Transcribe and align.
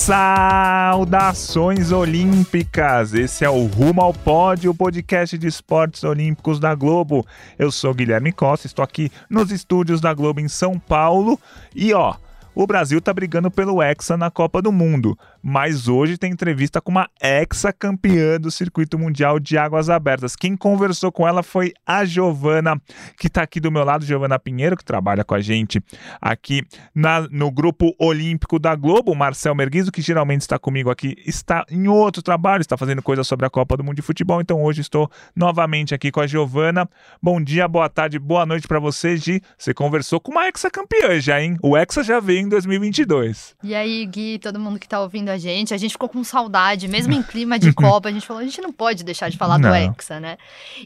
Saudações 0.00 1.92
olímpicas! 1.92 3.12
Esse 3.12 3.44
é 3.44 3.50
o 3.50 3.66
Rumo 3.66 4.00
ao 4.00 4.14
Pódio, 4.14 4.70
o 4.70 4.74
podcast 4.74 5.36
de 5.36 5.46
esportes 5.46 6.02
olímpicos 6.04 6.58
da 6.58 6.74
Globo. 6.74 7.26
Eu 7.58 7.70
sou 7.70 7.92
Guilherme 7.92 8.32
Costa, 8.32 8.66
estou 8.66 8.82
aqui 8.82 9.12
nos 9.28 9.52
estúdios 9.52 10.00
da 10.00 10.14
Globo 10.14 10.40
em 10.40 10.48
São 10.48 10.78
Paulo 10.78 11.38
e 11.76 11.92
ó, 11.92 12.14
o 12.54 12.66
Brasil 12.66 12.98
tá 12.98 13.12
brigando 13.12 13.50
pelo 13.50 13.82
Hexa 13.82 14.16
na 14.16 14.30
Copa 14.30 14.62
do 14.62 14.72
Mundo, 14.72 15.18
mas 15.42 15.88
hoje 15.88 16.18
tem 16.18 16.32
entrevista 16.32 16.80
com 16.80 16.90
uma 16.90 17.08
ex-campeã 17.22 18.38
do 18.38 18.50
Circuito 18.50 18.98
Mundial 18.98 19.38
de 19.38 19.56
Águas 19.56 19.88
Abertas. 19.88 20.36
Quem 20.36 20.56
conversou 20.56 21.10
com 21.10 21.26
ela 21.26 21.42
foi 21.42 21.72
a 21.86 22.04
Giovana, 22.04 22.80
que 23.18 23.26
está 23.26 23.42
aqui 23.42 23.60
do 23.60 23.70
meu 23.70 23.84
lado, 23.84 24.04
Giovana 24.04 24.38
Pinheiro, 24.38 24.76
que 24.76 24.84
trabalha 24.84 25.24
com 25.24 25.34
a 25.34 25.40
gente 25.40 25.82
aqui 26.20 26.62
na, 26.94 27.22
no 27.30 27.50
grupo 27.50 27.94
olímpico 27.98 28.58
da 28.58 28.74
Globo. 28.74 29.12
O 29.12 29.16
Marcel 29.16 29.54
Merguizo, 29.54 29.90
que 29.90 30.02
geralmente 30.02 30.42
está 30.42 30.58
comigo 30.58 30.90
aqui, 30.90 31.16
está 31.26 31.64
em 31.70 31.88
outro 31.88 32.22
trabalho, 32.22 32.60
está 32.60 32.76
fazendo 32.76 33.02
coisa 33.02 33.24
sobre 33.24 33.46
a 33.46 33.50
Copa 33.50 33.76
do 33.76 33.84
Mundo 33.84 33.96
de 33.96 34.02
Futebol. 34.02 34.40
Então 34.40 34.62
hoje 34.62 34.80
estou 34.80 35.10
novamente 35.34 35.94
aqui 35.94 36.10
com 36.10 36.20
a 36.20 36.26
Giovana. 36.26 36.88
Bom 37.22 37.40
dia, 37.40 37.66
boa 37.66 37.88
tarde, 37.88 38.18
boa 38.18 38.44
noite 38.44 38.68
para 38.68 38.78
você, 38.78 39.16
Gi. 39.16 39.42
Você 39.56 39.72
conversou 39.72 40.20
com 40.20 40.32
uma 40.32 40.46
ex-campeã 40.46 41.18
já, 41.20 41.40
hein? 41.40 41.56
O 41.62 41.76
Hexa 41.76 42.02
já 42.02 42.20
veio 42.20 42.40
em 42.40 42.48
2022. 42.48 43.56
E 43.62 43.74
aí, 43.74 44.04
Gui, 44.06 44.38
todo 44.38 44.58
mundo 44.58 44.78
que 44.78 44.86
está 44.86 45.00
ouvindo 45.00 45.29
a 45.30 45.38
gente. 45.38 45.72
A 45.72 45.76
gente 45.76 45.92
ficou 45.92 46.08
com 46.08 46.22
saudade, 46.22 46.88
mesmo 46.88 47.12
em 47.12 47.22
clima 47.22 47.58
de 47.58 47.72
Copa. 47.74 48.08
A 48.08 48.12
gente 48.12 48.26
falou, 48.26 48.42
a 48.42 48.44
gente 48.44 48.60
não 48.60 48.72
pode 48.72 49.04
deixar 49.04 49.28
de 49.28 49.36
falar 49.36 49.58
não. 49.58 49.70
do 49.70 49.74
Hexa, 49.74 50.20
né? 50.20 50.36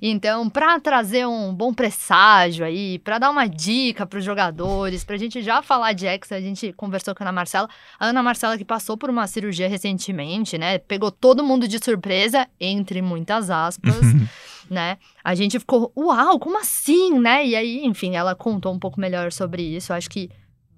Então, 0.01 0.48
para 0.48 0.78
trazer 0.78 1.27
um 1.27 1.55
bom 1.55 1.73
presságio 1.73 2.64
aí, 2.64 2.98
para 2.98 3.19
dar 3.19 3.31
uma 3.31 3.47
dica 3.47 4.06
para 4.06 4.19
os 4.19 4.25
jogadores, 4.25 5.05
para 5.05 5.17
a 5.17 5.19
gente 5.19 5.42
já 5.42 5.62
falar 5.62 5.92
de 5.92 6.06
Hexa, 6.06 6.36
a 6.36 6.41
gente 6.41 6.73
conversou 6.73 7.14
com 7.14 7.23
a 7.23 7.27
Ana 7.27 7.33
Marcela. 7.33 7.69
A 7.98 8.06
Ana 8.06 8.23
Marcela 8.23 8.59
que 8.59 8.64
passou 8.64 8.97
por 8.97 9.11
uma 9.11 9.27
cirurgia 9.27 9.69
recentemente, 9.69 10.58
né? 10.58 10.79
Pegou 10.79 11.11
todo 11.11 11.42
mundo 11.42 11.67
de 11.67 11.83
surpresa, 11.83 12.47
entre 12.61 13.03
muitas 13.03 13.51
aspas. 13.51 13.95
né? 14.70 14.98
A 15.23 15.34
gente 15.34 15.58
ficou, 15.58 15.92
uau, 15.97 16.39
como 16.39 16.58
assim, 16.58 17.19
né? 17.19 17.47
E 17.47 17.56
aí, 17.56 17.84
enfim, 17.84 18.17
ela 18.17 18.34
contou 18.34 18.73
um 18.73 18.79
pouco 18.79 19.01
melhor 19.01 19.33
sobre 19.33 19.62
isso. 19.62 19.92
Acho 19.92 20.08
que 20.08 20.31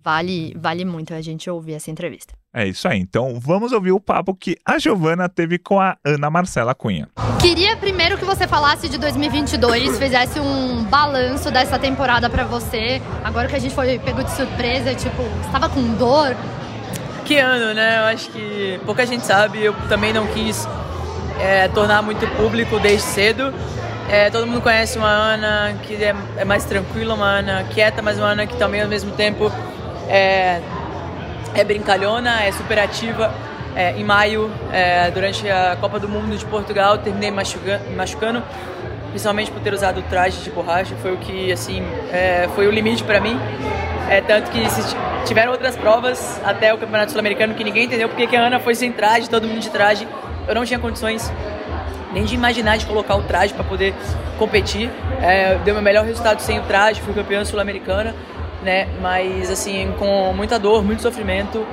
vale, 0.06 0.54
vale 0.56 0.84
muito 0.84 1.12
a 1.12 1.20
gente 1.20 1.50
ouvir 1.50 1.74
essa 1.74 1.90
entrevista. 1.90 2.32
É 2.54 2.64
isso 2.64 2.86
aí. 2.86 3.00
Então 3.00 3.40
vamos 3.40 3.72
ouvir 3.72 3.90
o 3.90 3.98
papo 3.98 4.32
que 4.36 4.56
a 4.64 4.78
Giovana 4.78 5.28
teve 5.28 5.58
com 5.58 5.80
a 5.80 5.96
Ana 6.04 6.30
Marcela 6.30 6.76
Cunha. 6.76 7.08
Queria 7.40 7.76
primeiro 7.76 8.16
que 8.16 8.24
você 8.24 8.46
falasse 8.46 8.88
de 8.88 8.98
2022, 8.98 9.98
fizesse 9.98 10.38
um 10.38 10.84
balanço 10.84 11.50
dessa 11.50 11.76
temporada 11.76 12.30
para 12.30 12.44
você. 12.44 13.02
Agora 13.24 13.48
que 13.48 13.56
a 13.56 13.58
gente 13.58 13.74
foi 13.74 13.98
pego 13.98 14.22
de 14.22 14.30
surpresa, 14.30 14.94
tipo, 14.94 15.22
estava 15.44 15.68
com 15.68 15.82
dor? 15.94 16.36
Que 17.24 17.38
ano, 17.38 17.74
né? 17.74 17.98
Eu 17.98 18.04
acho 18.04 18.30
que 18.30 18.80
pouca 18.86 19.04
gente 19.04 19.26
sabe. 19.26 19.60
Eu 19.64 19.74
também 19.88 20.12
não 20.12 20.28
quis 20.28 20.68
é, 21.40 21.66
tornar 21.66 22.00
muito 22.00 22.24
público 22.36 22.78
desde 22.78 23.02
cedo. 23.02 23.52
É, 24.08 24.30
todo 24.30 24.46
mundo 24.46 24.60
conhece 24.60 24.96
uma 24.96 25.10
Ana 25.10 25.76
que 25.82 25.96
é, 25.96 26.14
é 26.36 26.44
mais 26.44 26.64
tranquila, 26.64 27.14
uma 27.14 27.26
Ana 27.26 27.64
quieta, 27.64 28.00
mas 28.00 28.18
uma 28.18 28.28
Ana 28.28 28.46
que 28.46 28.56
também 28.56 28.80
ao 28.80 28.88
mesmo 28.88 29.10
tempo 29.10 29.50
é, 30.08 30.60
é 31.54 31.64
brincalhona, 31.64 32.42
é 32.42 32.52
superativa. 32.52 33.32
É, 33.74 33.92
em 33.92 34.04
maio, 34.04 34.50
é, 34.72 35.10
durante 35.10 35.46
a 35.50 35.76
Copa 35.78 36.00
do 36.00 36.08
Mundo 36.08 36.34
de 36.34 36.46
Portugal, 36.46 36.96
terminei 36.96 37.30
machucando, 37.30 38.42
principalmente 39.10 39.50
por 39.50 39.60
ter 39.60 39.74
usado 39.74 40.00
o 40.00 40.02
traje 40.04 40.42
de 40.42 40.50
borracha. 40.50 40.94
Foi 41.02 41.12
o 41.12 41.18
que, 41.18 41.52
assim, 41.52 41.82
é, 42.10 42.48
foi 42.54 42.66
o 42.66 42.70
limite 42.70 43.04
para 43.04 43.20
mim. 43.20 43.38
É, 44.08 44.22
tanto 44.22 44.50
que 44.50 44.60
tiveram 45.26 45.52
outras 45.52 45.76
provas 45.76 46.40
até 46.42 46.72
o 46.72 46.78
Campeonato 46.78 47.10
Sul-Americano 47.10 47.54
que 47.54 47.64
ninguém 47.64 47.84
entendeu 47.84 48.08
porque 48.08 48.26
que 48.26 48.36
a 48.36 48.46
Ana 48.46 48.60
foi 48.60 48.74
sem 48.74 48.92
traje, 48.92 49.28
todo 49.28 49.46
mundo 49.46 49.60
de 49.60 49.68
traje. 49.68 50.08
Eu 50.48 50.54
não 50.54 50.64
tinha 50.64 50.78
condições 50.78 51.30
nem 52.14 52.24
de 52.24 52.34
imaginar 52.34 52.78
de 52.78 52.86
colocar 52.86 53.14
o 53.16 53.22
traje 53.24 53.52
para 53.52 53.64
poder 53.64 53.92
competir. 54.38 54.90
É, 55.20 55.58
deu 55.64 55.74
meu 55.74 55.82
melhor 55.82 56.04
resultado 56.06 56.40
sem 56.40 56.58
o 56.58 56.62
traje, 56.62 57.02
fui 57.02 57.12
campeã 57.12 57.44
sul-americana 57.44 58.14
né? 58.62 58.88
Mas 59.00 59.50
assim, 59.50 59.92
com 59.98 60.32
muita 60.32 60.58
dor, 60.58 60.84
muito 60.84 61.02
sofrimento. 61.02 61.66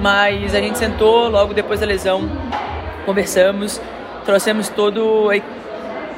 Mas 0.00 0.54
a 0.54 0.60
gente 0.60 0.78
sentou 0.78 1.28
logo 1.28 1.54
depois 1.54 1.80
da 1.80 1.86
lesão, 1.86 2.28
conversamos, 3.06 3.80
trouxemos 4.24 4.68
todo 4.68 5.30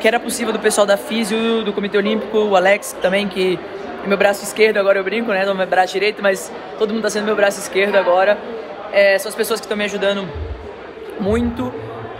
que 0.00 0.08
era 0.08 0.20
possível 0.20 0.52
do 0.52 0.58
pessoal 0.58 0.86
da 0.86 0.96
Físio, 0.96 1.62
do 1.62 1.72
Comitê 1.72 1.96
Olímpico, 1.96 2.36
o 2.38 2.56
Alex 2.56 2.94
também, 3.00 3.26
que 3.26 3.58
é 4.04 4.06
meu 4.06 4.18
braço 4.18 4.44
esquerdo, 4.44 4.76
agora 4.76 4.98
eu 4.98 5.04
brinco, 5.04 5.30
né? 5.30 5.46
Não 5.46 5.54
meu 5.54 5.66
braço 5.66 5.94
direito, 5.94 6.22
mas 6.22 6.52
todo 6.78 6.88
mundo 6.90 6.98
está 7.06 7.10
sendo 7.10 7.24
meu 7.24 7.36
braço 7.36 7.58
esquerdo 7.58 7.96
agora. 7.96 8.36
É, 8.92 9.18
são 9.18 9.28
as 9.28 9.34
pessoas 9.34 9.60
que 9.60 9.64
estão 9.64 9.76
me 9.76 9.84
ajudando 9.84 10.28
muito 11.18 11.72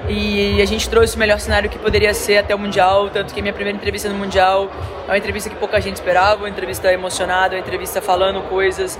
e 0.09 0.61
a 0.61 0.67
gente 0.67 0.89
trouxe 0.89 1.17
o 1.17 1.19
melhor 1.19 1.41
cenário 1.41 1.71
que 1.71 1.79
poderia 1.79 2.13
ser 2.13 2.39
até 2.39 2.55
o 2.55 2.59
Mundial, 2.59 3.09
tanto 3.09 3.33
que 3.33 3.41
minha 3.41 3.55
primeira 3.55 3.77
entrevista 3.77 4.09
no 4.09 4.15
Mundial 4.15 4.71
é 5.07 5.11
uma 5.11 5.19
entrevista 5.19 5.49
que 5.49 5.57
pouca 5.57 5.81
gente 5.81 5.97
esperava, 5.97 6.43
uma 6.43 6.49
entrevista 6.49 6.93
emocionada, 6.93 7.55
uma 7.55 7.61
entrevista 7.61 8.03
falando 8.03 8.43
coisas, 8.49 8.99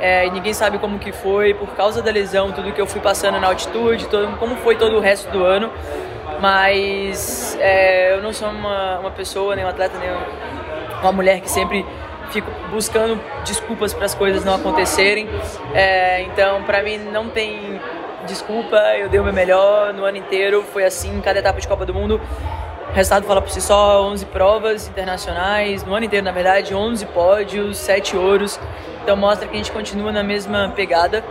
é, 0.00 0.26
e 0.26 0.30
ninguém 0.30 0.52
sabe 0.52 0.78
como 0.78 0.98
que 0.98 1.12
foi, 1.12 1.54
por 1.54 1.68
causa 1.76 2.02
da 2.02 2.10
lesão, 2.10 2.50
tudo 2.50 2.72
que 2.72 2.80
eu 2.80 2.86
fui 2.86 3.00
passando 3.00 3.38
na 3.38 3.46
altitude, 3.46 4.06
todo, 4.06 4.36
como 4.38 4.56
foi 4.56 4.74
todo 4.76 4.96
o 4.96 5.00
resto 5.00 5.30
do 5.30 5.44
ano, 5.44 5.70
mas 6.40 7.56
é, 7.60 8.14
eu 8.14 8.22
não 8.22 8.32
sou 8.32 8.48
uma, 8.48 8.98
uma 8.98 9.10
pessoa, 9.10 9.54
nem 9.54 9.64
um 9.64 9.68
atleta, 9.68 9.98
nem 9.98 10.08
uma 11.00 11.12
mulher 11.12 11.40
que 11.40 11.50
sempre 11.50 11.86
fico 12.30 12.50
buscando 12.70 13.20
desculpas 13.44 13.92
para 13.92 14.06
as 14.06 14.14
coisas 14.14 14.44
não 14.44 14.54
acontecerem, 14.54 15.28
é, 15.74 16.22
então 16.22 16.62
para 16.62 16.82
mim 16.82 16.98
não 16.98 17.28
tem 17.28 17.80
desculpa, 18.26 18.76
eu 18.98 19.08
dei 19.08 19.20
o 19.20 19.24
meu 19.24 19.32
melhor 19.32 19.92
no 19.92 20.04
ano 20.04 20.16
inteiro, 20.16 20.64
foi 20.72 20.84
assim 20.84 21.20
cada 21.20 21.38
etapa 21.38 21.60
de 21.60 21.66
Copa 21.66 21.86
do 21.86 21.94
Mundo. 21.94 22.20
O 22.88 22.92
resultado 22.92 23.24
fala 23.24 23.40
por 23.40 23.50
si 23.50 23.60
só, 23.60 24.02
11 24.04 24.26
provas 24.26 24.88
internacionais, 24.88 25.84
no 25.84 25.94
ano 25.94 26.06
inteiro, 26.06 26.24
na 26.24 26.32
verdade, 26.32 26.74
11 26.74 27.06
pódios, 27.06 27.78
7 27.78 28.16
ouros. 28.16 28.58
Então 29.02 29.16
mostra 29.16 29.46
que 29.46 29.54
a 29.54 29.56
gente 29.56 29.72
continua 29.72 30.12
na 30.12 30.22
mesma 30.22 30.72
pegada, 30.74 31.24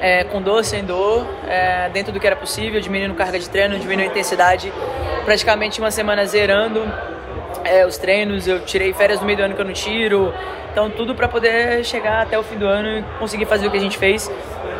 é, 0.00 0.24
com 0.24 0.42
dor, 0.42 0.64
sem 0.64 0.84
dor, 0.84 1.26
é, 1.46 1.88
dentro 1.90 2.12
do 2.12 2.20
que 2.20 2.26
era 2.26 2.36
possível, 2.36 2.80
diminuindo 2.80 3.14
carga 3.14 3.38
de 3.38 3.48
treino, 3.48 3.78
diminuindo 3.78 4.10
intensidade, 4.10 4.72
praticamente 5.24 5.80
uma 5.80 5.90
semana 5.90 6.26
zerando 6.26 6.82
é, 7.64 7.86
os 7.86 7.96
treinos, 7.96 8.46
eu 8.46 8.60
tirei 8.60 8.92
férias 8.92 9.20
no 9.20 9.26
meio 9.26 9.38
do 9.38 9.44
ano 9.44 9.54
que 9.54 9.60
eu 9.60 9.64
não 9.64 9.72
tiro, 9.72 10.34
então 10.70 10.90
tudo 10.90 11.14
para 11.14 11.28
poder 11.28 11.84
chegar 11.84 12.22
até 12.22 12.38
o 12.38 12.42
fim 12.42 12.56
do 12.56 12.66
ano 12.66 12.98
e 12.98 13.02
conseguir 13.18 13.46
fazer 13.46 13.66
o 13.66 13.70
que 13.70 13.76
a 13.76 13.80
gente 13.80 13.96
fez 13.96 14.30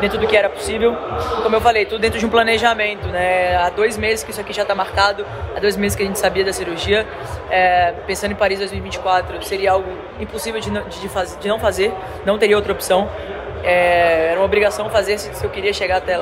dentro 0.05 0.19
do 0.19 0.27
que 0.27 0.37
era 0.37 0.49
possível. 0.49 0.95
Como 1.41 1.55
eu 1.55 1.61
falei, 1.61 1.85
tudo 1.85 1.99
dentro 1.99 2.19
de 2.19 2.25
um 2.25 2.29
planejamento, 2.29 3.07
né? 3.07 3.57
Há 3.57 3.69
dois 3.69 3.97
meses 3.97 4.23
que 4.23 4.29
isso 4.31 4.39
aqui 4.39 4.53
já 4.53 4.61
está 4.61 4.75
marcado, 4.75 5.25
há 5.55 5.59
dois 5.59 5.75
meses 5.75 5.95
que 5.95 6.03
a 6.03 6.05
gente 6.05 6.19
sabia 6.19 6.45
da 6.45 6.53
cirurgia. 6.53 7.05
É, 7.49 7.93
pensando 8.05 8.31
em 8.31 8.35
Paris 8.35 8.59
2024, 8.59 9.43
seria 9.43 9.71
algo 9.71 9.89
impossível 10.19 10.61
de 10.61 10.69
não, 10.71 10.87
de, 10.87 11.09
fazer, 11.09 11.39
de 11.39 11.47
não 11.47 11.59
fazer, 11.59 11.91
não 12.23 12.37
teria 12.37 12.55
outra 12.55 12.71
opção. 12.71 13.09
É, 13.63 14.27
era 14.29 14.39
uma 14.39 14.45
obrigação 14.45 14.87
fazer 14.89 15.17
se, 15.17 15.33
se 15.33 15.43
eu 15.43 15.49
queria 15.49 15.73
chegar 15.73 15.97
até, 15.97 16.19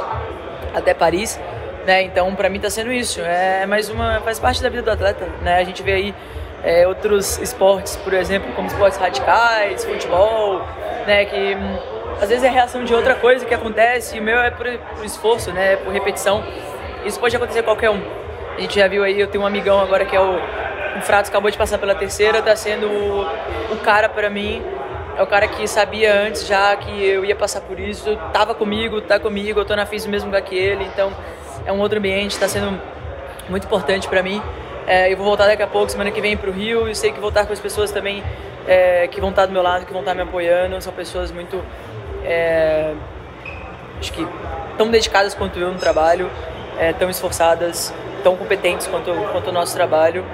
até 0.74 0.94
Paris. 0.94 1.40
Né? 1.86 2.04
Então, 2.04 2.34
para 2.34 2.50
mim 2.50 2.56
está 2.56 2.70
sendo 2.70 2.94
isso. 2.94 3.20
É 3.20 3.66
mais 3.66 3.90
uma 3.90 4.22
faz 4.22 4.40
parte 4.40 4.64
da 4.64 4.70
vida 4.70 4.84
do 4.84 4.92
atleta, 4.92 5.28
né? 5.42 5.58
A 5.58 5.64
gente 5.66 5.84
vê 5.84 5.92
aí 5.92 6.16
é, 6.64 6.88
outros 6.88 7.38
esportes, 7.40 7.98
por 7.98 8.14
exemplo, 8.14 8.54
como 8.54 8.70
esportes 8.70 8.98
radicais, 8.98 9.84
futebol, 9.84 10.62
né, 11.06 11.26
que 11.26 11.56
hum, 11.56 11.93
às 12.22 12.30
vezes 12.30 12.44
é 12.44 12.50
reação 12.50 12.84
de 12.84 12.94
outra 12.94 13.16
coisa 13.16 13.46
que 13.46 13.54
acontece, 13.54 14.18
e 14.18 14.20
o 14.20 14.24
meu 14.24 14.40
é 14.40 14.50
por, 14.50 14.66
por 14.96 15.06
esforço, 15.06 15.52
né, 15.52 15.76
por 15.78 15.92
repetição. 15.92 16.44
Isso 17.06 17.20
pode 17.20 17.36
acontecer 17.36 17.60
a 17.60 17.64
qualquer 17.64 17.90
um. 17.90 18.02
A 18.58 18.62
gente 18.62 18.76
já 18.80 18.88
viu 18.88 19.04
aí, 19.04 19.20
eu 19.20 19.28
tenho 19.28 19.44
um 19.44 19.48
amigão 19.48 19.80
agora 19.80 20.06
que 20.06 20.16
é 20.16 20.20
o, 20.20 20.36
o 20.98 21.02
Fratos, 21.02 21.30
acabou 21.30 21.50
de 21.50 21.58
passar 21.58 21.78
pela 21.78 21.96
terceira, 21.96 22.42
tá 22.42 22.56
sendo 22.56 22.88
o, 22.88 23.22
o 23.74 23.78
cara 23.84 24.08
para 24.08 24.30
mim, 24.30 24.64
é 25.18 25.22
o 25.22 25.28
cara 25.28 25.48
que 25.48 25.68
sabia 25.68 26.14
antes 26.14 26.48
já 26.48 26.76
que 26.76 27.06
eu 27.06 27.26
ia 27.26 27.36
passar 27.36 27.62
por 27.62 27.80
isso, 27.80 28.16
tava 28.32 28.54
comigo, 28.54 29.02
tá 29.02 29.20
comigo, 29.20 29.60
eu 29.60 29.66
tô 29.66 29.76
na 29.76 29.86
FIS 29.86 30.06
mesmo 30.06 30.32
que 30.42 30.56
ele, 30.56 30.84
então 30.86 31.12
é 31.66 31.72
um 31.72 31.80
outro 31.80 31.98
ambiente, 31.98 32.40
tá 32.40 32.48
sendo 32.48 32.80
muito 33.50 33.66
importante 33.66 34.08
para 34.08 34.24
mim. 34.24 34.42
É, 34.86 35.12
eu 35.12 35.16
vou 35.16 35.26
voltar 35.26 35.48
daqui 35.48 35.64
a 35.64 35.68
pouco, 35.68 35.90
semana 35.90 36.12
que 36.12 36.20
vem 36.20 36.36
para 36.36 36.50
o 36.50 36.54
Rio, 36.54 36.90
e 36.90 36.96
sei 36.96 37.12
que 37.12 37.20
vou 37.20 37.30
estar 37.30 37.46
com 37.46 37.54
as 37.54 37.60
pessoas 37.60 37.92
também 37.92 38.24
é, 38.68 39.08
que 39.08 39.20
vão 39.20 39.30
estar 39.30 39.46
do 39.46 39.54
meu 39.54 39.62
lado, 39.62 39.86
que 39.86 39.92
vão 39.92 40.02
estar 40.02 40.14
me 40.14 40.22
apoiando. 40.22 40.80
São 40.82 40.94
pessoas 40.94 41.32
muito. 41.32 41.64
É, 42.24 42.94
acho 44.00 44.14
que 44.14 44.28
tão 44.78 44.90
dedicadas 44.90 45.34
quanto 45.34 45.60
eu 45.60 45.72
no 45.72 45.80
trabalho, 45.80 46.30
é, 46.80 46.94
tão 46.94 47.10
esforçadas, 47.10 47.94
tão 48.24 48.36
competentes 48.36 48.88
quanto, 48.88 49.12
quanto 49.32 49.50
o 49.50 49.54
nosso 49.54 49.76
trabalho. 49.76 50.26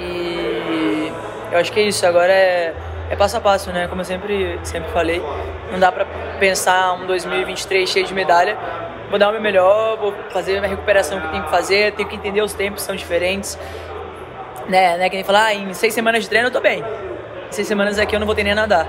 E 0.00 1.12
eu 1.50 1.58
acho 1.58 1.72
que 1.72 1.80
é 1.80 1.84
isso. 1.84 2.06
Agora 2.06 2.32
é 2.32 2.74
é 3.10 3.16
passo 3.16 3.36
a 3.36 3.40
passo, 3.40 3.72
né? 3.72 3.88
Como 3.88 4.00
eu 4.02 4.04
sempre, 4.04 4.58
sempre 4.62 4.90
falei, 4.90 5.22
não 5.72 5.78
dá 5.78 5.90
para 5.90 6.04
pensar 6.38 6.92
um 6.92 7.06
2023 7.06 7.88
cheio 7.88 8.06
de 8.06 8.12
medalha. 8.12 8.56
Vou 9.08 9.18
dar 9.18 9.30
o 9.30 9.32
meu 9.32 9.40
melhor, 9.40 9.96
vou 9.96 10.14
fazer 10.30 10.62
a 10.62 10.66
recuperação 10.66 11.18
que 11.18 11.28
tenho 11.28 11.44
que 11.44 11.50
fazer, 11.50 11.92
tenho 11.92 12.08
que 12.08 12.16
entender 12.16 12.42
os 12.42 12.52
tempos 12.52 12.82
são 12.82 12.94
diferentes. 12.94 13.58
Né, 14.68 14.98
né? 14.98 15.08
Que 15.08 15.16
nem 15.16 15.24
falar, 15.24 15.46
ah, 15.46 15.54
em 15.54 15.72
seis 15.72 15.94
semanas 15.94 16.22
de 16.24 16.28
treino 16.28 16.48
eu 16.48 16.52
tô 16.52 16.60
bem. 16.60 16.84
Em 17.48 17.52
seis 17.52 17.66
semanas 17.66 17.98
aqui 17.98 18.14
eu 18.14 18.20
não 18.20 18.26
vou 18.26 18.36
ter 18.36 18.44
nem 18.44 18.54
nadar. 18.54 18.86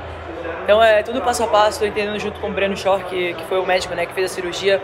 Então 0.69 0.83
é 0.83 1.01
tudo 1.01 1.19
passo 1.23 1.41
a 1.41 1.47
passo, 1.47 1.79
tô 1.79 1.85
entendendo 1.87 2.19
junto 2.19 2.39
com 2.39 2.47
o 2.47 2.53
Breno 2.53 2.77
Shore, 2.77 3.03
que, 3.05 3.33
que 3.33 3.43
foi 3.45 3.57
o 3.59 3.65
médico 3.65 3.95
né, 3.95 4.05
que 4.05 4.13
fez 4.13 4.31
a 4.31 4.35
cirurgia 4.35 4.79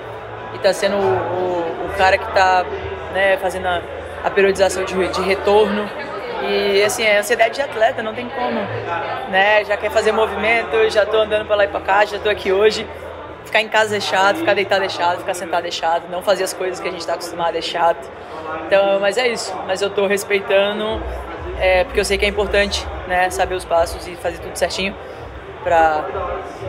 e 0.56 0.58
tá 0.58 0.74
sendo 0.74 0.96
o, 0.96 1.00
o, 1.00 1.86
o 1.86 1.94
cara 1.96 2.18
que 2.18 2.26
tá 2.34 2.66
né, 3.14 3.38
fazendo 3.38 3.68
a, 3.68 3.84
a 4.24 4.32
periodização 4.32 4.84
de, 4.84 4.96
de 5.10 5.22
retorno. 5.22 5.88
E 6.42 6.82
assim, 6.82 7.04
é 7.04 7.20
ansiedade 7.20 7.54
de 7.54 7.62
atleta, 7.62 8.02
não 8.02 8.16
tem 8.16 8.28
como. 8.30 8.62
Né? 9.30 9.64
Já 9.64 9.78
quer 9.78 9.92
fazer 9.92 10.12
movimento, 10.12 10.90
já 10.90 11.06
tô 11.06 11.18
andando 11.18 11.46
pra 11.46 11.56
lá 11.56 11.66
e 11.66 11.68
pra 11.68 11.82
cá, 11.82 12.04
já 12.04 12.18
tô 12.18 12.30
aqui 12.30 12.52
hoje. 12.52 12.88
Ficar 13.46 13.62
em 13.62 13.70
casa 13.70 13.98
é 13.98 14.00
chato, 14.00 14.38
ficar 14.38 14.56
deitado 14.56 14.84
é 14.84 14.90
chato, 14.90 15.20
ficar 15.20 15.36
sentado 15.36 15.68
é 15.68 15.72
chato, 15.72 16.10
não 16.10 16.24
fazer 16.24 16.46
as 16.46 16.54
coisas 16.54 16.80
que 16.80 16.88
a 16.88 16.92
gente 16.92 17.06
tá 17.06 17.14
acostumado 17.14 17.56
é 17.56 17.62
chato. 17.62 18.10
Então, 18.66 19.00
mas 19.00 19.20
é 19.20 19.28
isso. 19.28 19.56
Mas 19.68 19.84
eu 19.84 19.92
tô 19.92 20.08
respeitando, 20.08 21.00
é, 21.60 21.84
porque 21.84 22.00
eu 22.00 22.06
sei 22.06 22.18
que 22.18 22.26
é 22.26 22.28
importante, 22.28 22.84
né? 23.08 23.30
Saber 23.30 23.54
os 23.54 23.66
passos 23.66 24.08
e 24.08 24.16
fazer 24.16 24.40
tudo 24.40 24.56
certinho 24.56 24.96
para 25.66 26.06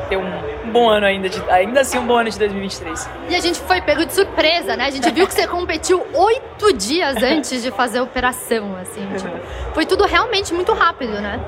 ter 0.08 0.16
um, 0.16 0.72
bom 0.72 0.88
ano 0.88 1.04
ainda, 1.04 1.28
de, 1.28 1.38
ainda 1.50 1.82
assim 1.82 1.98
um 1.98 2.06
bom 2.06 2.16
ano 2.16 2.30
de 2.30 2.38
2023. 2.38 3.10
E 3.28 3.36
a 3.36 3.40
gente 3.40 3.60
foi 3.60 3.82
pego 3.82 4.06
de 4.06 4.14
surpresa, 4.14 4.74
né? 4.74 4.86
A 4.86 4.90
gente 4.90 5.10
viu 5.12 5.26
que 5.26 5.34
você 5.34 5.46
competiu 5.46 6.04
oito 6.14 6.72
dias 6.72 7.22
antes 7.22 7.62
de 7.62 7.70
fazer 7.70 7.98
a 7.98 8.02
operação, 8.02 8.74
assim, 8.80 9.06
tipo, 9.16 9.30
foi 9.74 9.84
tudo 9.84 10.06
realmente 10.06 10.54
muito 10.54 10.72
rápido, 10.72 11.12
né? 11.20 11.38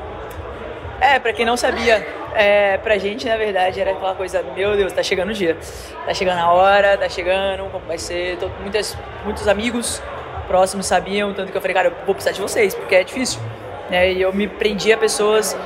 É, 1.01 1.19
pra 1.19 1.33
quem 1.33 1.47
não 1.47 1.57
sabia, 1.57 2.07
é, 2.35 2.77
pra 2.77 2.99
gente, 2.99 3.27
na 3.27 3.37
verdade, 3.37 3.81
era 3.81 3.93
aquela 3.93 4.15
coisa, 4.15 4.45
meu 4.55 4.77
Deus, 4.77 4.93
tá 4.93 5.03
chegando 5.03 5.31
o 5.31 5.35
dia, 5.35 5.57
tá 6.05 6.13
chegando 6.13 6.39
a 6.41 6.53
hora, 6.53 6.99
tá 6.99 7.09
chegando, 7.09 7.71
como 7.71 7.87
vai 7.87 7.99
ser, 7.99 8.37
Tô, 8.37 8.49
muitas, 8.61 8.95
muitos 9.25 9.49
amigos 9.49 10.03
próximos 10.47 10.87
sabiam, 10.87 11.33
tanto 11.33 11.51
que 11.51 11.57
eu 11.57 11.63
falei, 11.63 11.75
cara, 11.75 11.89
eu 11.89 11.95
vou 12.05 12.15
precisar 12.15 12.35
de 12.35 12.41
vocês, 12.43 12.75
porque 12.75 12.95
é 12.95 13.05
difícil, 13.05 13.41
né, 13.89 14.13
e 14.13 14.21
eu 14.21 14.33
me 14.33 14.49
prendi 14.49 14.93
a 14.93 14.99
pessoas 14.99 15.57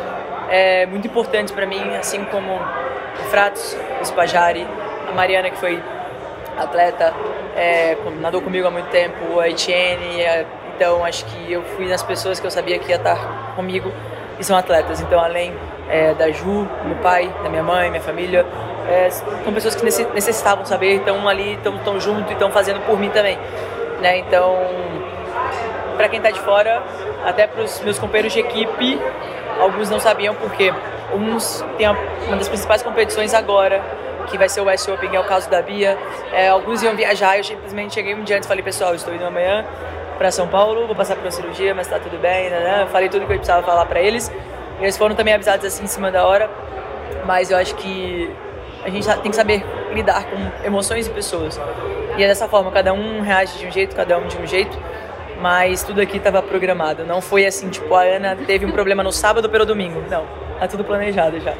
é, 0.52 0.84
muito 0.84 1.06
importantes 1.06 1.50
para 1.50 1.64
mim, 1.64 1.96
assim 1.96 2.22
como 2.26 2.52
o 2.52 3.24
Fratos, 3.30 3.74
o 4.02 4.04
Spajari, 4.04 4.68
a 5.08 5.12
Mariana, 5.12 5.48
que 5.48 5.56
foi 5.56 5.82
atleta, 6.58 7.14
é, 7.56 7.96
nadou 8.20 8.42
comigo 8.42 8.68
há 8.68 8.70
muito 8.70 8.90
tempo, 8.90 9.40
a 9.40 9.48
Etienne, 9.48 10.20
é, 10.20 10.44
então 10.76 11.02
acho 11.06 11.24
que 11.24 11.50
eu 11.50 11.62
fui 11.62 11.88
nas 11.88 12.02
pessoas 12.02 12.38
que 12.38 12.46
eu 12.46 12.50
sabia 12.50 12.78
que 12.78 12.90
ia 12.90 12.96
estar 12.96 13.54
comigo 13.56 13.90
e 14.38 14.44
são 14.44 14.54
atletas. 14.54 15.00
Então, 15.00 15.18
além 15.18 15.54
é, 15.88 16.12
da 16.12 16.30
Ju, 16.30 16.68
meu 16.84 16.96
pai, 17.02 17.34
da 17.42 17.48
minha 17.48 17.62
mãe, 17.62 17.88
minha 17.88 18.02
família, 18.02 18.44
é, 18.90 19.08
são 19.08 19.54
pessoas 19.54 19.74
que 19.74 19.84
necessitavam 19.84 20.66
saber, 20.66 20.96
estão 20.96 21.26
ali, 21.26 21.54
estão 21.54 21.98
junto 21.98 22.28
e 22.28 22.34
estão 22.34 22.50
fazendo 22.50 22.84
por 22.84 22.98
mim 22.98 23.08
também. 23.08 23.38
Né? 24.02 24.18
Então, 24.18 24.54
para 25.96 26.10
quem 26.10 26.18
está 26.18 26.30
de 26.30 26.40
fora, 26.40 26.82
até 27.24 27.46
para 27.46 27.62
os 27.62 27.80
meus 27.80 27.98
companheiros 27.98 28.34
de 28.34 28.40
equipe, 28.40 29.00
alguns 29.60 29.90
não 29.90 30.00
sabiam 30.00 30.34
porque 30.34 30.72
uns 31.14 31.64
têm 31.76 31.88
uma 31.88 32.36
das 32.36 32.48
principais 32.48 32.82
competições 32.82 33.34
agora, 33.34 33.82
que 34.28 34.38
vai 34.38 34.48
ser 34.48 34.60
o 34.60 34.64
West 34.64 34.88
Open, 34.88 35.14
é 35.14 35.20
o 35.20 35.24
caso 35.24 35.50
da 35.50 35.60
Bia. 35.60 35.98
É, 36.32 36.48
alguns 36.48 36.82
iam 36.82 36.94
viajar, 36.96 37.36
eu 37.38 37.44
simplesmente 37.44 37.94
cheguei 37.94 38.14
um 38.14 38.22
dia 38.22 38.36
antes 38.36 38.46
e 38.46 38.48
falei, 38.48 38.62
pessoal, 38.62 38.94
estou 38.94 39.14
indo 39.14 39.24
amanhã 39.24 39.64
para 40.18 40.30
São 40.30 40.46
Paulo, 40.46 40.86
vou 40.86 40.94
passar 40.94 41.16
por 41.16 41.24
uma 41.24 41.30
cirurgia, 41.30 41.74
mas 41.74 41.88
tá 41.88 41.98
tudo 41.98 42.18
bem, 42.18 42.48
né? 42.48 42.60
né? 42.60 42.88
Falei 42.90 43.08
tudo 43.08 43.26
que 43.26 43.32
eu 43.32 43.36
precisava 43.36 43.66
falar 43.66 43.86
para 43.86 44.00
eles. 44.00 44.30
Eles 44.80 44.96
foram 44.96 45.14
também 45.14 45.34
avisados 45.34 45.64
assim 45.64 45.84
em 45.84 45.88
cima 45.88 46.10
da 46.10 46.26
hora, 46.26 46.50
mas 47.24 47.50
eu 47.50 47.56
acho 47.56 47.74
que 47.76 48.30
a 48.84 48.90
gente 48.90 49.06
tem 49.06 49.30
que 49.30 49.36
saber 49.36 49.64
lidar 49.92 50.24
com 50.24 50.66
emoções 50.66 51.06
e 51.06 51.10
pessoas. 51.10 51.60
E 52.16 52.22
é 52.22 52.28
dessa 52.28 52.48
forma, 52.48 52.70
cada 52.70 52.92
um 52.92 53.20
reage 53.20 53.58
de 53.58 53.66
um 53.66 53.70
jeito, 53.70 53.94
cada 53.94 54.18
um 54.18 54.26
de 54.26 54.36
um 54.36 54.46
jeito 54.46 54.76
mas 55.42 55.82
tudo 55.82 56.00
aqui 56.00 56.18
estava 56.18 56.40
programado. 56.40 57.04
Não 57.04 57.20
foi 57.20 57.44
assim, 57.44 57.68
tipo, 57.68 57.92
a 57.96 58.02
Ana 58.02 58.36
teve 58.46 58.64
um 58.64 58.70
problema 58.70 59.02
no 59.02 59.10
sábado 59.10 59.50
pelo 59.50 59.66
domingo. 59.66 60.00
Não, 60.08 60.24
tá 60.60 60.68
tudo 60.68 60.84
planejado 60.84 61.40
já. 61.40 61.52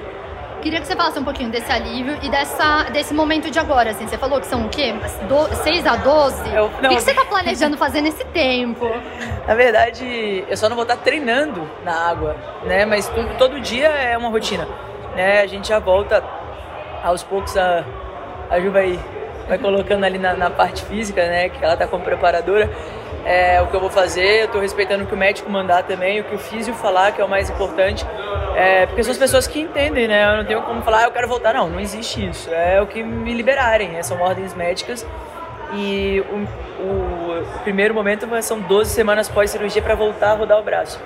Queria 0.62 0.80
que 0.80 0.86
você 0.86 0.94
falasse 0.94 1.18
um 1.18 1.24
pouquinho 1.24 1.50
desse 1.50 1.70
alívio 1.72 2.16
e 2.22 2.30
dessa, 2.30 2.84
desse 2.92 3.12
momento 3.12 3.50
de 3.50 3.58
agora, 3.58 3.90
assim. 3.90 4.06
Você 4.06 4.16
falou 4.16 4.38
que 4.38 4.46
são 4.46 4.66
o 4.66 4.68
quê? 4.68 4.94
Do, 5.28 5.52
6 5.56 5.84
a 5.84 5.96
12? 5.96 6.54
Eu, 6.54 6.70
não, 6.80 6.90
o 6.90 6.92
que, 6.92 6.96
que 6.96 7.02
você 7.02 7.12
tá 7.12 7.24
planejando 7.24 7.76
fazer 7.76 8.00
nesse 8.00 8.24
tempo? 8.26 8.88
Na 9.48 9.56
verdade, 9.56 10.44
eu 10.48 10.56
só 10.56 10.68
não 10.68 10.76
vou 10.76 10.84
estar 10.84 10.98
treinando 10.98 11.68
na 11.84 11.92
água, 11.92 12.36
né? 12.62 12.86
Mas 12.86 13.10
todo 13.36 13.60
dia 13.60 13.88
é 13.88 14.16
uma 14.16 14.28
rotina, 14.28 14.68
né? 15.16 15.40
A 15.40 15.46
gente 15.48 15.66
já 15.66 15.80
volta 15.80 16.22
aos 17.02 17.24
poucos 17.24 17.56
a, 17.56 17.84
a 18.48 18.60
Ju 18.60 18.70
vai, 18.70 18.96
vai 19.48 19.58
colocando 19.58 20.04
ali 20.04 20.18
na, 20.18 20.34
na 20.34 20.48
parte 20.48 20.84
física, 20.84 21.26
né? 21.26 21.48
Que 21.48 21.64
ela 21.64 21.76
tá 21.76 21.88
como 21.88 22.04
preparadora 22.04 22.70
é, 23.24 23.60
o 23.62 23.66
que 23.66 23.74
eu 23.74 23.80
vou 23.80 23.90
fazer, 23.90 24.40
eu 24.40 24.44
estou 24.46 24.60
respeitando 24.60 25.04
o 25.04 25.06
que 25.06 25.14
o 25.14 25.16
médico 25.16 25.50
mandar 25.50 25.84
também, 25.84 26.20
o 26.20 26.24
que 26.24 26.34
o 26.34 26.38
físico 26.38 26.76
falar, 26.76 27.12
que 27.12 27.20
é 27.20 27.24
o 27.24 27.28
mais 27.28 27.48
importante, 27.48 28.04
é, 28.56 28.86
porque 28.86 29.02
são 29.02 29.12
as 29.12 29.18
pessoas 29.18 29.46
que 29.46 29.60
entendem, 29.60 30.08
né? 30.08 30.24
Eu 30.24 30.36
não 30.38 30.44
tenho 30.44 30.62
como 30.62 30.82
falar, 30.82 31.00
ah, 31.00 31.04
eu 31.04 31.10
quero 31.12 31.28
voltar, 31.28 31.54
não, 31.54 31.68
não 31.68 31.80
existe 31.80 32.26
isso. 32.26 32.50
É 32.50 32.80
o 32.80 32.86
que 32.86 33.02
me 33.02 33.32
liberarem, 33.32 33.88
né? 33.88 34.02
são 34.02 34.20
ordens 34.20 34.54
médicas. 34.54 35.06
E 35.74 36.22
o, 36.30 36.82
o, 36.82 37.40
o 37.40 37.58
primeiro 37.60 37.94
momento 37.94 38.28
são 38.42 38.60
12 38.60 38.90
semanas 38.90 39.28
pós-cirurgia 39.28 39.80
para 39.80 39.94
voltar 39.94 40.32
a 40.32 40.34
rodar 40.34 40.58
o 40.58 40.62
braço. 40.62 41.00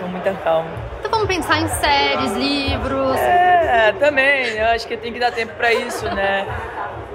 Com 0.00 0.08
muita 0.08 0.32
calma. 0.32 0.70
Então 0.98 1.10
vamos 1.10 1.26
pensar 1.26 1.60
em 1.60 1.68
séries, 1.68 2.32
livros. 2.32 3.16
É, 3.18 3.92
também. 3.98 4.56
Eu 4.56 4.66
acho 4.68 4.86
que 4.86 4.96
tem 4.96 5.12
que 5.12 5.20
dar 5.20 5.32
tempo 5.32 5.52
para 5.54 5.72
isso, 5.72 6.04
né? 6.06 6.46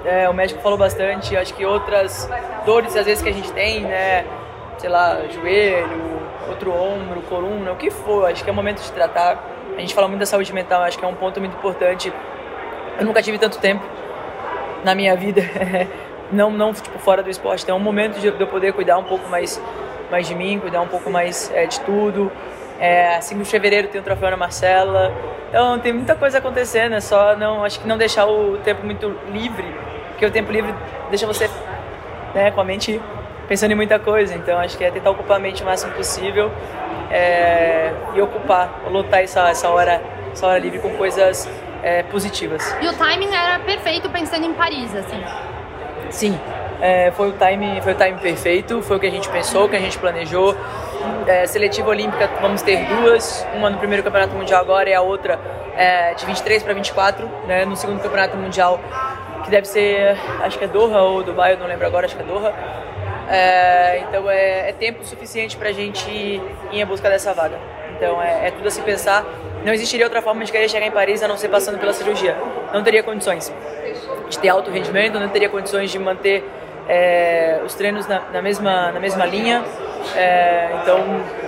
É, 0.04 0.28
o 0.28 0.32
médico 0.32 0.60
falou 0.62 0.78
bastante, 0.78 1.36
acho 1.36 1.52
que 1.54 1.64
outras 1.64 2.28
dores 2.64 2.96
às 2.96 3.04
vezes 3.04 3.22
que 3.22 3.28
a 3.28 3.32
gente 3.32 3.52
tem, 3.52 3.82
né? 3.82 4.24
Sei 4.78 4.88
lá, 4.88 5.20
joelho, 5.28 6.20
outro 6.48 6.72
ombro, 6.72 7.20
coluna, 7.22 7.72
o 7.72 7.76
que 7.76 7.90
for, 7.90 8.30
acho 8.30 8.42
que 8.42 8.48
é 8.48 8.52
o 8.52 8.56
momento 8.56 8.82
de 8.82 8.90
tratar. 8.92 9.44
A 9.76 9.80
gente 9.80 9.94
fala 9.94 10.08
muito 10.08 10.20
da 10.20 10.26
saúde 10.26 10.52
mental, 10.54 10.82
acho 10.82 10.98
que 10.98 11.04
é 11.04 11.08
um 11.08 11.14
ponto 11.14 11.38
muito 11.38 11.54
importante. 11.54 12.12
Eu 12.98 13.04
nunca 13.04 13.22
tive 13.22 13.38
tanto 13.38 13.58
tempo 13.58 13.84
na 14.82 14.94
minha 14.94 15.14
vida, 15.14 15.42
não, 16.32 16.50
não 16.50 16.72
tipo, 16.72 16.98
fora 16.98 17.22
do 17.22 17.28
esporte, 17.28 17.62
então 17.62 17.76
é 17.76 17.78
um 17.78 17.82
momento 17.82 18.18
de 18.18 18.26
eu 18.26 18.46
poder 18.46 18.72
cuidar 18.72 18.96
um 18.96 19.04
pouco 19.04 19.28
mais, 19.28 19.60
mais 20.10 20.26
de 20.26 20.34
mim, 20.34 20.58
cuidar 20.58 20.80
um 20.80 20.88
pouco 20.88 21.10
mais 21.10 21.50
é, 21.54 21.66
de 21.66 21.78
tudo. 21.80 22.32
É, 22.78 23.16
assim 23.16 23.38
de 23.38 23.44
fevereiro 23.44 23.88
tem 23.88 24.00
o 24.00 24.04
troféu 24.04 24.30
na 24.30 24.38
Marcela. 24.38 25.12
Então 25.50 25.78
tem 25.78 25.92
muita 25.92 26.14
coisa 26.14 26.38
acontecendo, 26.38 26.94
é 26.94 27.00
só 27.00 27.36
não, 27.36 27.62
acho 27.62 27.78
que 27.78 27.86
não 27.86 27.98
deixar 27.98 28.24
o 28.24 28.56
tempo 28.58 28.86
muito 28.86 29.14
livre 29.30 29.89
porque 30.20 30.26
o 30.26 30.30
tempo 30.30 30.52
livre 30.52 30.74
deixa 31.08 31.26
você 31.26 31.48
né, 32.34 32.50
com 32.50 32.60
a 32.60 32.64
mente 32.64 33.00
pensando 33.48 33.72
em 33.72 33.74
muita 33.74 33.98
coisa. 33.98 34.34
Então 34.34 34.58
acho 34.58 34.76
que 34.76 34.84
é 34.84 34.90
tentar 34.90 35.08
ocupar 35.08 35.38
a 35.38 35.40
mente 35.40 35.62
o 35.62 35.64
máximo 35.64 35.94
possível 35.94 36.52
é, 37.10 37.90
e 38.14 38.20
ocupar, 38.20 38.82
lotar 38.90 39.20
essa, 39.20 39.48
essa, 39.48 39.70
hora, 39.70 40.02
essa 40.30 40.46
hora 40.46 40.58
livre 40.58 40.78
com 40.78 40.90
coisas 40.90 41.48
é, 41.82 42.02
positivas. 42.02 42.76
E 42.82 42.86
o 42.86 42.92
timing 42.92 43.34
era 43.34 43.60
perfeito 43.60 44.10
pensando 44.10 44.44
em 44.44 44.52
Paris, 44.52 44.94
assim? 44.94 45.24
Sim, 46.10 46.38
é, 46.82 47.10
foi, 47.12 47.30
o 47.30 47.32
time, 47.32 47.80
foi 47.80 47.94
o 47.94 47.96
time 47.96 48.18
perfeito, 48.18 48.82
foi 48.82 48.98
o 48.98 49.00
que 49.00 49.06
a 49.06 49.10
gente 49.10 49.28
pensou, 49.30 49.64
o 49.64 49.68
que 49.70 49.76
a 49.76 49.80
gente 49.80 49.98
planejou. 49.98 50.54
É, 51.26 51.46
seletiva 51.46 51.88
olímpica, 51.88 52.28
vamos 52.42 52.60
ter 52.60 52.84
duas, 52.84 53.46
uma 53.54 53.70
no 53.70 53.78
primeiro 53.78 54.02
campeonato 54.02 54.34
mundial 54.34 54.60
agora 54.60 54.90
e 54.90 54.92
a 54.92 55.00
outra 55.00 55.40
é, 55.74 56.12
de 56.12 56.26
23 56.26 56.62
para 56.62 56.74
24, 56.74 57.26
né, 57.46 57.64
no 57.64 57.74
segundo 57.74 58.02
campeonato 58.02 58.36
mundial 58.36 58.78
que 59.44 59.50
deve 59.50 59.66
ser, 59.66 60.16
acho 60.42 60.58
que 60.58 60.64
é 60.64 60.68
Doha 60.68 61.02
ou 61.02 61.22
Dubai, 61.22 61.54
eu 61.54 61.58
não 61.58 61.66
lembro 61.66 61.86
agora, 61.86 62.06
acho 62.06 62.16
que 62.16 62.22
é 62.22 62.26
Doha. 62.26 62.54
É, 63.30 64.02
então 64.08 64.28
é, 64.28 64.70
é, 64.70 64.72
tempo 64.72 65.04
suficiente 65.04 65.56
para 65.56 65.68
a 65.68 65.72
gente 65.72 66.10
ir 66.10 66.42
em 66.72 66.84
busca 66.84 67.08
dessa 67.08 67.32
vaga. 67.32 67.56
Então 67.96 68.20
é, 68.20 68.48
é, 68.48 68.50
tudo 68.50 68.66
a 68.66 68.70
se 68.70 68.80
pensar. 68.82 69.24
Não 69.64 69.72
existiria 69.72 70.06
outra 70.06 70.20
forma 70.20 70.44
de 70.44 70.50
querer 70.50 70.68
chegar 70.68 70.86
em 70.86 70.90
Paris 70.90 71.22
a 71.22 71.28
não 71.28 71.36
ser 71.36 71.48
passando 71.48 71.78
pela 71.78 71.92
cirurgia. 71.92 72.36
Não 72.72 72.82
teria 72.82 73.02
condições 73.02 73.52
de 74.28 74.38
ter 74.38 74.48
alto 74.48 74.70
rendimento, 74.70 75.20
não 75.20 75.28
teria 75.28 75.48
condições 75.48 75.90
de 75.90 75.98
manter 75.98 76.44
é, 76.88 77.60
os 77.64 77.74
treinos 77.74 78.08
na, 78.08 78.20
na, 78.32 78.42
mesma, 78.42 78.90
na 78.90 78.98
mesma 78.98 79.24
linha. 79.26 79.62
É, 80.16 80.70
então 80.82 80.98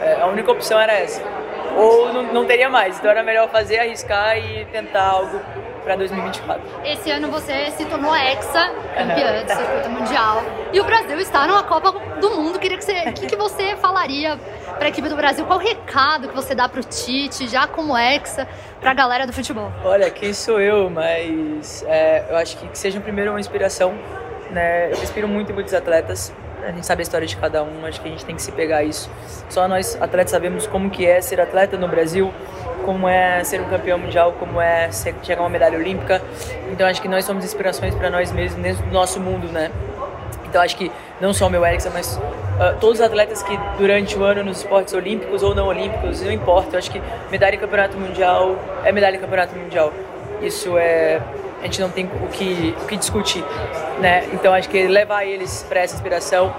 é, 0.01 0.21
a 0.21 0.27
única 0.27 0.53
opção 0.53 0.79
era 0.79 0.93
essa. 0.93 1.21
Ou 1.77 2.13
não, 2.13 2.23
não 2.33 2.45
teria 2.45 2.69
mais. 2.69 2.99
Então 2.99 3.11
era 3.11 3.25
melhor 3.25 3.49
fazer, 3.49 3.79
arriscar 3.79 4.39
e 4.39 4.67
tentar 4.67 5.03
algo 5.03 5.41
para 5.83 5.97
2024. 5.97 6.63
Esse 6.85 7.11
ano 7.11 7.29
você 7.29 7.71
se 7.73 7.85
tornou 7.85 8.15
hexa 8.15 8.71
campeã 8.97 9.43
do 9.43 9.49
circuito 9.49 9.91
mundial 9.91 10.43
e 10.73 10.81
o 10.81 10.85
Brasil 10.85 11.19
está 11.19 11.47
numa 11.47 11.63
Copa 11.63 11.93
do 12.21 12.31
Mundo. 12.31 12.59
Queria 12.59 12.79
que 12.79 12.85
você, 12.85 13.13
que, 13.13 13.27
que 13.27 13.37
você 13.37 13.77
falaria 13.77 14.39
para 14.77 14.87
a 14.87 14.89
equipe 14.89 15.09
do 15.09 15.17
Brasil? 15.17 15.45
Qual 15.45 15.59
o 15.59 15.63
recado 15.63 16.29
que 16.29 16.35
você 16.35 16.55
dá 16.55 16.69
para 16.69 16.81
o 16.81 16.85
Tite, 16.85 17.49
já 17.49 17.67
como 17.67 17.97
hexa, 17.97 18.47
para 18.81 18.91
a 18.91 18.95
galera 18.95 19.27
do 19.27 19.33
futebol? 19.33 19.73
Olha, 19.85 20.11
quem 20.11 20.33
sou 20.33 20.61
eu, 20.61 20.89
mas 20.89 21.85
é, 21.87 22.25
eu 22.31 22.37
acho 22.37 22.57
que, 22.57 22.69
que 22.69 22.79
seja 22.79 23.01
primeiro 23.01 23.31
uma 23.31 23.41
inspiração. 23.41 23.95
Né? 24.51 24.93
Eu 24.93 25.03
inspiro 25.03 25.27
muito 25.27 25.51
em 25.51 25.55
muitos 25.55 25.73
atletas. 25.73 26.33
a 26.63 26.71
gente 26.71 26.87
sabe 26.87 27.01
a 27.01 27.05
história 27.05 27.27
de 27.27 27.37
cada 27.37 27.63
um, 27.63 27.87
acho 27.87 28.01
que 28.01 28.09
a 28.09 28.11
gente 28.11 28.25
tem 28.25 28.37
que 28.37 28.43
se 28.43 28.53
pegar 28.53 28.85
isso. 28.85 29.11
Só 29.49 29.67
nós 29.67 30.01
atletas 30.01 30.31
sabemos 30.31 30.67
como 30.67 30.91
que 30.91 31.07
é 31.07 31.21
ser 31.21 31.41
atleta 31.41 31.77
no 31.77 31.89
Brasil, 31.89 32.33
como 32.85 33.09
é 33.09 33.43
ser 33.45 33.61
um 33.61 33.69
campeão 33.69 33.99
mundial, 33.99 34.33
como 34.39 34.61
é 34.61 34.91
chegar 34.93 35.41
a 35.41 35.45
uma 35.45 35.49
medalha 35.51 35.79
olímpica. 35.79 36.23
Então 36.71 36.87
acho 36.87 37.01
que 37.01 37.09
nós 37.09 37.25
somos 37.25 37.45
inspirações 37.45 37.95
para 37.95 38.11
nós 38.11 38.31
mesmos 38.33 38.63
dentro 38.63 38.83
do 38.85 38.93
nosso 38.93 39.21
mundo, 39.21 39.49
né? 39.49 39.71
Então 40.45 40.61
acho 40.61 40.77
que 40.77 40.93
não 41.21 41.33
só 41.33 41.47
o 41.47 41.51
meu 41.51 41.65
Erickson, 41.65 41.91
mas 41.95 42.17
uh, 42.17 42.79
todos 42.79 43.01
os 43.01 43.01
atletas 43.01 43.43
que 43.43 43.59
durante 43.79 44.19
o 44.19 44.23
ano 44.23 44.45
nos 44.45 44.59
esportes 44.59 44.93
olímpicos 44.93 45.43
ou 45.43 45.55
não 45.55 45.67
olímpicos, 45.67 46.21
não 46.21 46.31
importa, 46.31 46.75
eu 46.75 46.79
acho 46.79 46.91
que 46.91 47.01
medalha 47.31 47.55
em 47.55 47.59
campeonato 47.59 47.97
mundial 47.97 48.57
é 48.85 48.93
medalha 48.93 49.17
em 49.17 49.21
campeonato 49.21 49.57
mundial. 49.57 49.93
Isso 50.43 50.77
é 50.77 51.23
a 51.63 51.67
gente 51.67 51.81
não 51.81 51.91
tem 51.91 52.07
o 52.07 52.29
que, 52.29 52.75
o 52.83 52.87
que 52.87 52.97
discutir, 52.97 53.45
né? 54.01 54.29
Então 54.33 54.53
acho 54.53 54.69
que 54.69 54.87
levar 54.89 55.25
eles 55.25 55.65
para 55.69 55.81
essa 55.81 55.95
inspiração 55.95 56.53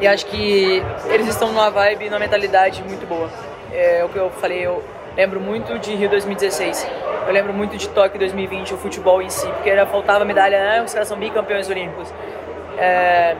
e 0.00 0.06
acho 0.06 0.26
que 0.26 0.82
eles 1.06 1.28
estão 1.28 1.48
numa 1.52 1.70
vibe, 1.70 2.06
numa 2.06 2.18
mentalidade 2.18 2.82
muito 2.82 3.06
boa. 3.06 3.30
É 3.72 4.04
o 4.04 4.08
que 4.08 4.16
eu 4.16 4.30
falei, 4.30 4.66
eu 4.66 4.82
lembro 5.18 5.40
muito 5.40 5.76
de 5.80 5.96
Rio 5.96 6.08
2016, 6.08 6.86
eu 7.26 7.32
lembro 7.32 7.52
muito 7.52 7.76
de 7.76 7.88
Tóquio 7.88 8.20
2020, 8.20 8.74
o 8.74 8.76
futebol 8.76 9.20
em 9.20 9.28
si, 9.28 9.48
porque 9.48 9.68
era, 9.68 9.84
faltava 9.84 10.24
medalha, 10.24 10.60
né? 10.60 10.80
os 10.80 10.92
caras 10.92 11.08
são 11.08 11.18
bicampeões 11.18 11.68
olímpicos. 11.68 12.14
É, 12.78 13.34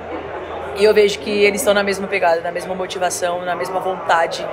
e 0.77 0.83
eu 0.83 0.93
vejo 0.93 1.21
que 1.21 1.31
eles 1.31 1.61
estão 1.61 1.73
na 1.73 1.85
mesma 1.85 2.09
pegada, 2.09 2.41
na 2.41 2.51
mesma 2.51 2.75
motivação, 2.75 3.45
na 3.45 3.55
mesma 3.55 3.79
vontade. 3.79 4.45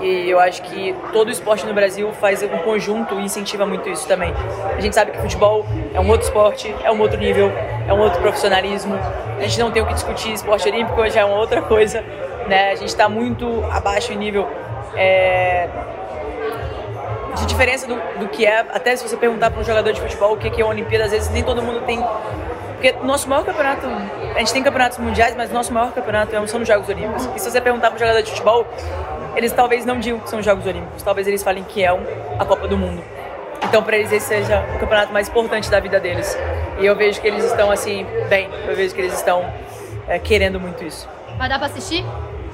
E 0.00 0.28
eu 0.28 0.40
acho 0.40 0.62
que 0.62 0.92
todo 1.12 1.28
o 1.28 1.30
esporte 1.30 1.64
no 1.64 1.72
Brasil 1.72 2.12
faz 2.14 2.42
um 2.42 2.58
conjunto 2.58 3.20
e 3.20 3.22
incentiva 3.22 3.64
muito 3.64 3.88
isso 3.88 4.08
também. 4.08 4.34
A 4.76 4.80
gente 4.80 4.96
sabe 4.96 5.12
que 5.12 5.18
futebol 5.18 5.64
é 5.94 6.00
um 6.00 6.08
outro 6.08 6.26
esporte, 6.26 6.74
é 6.82 6.90
um 6.90 7.00
outro 7.00 7.16
nível, 7.16 7.52
é 7.86 7.92
um 7.92 8.00
outro 8.00 8.20
profissionalismo. 8.20 8.96
A 9.38 9.42
gente 9.42 9.60
não 9.60 9.70
tem 9.70 9.80
o 9.80 9.86
que 9.86 9.94
discutir, 9.94 10.32
esporte 10.32 10.68
olímpico 10.68 11.08
já 11.08 11.20
é 11.20 11.24
uma 11.24 11.38
outra 11.38 11.62
coisa. 11.62 12.02
Né? 12.48 12.72
A 12.72 12.74
gente 12.74 12.88
está 12.88 13.08
muito 13.08 13.64
abaixo 13.70 14.12
em 14.12 14.16
nível 14.16 14.48
é, 14.96 15.68
de 17.34 17.46
diferença 17.46 17.86
do, 17.86 17.94
do 18.18 18.28
que 18.28 18.46
é. 18.46 18.60
Até 18.60 18.96
se 18.96 19.08
você 19.08 19.16
perguntar 19.16 19.50
para 19.50 19.60
um 19.60 19.64
jogador 19.64 19.92
de 19.92 20.00
futebol 20.00 20.34
o 20.34 20.36
que 20.36 20.48
é 20.60 20.64
uma 20.64 20.72
Olimpíada, 20.72 21.04
às 21.04 21.10
vezes 21.10 21.30
nem 21.30 21.42
todo 21.42 21.62
mundo 21.62 21.80
tem 21.82 22.02
porque 22.84 23.00
o 23.00 23.06
nosso 23.06 23.26
maior 23.30 23.46
campeonato, 23.46 23.86
a 23.86 24.38
gente 24.40 24.52
tem 24.52 24.62
campeonatos 24.62 24.98
mundiais, 24.98 25.34
mas 25.34 25.50
o 25.50 25.54
nosso 25.54 25.72
maior 25.72 25.90
campeonato 25.92 26.36
é 26.36 26.46
são 26.46 26.60
os 26.60 26.68
Jogos 26.68 26.86
Olímpicos. 26.86 27.30
E 27.34 27.38
se 27.38 27.50
você 27.50 27.58
perguntar 27.58 27.88
para 27.88 27.96
um 27.96 27.98
jogador 27.98 28.20
de 28.20 28.30
futebol, 28.30 28.66
eles 29.34 29.52
talvez 29.52 29.86
não 29.86 29.98
digam 29.98 30.20
que 30.20 30.28
são 30.28 30.38
os 30.38 30.44
Jogos 30.44 30.66
Olímpicos, 30.66 31.02
talvez 31.02 31.26
eles 31.26 31.42
falem 31.42 31.64
que 31.64 31.82
é 31.82 31.88
a 31.88 32.44
Copa 32.44 32.68
do 32.68 32.76
Mundo. 32.76 33.02
Então, 33.62 33.82
para 33.82 33.96
eles, 33.96 34.12
esse 34.12 34.26
seja 34.26 34.62
o 34.76 34.78
campeonato 34.78 35.14
mais 35.14 35.28
importante 35.30 35.70
da 35.70 35.80
vida 35.80 35.98
deles. 35.98 36.36
E 36.78 36.84
eu 36.84 36.94
vejo 36.94 37.22
que 37.22 37.26
eles 37.26 37.42
estão, 37.44 37.70
assim, 37.70 38.06
bem. 38.28 38.50
Eu 38.68 38.76
vejo 38.76 38.94
que 38.94 39.00
eles 39.00 39.14
estão 39.14 39.50
é, 40.06 40.18
querendo 40.18 40.60
muito 40.60 40.84
isso. 40.84 41.08
Vai 41.38 41.48
dar 41.48 41.58
para 41.58 41.68
assistir? 41.68 42.04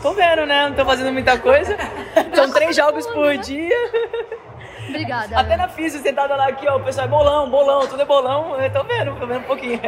Tô 0.00 0.12
vendo, 0.12 0.46
né? 0.46 0.68
Não 0.68 0.74
tô 0.74 0.84
fazendo 0.84 1.12
muita 1.12 1.36
coisa. 1.38 1.76
São 2.32 2.52
três 2.52 2.76
jogos 2.76 3.04
por 3.08 3.36
dia. 3.38 3.76
Obrigada. 4.88 5.38
Até 5.38 5.56
na 5.56 5.68
física, 5.68 6.02
sentada 6.02 6.34
lá 6.36 6.48
aqui, 6.48 6.68
ó, 6.68 6.76
o 6.76 6.84
pessoal 6.84 7.06
é 7.06 7.10
bolão, 7.10 7.50
bolão, 7.50 7.86
tudo 7.86 8.02
é 8.02 8.04
bolão. 8.04 8.60
Eu 8.60 8.72
tô 8.72 8.84
vendo, 8.84 9.14
tô 9.18 9.26
vendo 9.26 9.40
um 9.40 9.44
pouquinho. 9.44 9.80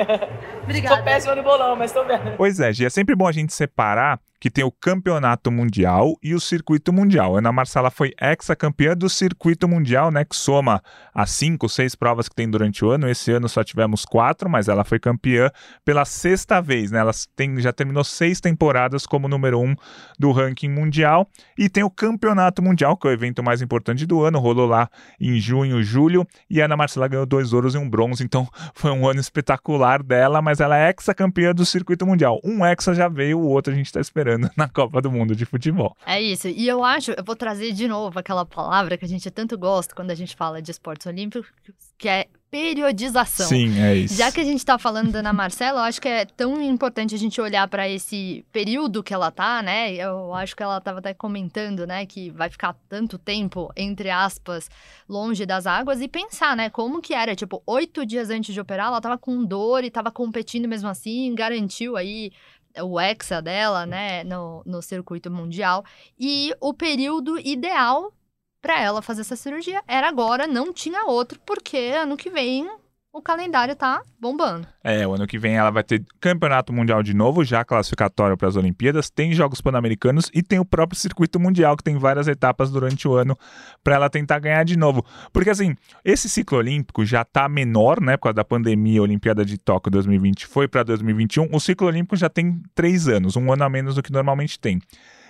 Obrigada. 0.62 0.96
Sou 0.96 1.04
péssima 1.04 1.34
no 1.34 1.42
bolão, 1.42 1.76
mas 1.76 1.92
tô 1.92 2.04
vendo. 2.04 2.37
Pois 2.37 2.61
é, 2.61 2.72
Gia, 2.72 2.87
é 2.87 2.90
sempre 2.90 3.14
bom 3.14 3.26
a 3.26 3.32
gente 3.32 3.52
separar 3.52 4.18
que 4.42 4.50
tem 4.50 4.64
o 4.64 4.72
Campeonato 4.72 5.52
Mundial 5.52 6.18
e 6.20 6.34
o 6.34 6.40
Circuito 6.40 6.92
Mundial. 6.92 7.37
Ana 7.37 7.52
Marcela 7.52 7.92
foi 7.92 8.12
ex-campeã 8.20 8.96
do 8.96 9.08
Circuito 9.08 9.68
Mundial, 9.68 10.11
né, 10.11 10.25
que 10.25 10.34
soma 10.34 10.82
as 11.14 11.30
cinco, 11.30 11.68
seis 11.68 11.94
provas 11.94 12.28
que 12.28 12.34
tem 12.34 12.50
durante 12.50 12.84
o 12.84 12.90
ano. 12.90 13.08
Esse 13.08 13.30
ano 13.30 13.49
só 13.49 13.62
tivemos 13.62 14.04
quatro, 14.04 14.50
mas 14.50 14.66
ela 14.66 14.82
foi 14.82 14.99
campeã 14.99 15.49
pela 15.84 16.04
sexta 16.04 16.61
vez, 16.61 16.90
né? 16.90 16.99
Ela 16.99 17.12
tem, 17.37 17.56
já 17.61 17.72
terminou 17.72 18.02
seis 18.02 18.40
temporadas 18.40 19.06
como 19.06 19.28
número 19.28 19.61
um 19.61 19.76
do 20.18 20.32
ranking 20.32 20.70
mundial. 20.70 21.28
E 21.56 21.68
tem 21.68 21.84
o 21.84 21.90
Campeonato 21.90 22.61
Mundial, 22.61 22.96
que 22.96 23.06
é 23.06 23.11
o 23.11 23.12
evento 23.12 23.44
mais 23.44 23.62
importante 23.62 24.04
do 24.06 24.25
ano, 24.25 24.40
rolou 24.40 24.66
lá 24.66 24.90
em 25.20 25.38
junho, 25.38 25.80
julho, 25.84 26.26
e 26.50 26.61
Ana 26.61 26.76
Marcela 26.76 27.06
ganhou 27.06 27.26
dois 27.26 27.52
ouros 27.52 27.76
e 27.76 27.78
um 27.78 27.88
bronze, 27.88 28.25
então 28.25 28.49
foi 28.75 28.90
um 28.90 29.08
ano 29.08 29.20
espetacular 29.20 30.02
dela, 30.02 30.42
mas 30.42 30.58
ela 30.58 30.76
é 30.76 30.88
ex-campeã 30.88 31.54
do 31.54 31.64
Circuito 31.64 32.04
Mundial. 32.04 32.40
Um 32.42 32.66
exa 32.66 32.92
já 32.92 33.06
veio, 33.06 33.38
o 33.38 33.46
outro 33.46 33.72
a 33.72 33.76
gente 33.76 33.87
está 33.87 34.00
esperando 34.00 34.32
na 34.57 34.69
Copa 34.69 35.01
do 35.01 35.11
Mundo 35.11 35.35
de 35.35 35.45
futebol. 35.45 35.97
É 36.07 36.21
isso. 36.21 36.49
E 36.49 36.67
eu 36.69 36.85
acho, 36.85 37.12
eu 37.12 37.25
vou 37.25 37.37
trazer 37.37 37.73
de 37.73 37.87
novo 37.89 38.19
aquela 38.19 38.45
palavra 38.45 38.97
que 38.97 39.05
a 39.05 39.09
gente 39.09 39.31
tanto 39.31 39.57
gosta 39.59 39.95
quando 39.95 40.11
a 40.11 40.15
gente 40.15 40.37
fala 40.37 40.61
de 40.61 40.71
esportes 40.71 41.07
olímpicos, 41.07 41.51
que 41.99 42.09
é 42.09 42.27
periodização. 42.53 43.47
Sim, 43.47 43.81
é 43.81 43.97
isso. 43.97 44.15
Já 44.15 44.31
que 44.31 44.39
a 44.39 44.45
gente 44.45 44.59
está 44.59 44.77
falando 44.77 45.11
da 45.11 45.21
Ana 45.21 45.33
Marcela, 45.33 45.81
eu 45.81 45.85
acho 45.85 45.99
que 45.99 46.07
é 46.07 46.27
tão 46.27 46.61
importante 46.61 47.15
a 47.15 47.19
gente 47.19 47.41
olhar 47.41 47.67
para 47.67 47.89
esse 47.89 48.45
período 48.53 49.03
que 49.03 49.15
ela 49.15 49.31
tá, 49.31 49.62
né? 49.62 49.95
Eu 49.95 50.35
acho 50.35 50.55
que 50.55 50.62
ela 50.62 50.77
estava 50.77 50.99
até 50.99 51.15
comentando, 51.15 51.87
né, 51.87 52.05
que 52.05 52.29
vai 52.31 52.51
ficar 52.51 52.77
tanto 52.91 53.17
tempo, 53.17 53.73
entre 53.75 54.11
aspas, 54.11 54.69
longe 55.09 55.47
das 55.47 55.67
águas 55.67 56.03
e 56.03 56.09
pensar, 56.09 56.55
né, 56.55 56.69
como 56.69 57.01
que 57.01 57.15
era, 57.15 57.35
tipo, 57.35 57.62
oito 57.67 58.05
dias 58.05 58.29
antes 58.29 58.53
de 58.53 58.61
operar, 58.61 58.89
ela 58.89 58.99
estava 58.99 59.17
com 59.17 59.43
dor 59.43 59.83
e 59.83 59.87
estava 59.87 60.11
competindo 60.11 60.69
mesmo 60.69 60.91
assim, 60.91 61.35
garantiu 61.35 61.97
aí 61.97 62.33
o 62.81 62.99
hexa 62.99 63.43
dela, 63.43 63.85
né, 63.85 64.25
no, 64.25 64.62
no 64.64 64.81
circuito 64.81 65.31
mundial. 65.31 65.85
E 66.19 66.55
o 66.61 66.73
período 66.73 67.38
ideal 67.38 68.12
para 68.61 68.81
ela 68.81 69.02
fazer 69.02 69.23
essa 69.23 69.35
cirurgia 69.35 69.83
era 69.88 70.09
agora, 70.09 70.47
não 70.47 70.73
tinha 70.73 71.05
outro, 71.07 71.41
porque 71.45 71.76
ano 71.76 72.17
que 72.17 72.31
vem 72.31 72.71
o 73.12 73.21
calendário 73.21 73.76
tá 73.76 74.02
bombando. 74.19 74.66
É, 74.83 75.07
o 75.07 75.12
ano 75.12 75.26
que 75.26 75.38
vem 75.38 75.57
ela 75.57 75.71
vai 75.71 75.85
ter 75.85 76.02
campeonato 76.19 76.73
mundial 76.73 77.02
de 77.02 77.12
novo, 77.12 77.45
já 77.45 77.62
classificatório 77.62 78.38
para 78.38 78.49
as 78.49 78.57
Olimpíadas, 78.57 79.11
tem 79.11 79.35
jogos 79.35 79.61
pan-americanos 79.61 80.31
e 80.33 80.42
tem 80.42 80.59
o 80.59 80.64
próprio 80.64 80.99
circuito 80.99 81.38
mundial 81.38 81.76
que 81.76 81.85
tem 81.85 81.99
várias 81.99 82.26
etapas 82.26 82.71
durante 82.71 83.07
o 83.07 83.14
ano 83.14 83.37
para 83.85 83.97
ela 83.97 84.09
tentar 84.09 84.38
ganhar 84.38 84.64
de 84.64 84.78
novo. 84.78 85.04
Porque 85.31 85.50
assim, 85.50 85.76
esse 86.02 86.26
ciclo 86.26 86.57
olímpico 86.57 87.04
já 87.04 87.23
tá 87.23 87.49
menor, 87.50 88.00
né, 88.00 88.16
por 88.16 88.25
causa 88.25 88.37
da 88.37 88.45
pandemia, 88.45 89.00
a 89.00 89.02
Olimpíada 89.02 89.45
de 89.45 89.59
Tóquio 89.59 89.90
2020 89.90 90.47
foi 90.47 90.66
para 90.66 90.83
2021. 90.83 91.49
O 91.52 91.61
ciclo 91.61 91.88
olímpico 91.88 92.16
já 92.16 92.31
tem 92.31 92.62
três 92.75 93.09
anos, 93.09 93.37
um 93.37 93.52
ano 93.52 93.64
a 93.64 93.69
menos 93.69 93.95
do 93.95 94.02
que 94.02 94.11
normalmente 94.11 94.59
tem. 94.59 94.81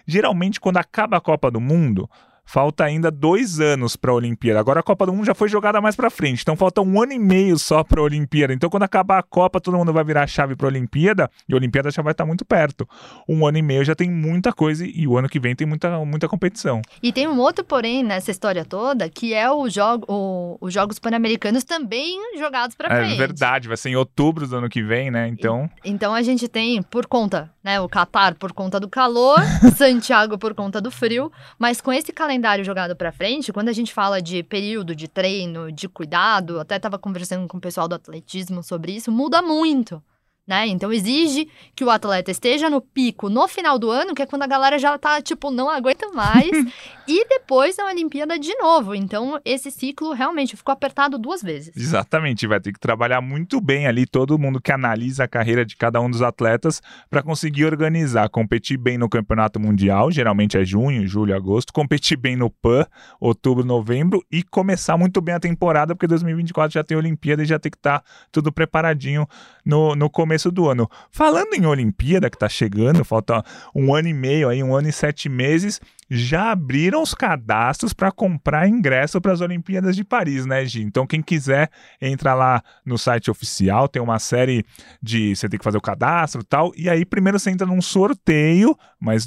Geralmente, 0.07 0.61
quando 0.61 0.77
acaba 0.79 1.17
a 1.17 1.21
Copa 1.21 1.51
do 1.51 1.61
Mundo, 1.61 2.09
falta 2.45 2.85
ainda 2.85 3.11
dois 3.11 3.61
anos 3.61 3.97
para 3.97 4.11
a 4.11 4.15
Olimpíada. 4.15 4.61
Agora 4.61 4.81
a 4.81 4.83
Copa 4.83 5.07
do 5.07 5.13
Mundo 5.13 5.25
já 5.25 5.35
foi 5.35 5.49
jogada 5.49 5.81
mais 5.81 5.97
para 5.97 6.11
frente, 6.11 6.43
então 6.43 6.57
falta 6.57 6.81
um 6.81 7.01
ano 7.01 7.13
e 7.13 7.19
meio 7.19 7.59
só 7.59 7.83
para 7.83 8.01
a 8.01 8.05
Olimpíada. 8.05 8.53
Então 8.53 8.69
quando 8.69 8.83
acabar 8.83 9.19
a 9.19 9.23
Copa, 9.23 9.61
todo 9.61 9.77
mundo 9.77 9.93
vai 9.93 10.05
virar 10.05 10.25
a 10.25 10.27
chave 10.27 10.57
para 10.57 10.67
a 10.67 10.71
Olimpíada 10.71 11.31
e 11.49 11.53
a 11.53 11.57
Olimpíada 11.57 11.91
já 11.91 12.03
vai 12.03 12.13
estar 12.13 12.25
tá 12.25 12.27
muito 12.29 12.45
perto. 12.45 12.87
Um 13.29 13.47
ano 13.47 13.59
e 13.59 13.63
meio 13.63 13.85
já 13.85 13.95
tem 13.95 14.11
muita 14.11 14.53
coisa 14.53 14.85
e 14.87 15.07
o 15.07 15.17
ano 15.17 15.29
que 15.29 15.41
vem 15.41 15.55
tem 15.55 15.67
muita, 15.67 16.05
muita 16.05 16.29
competição. 16.29 16.83
E 17.03 17.13
tem 17.13 17.27
um 17.27 17.39
outro 17.39 17.65
porém 17.65 18.03
nessa 18.03 18.31
história 18.31 18.65
toda, 18.65 19.09
que 19.09 19.33
é 19.33 19.51
o 19.51 19.69
jogo, 19.69 20.05
o, 20.09 20.59
os 20.61 20.73
Jogos 20.73 20.99
Pan-Americanos 20.99 21.65
também 21.65 22.19
jogados 22.39 22.77
para 22.77 22.93
é 22.93 22.99
frente. 22.99 23.15
É 23.15 23.19
verdade, 23.19 23.69
vai 23.69 23.77
ser 23.77 23.91
em 23.91 23.97
outubro 23.97 24.47
do 24.47 24.57
ano 24.57 24.69
que 24.69 24.83
vem, 24.83 25.11
né? 25.11 25.29
Então. 25.29 25.71
E, 25.85 25.91
então 25.91 26.15
a 26.15 26.23
gente 26.23 26.49
tem 26.49 26.83
por 26.83 27.07
conta, 27.07 27.51
né, 27.63 27.81
o 27.81 27.89
Catar 27.89 28.35
por 28.35 28.53
conta 28.53 28.81
do 28.81 28.89
calor, 28.89 29.39
Santiago 29.77 30.37
por 30.37 30.55
conta 30.55 30.81
do 30.81 30.91
frio, 30.91 31.31
mas 31.59 31.81
com 31.81 31.93
esse 31.93 32.13
calendário 32.13 32.32
jogado 32.65 32.95
para 32.95 33.13
frente, 33.13 33.53
quando 33.53 33.69
a 33.69 33.73
gente 33.73 33.93
fala 33.93 34.21
de 34.21 34.43
período 34.43 34.95
de 34.95 35.09
treino, 35.09 35.73
de 35.73 35.89
cuidado, 35.89 36.61
até 36.61 36.77
estava 36.77 36.99
conversando 36.99 37.49
com 37.49 37.59
o 37.59 37.61
pessoal 37.61 37.89
do 37.89 37.95
atletismo 37.95 38.63
sobre 38.63 38.93
isso, 38.93 39.11
muda 39.11 39.43
muito 39.43 40.03
né? 40.47 40.67
Então 40.67 40.93
exige 40.93 41.49
que 41.75 41.85
o 41.85 41.91
atleta 41.91 42.31
esteja 42.31 42.69
no 42.69 42.81
pico 42.81 43.29
no 43.29 43.47
final 43.47 43.79
do 43.79 43.91
ano, 43.91 44.15
que 44.15 44.23
é 44.23 44.27
quando 44.27 44.43
a 44.43 44.47
galera 44.47 44.79
já 44.79 44.99
tá, 44.99 45.21
tipo, 45.23 45.51
não 45.51 45.71
aguenta 45.71 46.11
mais, 46.11 46.51
e 47.07 47.27
depois 47.29 47.77
na 47.77 47.87
Olimpíada 47.87 48.39
de 48.39 48.55
novo. 48.57 48.95
Então 48.95 49.41
esse 49.45 49.71
ciclo 49.71 50.13
realmente 50.13 50.57
ficou 50.57 50.73
apertado 50.73 51.19
duas 51.19 51.43
vezes. 51.43 51.77
Exatamente, 51.77 52.47
vai 52.47 52.61
ter 52.61 52.73
que 52.73 52.81
trabalhar 52.81 53.21
muito 53.21 53.61
bem 53.61 53.87
ali 53.87 54.05
todo 54.05 54.39
mundo 54.39 54.61
que 54.61 54.73
analisa 54.73 55.25
a 55.25 55.29
carreira 55.29 55.65
de 55.65 55.77
cada 55.77 56.01
um 56.01 56.11
dos 56.11 56.23
atletas 56.23 56.83
para 57.09 57.23
conseguir 57.23 57.65
organizar, 57.65 58.29
competir 58.29 58.77
bem 58.77 58.99
no 58.99 59.09
Campeonato 59.09 59.61
Mundial, 59.61 60.11
geralmente 60.11 60.59
é 60.59 60.65
junho, 60.65 61.07
julho, 61.07 61.37
agosto, 61.37 61.73
competir 61.73 62.17
bem 62.17 62.35
no 62.35 62.51
PAN, 62.51 62.85
outubro, 63.21 63.65
novembro 63.65 64.25
e 64.31 64.43
começar 64.43 64.97
muito 64.97 65.21
bem 65.21 65.37
a 65.37 65.41
temporada, 65.41 65.95
porque 65.95 66.07
2024 66.07 66.75
já 66.75 66.83
tem 66.83 66.97
Olimpíada 66.97 67.43
e 67.43 67.47
já 67.47 67.59
tem 67.59 67.71
que 67.71 67.79
estar 67.79 68.01
tá 68.01 68.05
tudo 68.33 68.53
preparadinho 68.53 69.27
no, 69.65 69.95
no 69.95 70.11
começo 70.11 70.32
começo 70.33 70.51
do 70.51 70.69
ano. 70.69 70.91
Falando 71.11 71.53
em 71.53 71.67
Olimpíada, 71.67 72.31
que 72.31 72.37
está 72.37 72.49
chegando, 72.49 73.05
falta 73.05 73.45
um 73.75 73.95
ano 73.95 74.09
e 74.09 74.15
meio 74.15 74.49
aí, 74.49 74.63
um 74.63 74.75
ano 74.75 74.89
e 74.89 74.93
sete 74.93 75.29
meses, 75.29 75.79
já 76.15 76.51
abriram 76.51 77.03
os 77.03 77.15
cadastros 77.15 77.95
para 77.95 78.13
comprar 78.13 78.69
ingresso 78.69 79.19
para 79.19 79.33
as 79.33 79.41
Olimpíadas 79.41 79.97
de 79.97 80.05
Paris, 80.05 80.45
né, 80.45 80.63
Gi? 80.67 80.83
Então, 80.83 81.07
quem 81.07 81.23
quiser, 81.23 81.71
entra 82.01 82.35
lá 82.35 82.63
no 82.85 82.99
site 82.99 83.31
oficial, 83.31 83.89
tem 83.89 84.03
uma 84.03 84.19
série 84.19 84.63
de. 85.03 85.35
Você 85.35 85.49
tem 85.49 85.59
que 85.59 85.65
fazer 85.65 85.79
o 85.79 85.81
cadastro 85.81 86.43
e 86.43 86.45
tal. 86.45 86.71
E 86.77 86.91
aí, 86.91 87.07
primeiro 87.07 87.39
você 87.39 87.51
entra 87.51 87.67
num 87.67 87.81
sorteio, 87.81 88.77
mas 89.01 89.27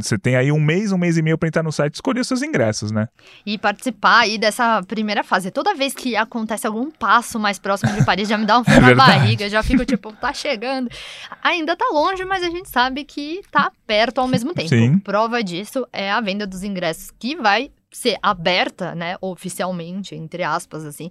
você 0.00 0.16
tem 0.16 0.34
aí 0.34 0.50
um 0.50 0.58
mês, 0.58 0.90
um 0.90 0.96
mês 0.96 1.18
e 1.18 1.22
meio 1.22 1.36
para 1.36 1.48
entrar 1.48 1.62
no 1.62 1.70
site 1.70 1.94
e 1.94 1.96
escolher 1.96 2.20
os 2.20 2.28
seus 2.28 2.40
ingressos, 2.40 2.90
né? 2.90 3.08
E 3.44 3.58
participar 3.58 4.20
aí 4.20 4.38
dessa 4.38 4.82
primeira 4.88 5.22
fase. 5.22 5.50
Toda 5.50 5.74
vez 5.74 5.92
que 5.92 6.16
acontece 6.16 6.66
algum 6.66 6.90
passo 6.90 7.38
mais 7.38 7.58
próximo 7.58 7.92
de 7.92 8.06
Paris, 8.06 8.26
já 8.26 8.38
me 8.38 8.46
dá 8.46 8.58
um 8.58 8.64
frio 8.64 8.78
é 8.78 8.94
na 8.94 8.94
barriga, 8.94 9.50
já 9.50 9.62
fico 9.62 9.84
tipo, 9.84 10.10
tá 10.14 10.32
chegando. 10.32 10.88
Ainda 11.42 11.76
tá 11.76 11.84
longe, 11.92 12.24
mas 12.24 12.42
a 12.42 12.48
gente 12.48 12.70
sabe 12.70 13.04
que 13.04 13.42
tá 13.50 13.70
perto 13.86 14.18
ao 14.18 14.28
mesmo 14.28 14.54
tempo. 14.54 14.70
Sim. 14.70 14.98
Prova 14.98 15.44
disso 15.44 15.86
é 15.92 16.10
a 16.10 16.21
venda 16.22 16.46
dos 16.46 16.62
ingressos 16.62 17.10
que 17.10 17.36
vai 17.36 17.70
ser 17.90 18.16
aberta, 18.22 18.94
né, 18.94 19.16
oficialmente, 19.20 20.14
entre 20.14 20.42
aspas, 20.42 20.84
assim. 20.84 21.10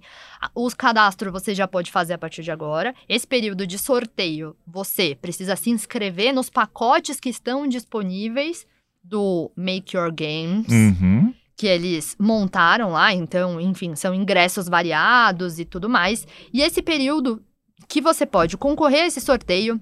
Os 0.54 0.74
cadastros 0.74 1.32
você 1.32 1.54
já 1.54 1.68
pode 1.68 1.92
fazer 1.92 2.14
a 2.14 2.18
partir 2.18 2.42
de 2.42 2.50
agora. 2.50 2.94
Esse 3.08 3.26
período 3.26 3.66
de 3.66 3.78
sorteio, 3.78 4.56
você 4.66 5.14
precisa 5.14 5.54
se 5.54 5.70
inscrever 5.70 6.32
nos 6.32 6.50
pacotes 6.50 7.20
que 7.20 7.28
estão 7.28 7.68
disponíveis 7.68 8.66
do 9.02 9.50
Make 9.56 9.96
Your 9.96 10.12
Games. 10.12 10.66
Uhum. 10.68 11.32
Que 11.56 11.66
eles 11.66 12.16
montaram 12.18 12.90
lá, 12.90 13.12
então, 13.12 13.60
enfim, 13.60 13.94
são 13.94 14.12
ingressos 14.12 14.68
variados 14.68 15.60
e 15.60 15.64
tudo 15.64 15.88
mais. 15.88 16.26
E 16.52 16.60
esse 16.60 16.82
período 16.82 17.40
que 17.86 18.00
você 18.00 18.26
pode 18.26 18.56
concorrer 18.56 19.02
a 19.02 19.06
esse 19.06 19.20
sorteio 19.20 19.80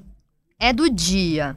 é 0.58 0.72
do 0.72 0.90
dia 0.90 1.56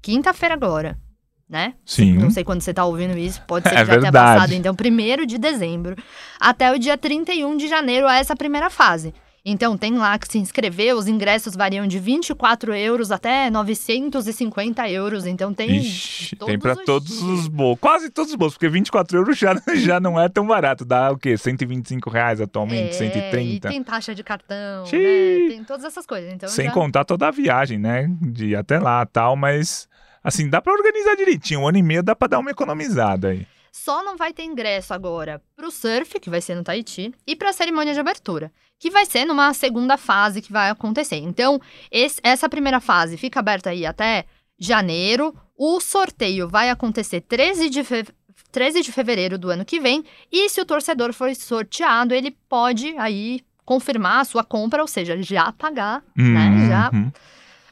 quinta-feira 0.00 0.54
agora, 0.54 0.98
né? 1.48 1.74
Sim. 1.84 2.14
Não 2.14 2.30
sei 2.30 2.44
quando 2.44 2.60
você 2.60 2.74
tá 2.74 2.84
ouvindo 2.84 3.16
isso, 3.16 3.40
pode 3.46 3.68
ser 3.68 3.74
que 3.76 3.80
É 3.80 3.84
já 3.84 3.92
tenha 3.92 4.00
verdade. 4.02 4.34
passado. 4.40 4.52
Então, 4.52 4.74
1 4.74 5.26
de 5.26 5.38
dezembro 5.38 5.96
até 6.38 6.72
o 6.72 6.78
dia 6.78 6.98
31 6.98 7.56
de 7.56 7.68
janeiro 7.68 8.06
a 8.06 8.16
essa 8.16 8.36
primeira 8.36 8.68
fase. 8.70 9.14
Então, 9.44 9.78
tem 9.78 9.96
lá 9.96 10.18
que 10.18 10.30
se 10.30 10.36
inscrever, 10.36 10.94
os 10.94 11.08
ingressos 11.08 11.56
variam 11.56 11.86
de 11.86 11.98
24 11.98 12.74
euros 12.74 13.10
até 13.10 13.48
950 13.48 14.90
euros. 14.90 15.24
Então, 15.26 15.54
tem. 15.54 15.76
Ixi, 15.76 16.36
tem 16.36 16.58
para 16.58 16.72
os 16.72 16.84
todos 16.84 17.22
os 17.22 17.48
bolsos, 17.48 17.80
quase 17.80 18.10
todos 18.10 18.32
os 18.32 18.36
bolsos, 18.36 18.58
porque 18.58 18.68
24 18.68 19.16
euros 19.16 19.38
já, 19.38 19.54
já 19.76 19.98
não 20.00 20.20
é 20.20 20.28
tão 20.28 20.46
barato. 20.46 20.84
Dá 20.84 21.10
o 21.12 21.16
quê? 21.16 21.38
125 21.38 22.10
reais 22.10 22.42
atualmente, 22.42 22.90
É, 22.90 22.92
130. 22.92 23.68
E 23.68 23.70
tem 23.70 23.82
taxa 23.82 24.14
de 24.14 24.22
cartão, 24.22 24.82
né? 24.84 24.90
Tem 24.90 25.64
todas 25.64 25.84
essas 25.84 26.04
coisas. 26.04 26.30
Então, 26.30 26.48
Sem 26.48 26.66
já... 26.66 26.72
contar 26.72 27.04
toda 27.04 27.28
a 27.28 27.30
viagem, 27.30 27.78
né? 27.78 28.06
De 28.20 28.48
ir 28.48 28.56
até 28.56 28.78
lá 28.78 29.06
tal, 29.06 29.34
mas 29.34 29.88
assim, 30.22 30.48
dá 30.48 30.60
pra 30.60 30.72
organizar 30.72 31.14
direitinho. 31.16 31.60
Um 31.60 31.68
ano 31.68 31.78
e 31.78 31.82
meio 31.82 32.02
dá 32.02 32.14
pra 32.16 32.28
dar 32.28 32.38
uma 32.38 32.50
economizada 32.50 33.28
aí. 33.28 33.46
Só 33.70 34.02
não 34.02 34.16
vai 34.16 34.32
ter 34.32 34.44
ingresso 34.44 34.92
agora 34.94 35.40
pro 35.54 35.70
surf, 35.70 36.18
que 36.18 36.30
vai 36.30 36.40
ser 36.40 36.54
no 36.54 36.64
Tahiti, 36.64 37.12
e 37.26 37.36
pra 37.36 37.52
cerimônia 37.52 37.92
de 37.94 38.00
abertura, 38.00 38.50
que 38.78 38.90
vai 38.90 39.04
ser 39.06 39.24
numa 39.24 39.52
segunda 39.54 39.96
fase 39.96 40.40
que 40.42 40.50
vai 40.52 40.70
acontecer. 40.70 41.16
Então, 41.16 41.60
esse- 41.90 42.20
essa 42.24 42.48
primeira 42.48 42.80
fase 42.80 43.16
fica 43.16 43.38
aberta 43.40 43.70
aí 43.70 43.84
até 43.86 44.24
janeiro. 44.58 45.34
O 45.56 45.80
sorteio 45.80 46.48
vai 46.48 46.70
acontecer 46.70 47.20
13 47.20 47.68
de, 47.70 47.84
fe- 47.84 48.06
13 48.50 48.82
de 48.82 48.90
fevereiro 48.90 49.38
do 49.38 49.50
ano 49.50 49.64
que 49.64 49.78
vem. 49.78 50.04
E 50.32 50.48
se 50.48 50.60
o 50.60 50.64
torcedor 50.66 51.12
for 51.12 51.32
sorteado, 51.34 52.14
ele 52.14 52.30
pode 52.48 52.96
aí 52.98 53.40
confirmar 53.64 54.20
a 54.20 54.24
sua 54.24 54.42
compra, 54.42 54.80
ou 54.82 54.88
seja, 54.88 55.20
já 55.22 55.52
pagar, 55.52 56.02
né? 56.16 56.68
Já 56.68 56.90
Uhum. 56.92 57.12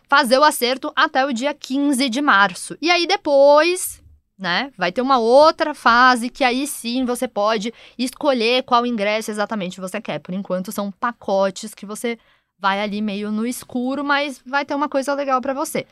Fazer 0.08 0.38
o 0.38 0.44
acerto 0.44 0.92
até 0.94 1.24
o 1.24 1.32
dia 1.32 1.52
15 1.52 2.08
de 2.08 2.20
março. 2.20 2.76
E 2.80 2.90
aí 2.90 3.06
depois, 3.06 4.02
né, 4.38 4.72
vai 4.76 4.92
ter 4.92 5.02
uma 5.02 5.18
outra 5.18 5.74
fase 5.74 6.30
que 6.30 6.44
aí 6.44 6.66
sim 6.66 7.04
você 7.04 7.26
pode 7.26 7.72
escolher 7.98 8.62
qual 8.62 8.86
ingresso 8.86 9.30
exatamente 9.30 9.80
você 9.80 10.00
quer. 10.00 10.18
Por 10.20 10.34
enquanto 10.34 10.72
são 10.72 10.90
pacotes 10.90 11.74
que 11.74 11.86
você 11.86 12.18
vai 12.58 12.80
ali 12.80 13.02
meio 13.02 13.30
no 13.30 13.46
escuro, 13.46 14.04
mas 14.04 14.40
vai 14.44 14.64
ter 14.64 14.74
uma 14.74 14.88
coisa 14.88 15.12
legal 15.14 15.40
pra 15.40 15.52
você. 15.52 15.86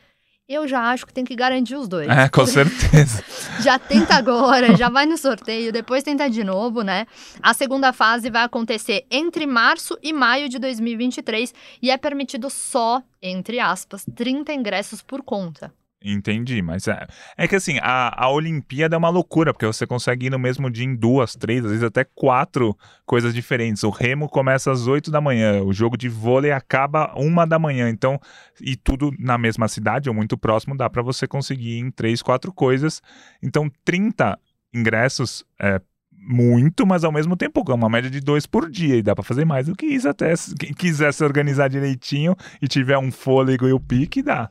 Eu 0.46 0.68
já 0.68 0.90
acho 0.90 1.06
que 1.06 1.12
tem 1.14 1.24
que 1.24 1.34
garantir 1.34 1.74
os 1.74 1.88
dois. 1.88 2.06
É, 2.06 2.28
com 2.28 2.44
certeza. 2.46 3.24
Já 3.62 3.78
tenta 3.78 4.14
agora, 4.14 4.76
já 4.76 4.90
vai 4.90 5.06
no 5.06 5.16
sorteio, 5.16 5.72
depois 5.72 6.02
tenta 6.02 6.28
de 6.28 6.44
novo, 6.44 6.82
né? 6.82 7.06
A 7.42 7.54
segunda 7.54 7.94
fase 7.94 8.28
vai 8.28 8.42
acontecer 8.42 9.06
entre 9.10 9.46
março 9.46 9.96
e 10.02 10.12
maio 10.12 10.46
de 10.50 10.58
2023 10.58 11.54
e 11.80 11.90
é 11.90 11.96
permitido 11.96 12.50
só, 12.50 13.02
entre 13.22 13.58
aspas, 13.58 14.04
30 14.14 14.52
ingressos 14.52 15.00
por 15.00 15.22
conta. 15.22 15.72
Entendi, 16.06 16.60
mas 16.60 16.86
é, 16.86 17.06
é 17.34 17.48
que 17.48 17.56
assim, 17.56 17.78
a, 17.80 18.24
a 18.24 18.28
Olimpíada 18.28 18.94
é 18.94 18.98
uma 18.98 19.08
loucura, 19.08 19.54
porque 19.54 19.64
você 19.64 19.86
consegue 19.86 20.26
ir 20.26 20.30
no 20.30 20.38
mesmo 20.38 20.70
dia 20.70 20.84
em 20.84 20.94
duas, 20.94 21.34
três, 21.34 21.64
às 21.64 21.70
vezes 21.70 21.82
até 21.82 22.04
quatro 22.04 22.76
coisas 23.06 23.32
diferentes. 23.32 23.82
O 23.84 23.88
remo 23.88 24.28
começa 24.28 24.70
às 24.70 24.86
oito 24.86 25.10
da 25.10 25.18
manhã, 25.18 25.62
o 25.62 25.72
jogo 25.72 25.96
de 25.96 26.06
vôlei 26.10 26.52
acaba 26.52 27.10
uma 27.16 27.46
da 27.46 27.58
manhã, 27.58 27.88
então, 27.88 28.20
e 28.60 28.76
tudo 28.76 29.12
na 29.18 29.38
mesma 29.38 29.66
cidade 29.66 30.10
ou 30.10 30.14
muito 30.14 30.36
próximo, 30.36 30.76
dá 30.76 30.90
pra 30.90 31.00
você 31.00 31.26
conseguir 31.26 31.78
em 31.78 31.90
três, 31.90 32.20
quatro 32.20 32.52
coisas. 32.52 33.00
Então, 33.42 33.70
30 33.82 34.38
ingressos 34.74 35.42
é 35.58 35.80
muito, 36.12 36.86
mas 36.86 37.02
ao 37.02 37.12
mesmo 37.12 37.34
tempo 37.34 37.64
é 37.66 37.74
uma 37.74 37.88
média 37.88 38.10
de 38.10 38.20
dois 38.20 38.46
por 38.46 38.70
dia, 38.70 38.96
e 38.96 39.02
dá 39.02 39.14
pra 39.14 39.24
fazer 39.24 39.46
mais 39.46 39.68
do 39.68 39.74
que 39.74 39.86
isso 39.86 40.06
até. 40.06 40.34
Quem 40.58 40.74
quiser 40.74 41.14
se 41.14 41.24
organizar 41.24 41.68
direitinho 41.68 42.36
e 42.60 42.68
tiver 42.68 42.98
um 42.98 43.10
fôlego 43.10 43.66
e 43.66 43.72
o 43.72 43.80
pique, 43.80 44.22
dá. 44.22 44.50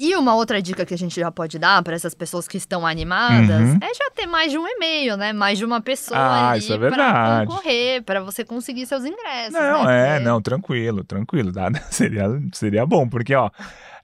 E 0.00 0.14
uma 0.14 0.32
outra 0.36 0.62
dica 0.62 0.86
que 0.86 0.94
a 0.94 0.98
gente 0.98 1.18
já 1.18 1.28
pode 1.28 1.58
dar 1.58 1.82
para 1.82 1.96
essas 1.96 2.14
pessoas 2.14 2.46
que 2.46 2.56
estão 2.56 2.86
animadas 2.86 3.68
Uhum. 3.70 3.78
é 3.82 3.92
já 3.94 4.10
ter 4.14 4.26
mais 4.28 4.52
de 4.52 4.56
um 4.56 4.64
e-mail, 4.66 5.16
né? 5.16 5.32
Mais 5.32 5.58
de 5.58 5.64
uma 5.64 5.80
pessoa 5.80 6.16
Ah, 6.20 6.50
ali 6.50 6.60
isso 6.60 6.72
é 6.72 6.78
pra 6.78 6.88
verdade. 6.88 7.46
concorrer, 7.48 8.02
para 8.04 8.20
você 8.20 8.44
conseguir 8.44 8.86
seus 8.86 9.04
ingressos. 9.04 9.52
Não, 9.54 9.84
né? 9.84 9.98
é, 10.08 10.12
Porque- 10.12 10.24
não, 10.24 10.40
tranquilo, 10.40 11.02
tranquilo. 11.02 11.50
dá- 11.50 11.68
seria, 11.90 12.26
seria 12.52 12.86
bom, 12.86 13.08
porque, 13.08 13.34
ó, 13.34 13.50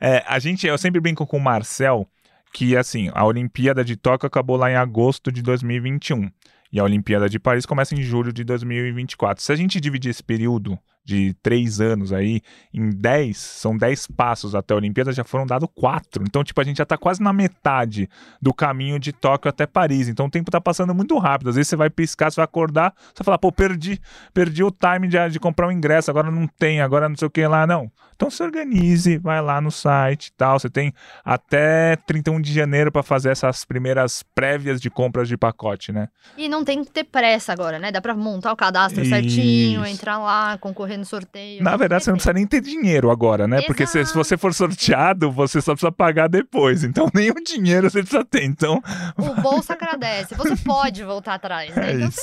é, 0.01 0.25
a 0.27 0.41
gente, 0.41 0.67
eu 0.67 0.77
sempre 0.77 1.01
brinco 1.01 1.25
com 1.29 1.37
o 1.37 1.41
Marcel 1.41 2.09
que, 2.53 2.77
assim, 2.77 3.09
a 3.15 3.25
Olimpíada 3.25 3.85
de 3.85 3.95
Tóquio 3.95 4.27
acabou 4.27 4.57
lá 4.57 4.69
em 4.73 4.77
agosto 4.77 5.31
de 5.31 5.43
2021 5.43 6.29
e 6.73 6.81
a 6.81 6.85
Olimpíada 6.85 7.29
de 7.29 7.39
Paris 7.39 7.65
começa 7.67 7.95
em 7.95 8.03
julho 8.03 8.33
de 8.33 8.43
2024. 8.43 9.45
Se 9.45 9.53
a 9.53 9.57
gente 9.57 9.81
dividir 9.81 10.11
esse 10.11 10.25
período 10.25 10.77
de 11.05 11.35
três 11.43 11.81
anos 11.81 12.13
aí 12.13 12.41
em 12.73 12.89
10, 12.91 13.37
são 13.37 13.77
10 13.77 14.07
passos 14.09 14.55
até 14.55 14.73
a 14.73 14.77
Olimpíada, 14.77 15.13
já 15.13 15.23
foram 15.23 15.47
dados 15.47 15.69
quatro. 15.75 16.25
Então, 16.27 16.43
tipo, 16.43 16.61
a 16.61 16.65
gente 16.65 16.79
já 16.79 16.87
tá 16.87 16.97
quase 16.97 17.23
na 17.23 17.33
metade 17.33 18.09
do 18.41 18.55
caminho 18.55 18.99
de 18.99 19.13
Tóquio 19.13 19.49
até 19.49 19.67
Paris. 19.67 20.09
Então, 20.09 20.27
o 20.27 20.31
tempo 20.31 20.51
tá 20.51 20.61
passando 20.61 20.95
muito 20.95 21.17
rápido. 21.19 21.51
Às 21.51 21.57
vezes 21.57 21.69
você 21.69 21.77
vai 21.77 21.91
piscar, 21.91 22.31
você 22.31 22.37
vai 22.37 22.45
acordar, 22.45 22.95
você 22.97 23.19
vai 23.19 23.25
falar, 23.25 23.39
pô, 23.39 23.53
perdi, 23.53 24.01
perdi 24.33 24.65
o 24.65 24.71
time 24.71 25.07
de, 25.07 25.29
de 25.29 25.39
comprar 25.39 25.69
o 25.69 25.73
ingresso, 25.73 26.11
agora 26.11 26.31
não 26.31 26.47
tem, 26.47 26.81
agora 26.81 27.09
não 27.09 27.17
sei 27.17 27.29
o 27.29 27.31
que 27.31 27.47
lá, 27.47 27.67
não. 27.67 27.91
Então 28.17 28.31
se 28.31 28.43
organize, 28.43 29.19
vai 29.19 29.43
lá 29.43 29.61
no 29.61 29.71
site 29.71 30.29
e 30.29 30.33
tal. 30.33 30.59
Você 30.59 30.71
tem 30.71 30.93
até 31.25 31.97
31 31.97 32.41
de 32.41 32.53
janeiro 32.53 32.91
para 32.91 33.03
fazer 33.03 33.31
essas 33.31 33.65
primeiras 33.65 34.23
prévias 34.35 34.81
de 34.81 34.89
compras 34.89 35.29
de 35.29 35.37
pacote, 35.37 35.93
né? 35.93 36.09
E 36.37 36.49
não 36.49 36.65
tem 36.65 36.85
que 36.85 36.91
ter 36.91 37.05
pressa 37.05 37.53
agora, 37.53 37.79
né? 37.79 37.91
Dá 37.91 38.01
pra 38.01 38.15
montar 38.15 38.53
o 38.53 38.57
cadastro 38.57 39.05
certinho, 39.05 39.85
Isso. 39.85 39.95
entrar 39.95 40.19
lá, 40.19 40.57
concorrer 40.59 40.94
no 40.97 41.05
sorteio. 41.05 41.63
Na 41.63 41.77
verdade, 41.77 42.05
você 42.05 42.11
não 42.11 42.17
precisa 42.17 42.33
nem 42.33 42.47
ter 42.47 42.61
dinheiro 42.61 43.11
agora, 43.11 43.47
né? 43.47 43.63
Porque 43.63 43.87
se, 43.87 44.05
se 44.05 44.15
você 44.15 44.37
for 44.37 44.53
sorteado, 44.55 45.31
você 45.31 45.61
só 45.61 45.73
precisa 45.73 45.93
pagar 45.93 46.29
depois. 46.29 46.85
Então 46.85 47.09
nem 47.15 47.31
o 47.31 47.35
dinheiro 47.43 47.91
você 47.91 48.01
precisa 48.01 48.25
ter. 48.25 48.45
Então 48.45 48.83
O 49.17 49.41
bolso 49.41 49.73
agradece. 49.73 50.35
Você 50.35 50.57
pode 50.57 51.03
voltar 51.05 51.35
atrás, 51.35 51.75
né? 51.75 51.91
é 51.91 51.95
Então, 51.95 52.09
isso. 52.09 52.21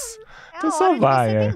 É 0.53 0.57
Então 0.57 0.71
só 0.71 0.97
vai, 0.97 1.36
é. 1.36 1.53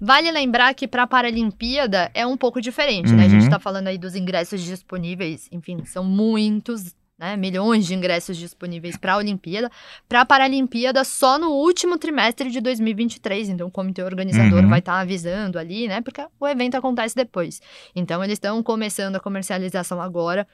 Vale 0.00 0.30
lembrar 0.30 0.72
que 0.74 0.86
para 0.86 1.02
a 1.02 1.06
Paralimpíada 1.06 2.10
é 2.14 2.26
um 2.26 2.36
pouco 2.36 2.60
diferente, 2.60 3.12
né? 3.12 3.24
A 3.24 3.28
gente 3.28 3.44
Uhum. 3.44 3.50
tá 3.50 3.58
falando 3.58 3.88
aí 3.88 3.98
dos 3.98 4.14
ingressos 4.14 4.62
disponíveis, 4.62 5.48
enfim, 5.50 5.84
são 5.84 6.04
muitos, 6.04 6.94
né? 7.18 7.36
Milhões 7.36 7.84
de 7.86 7.94
ingressos 7.94 8.36
disponíveis 8.36 8.96
para 8.96 9.14
a 9.14 9.16
Olimpíada. 9.16 9.70
Para 10.08 10.20
a 10.20 10.24
Paralimpíada, 10.24 11.02
só 11.04 11.38
no 11.38 11.50
último 11.50 11.98
trimestre 11.98 12.50
de 12.50 12.60
2023. 12.60 13.48
Então, 13.48 13.66
o 13.66 13.70
comitê 13.70 14.02
organizador 14.02 14.62
Uhum. 14.62 14.68
vai 14.68 14.78
estar 14.78 14.98
avisando 15.00 15.58
ali, 15.58 15.88
né? 15.88 16.00
Porque 16.00 16.24
o 16.38 16.46
evento 16.46 16.76
acontece 16.76 17.14
depois. 17.16 17.60
Então, 17.94 18.22
eles 18.22 18.34
estão 18.34 18.62
começando 18.62 19.16
a 19.16 19.20
comercialização 19.20 20.00
agora 20.00 20.46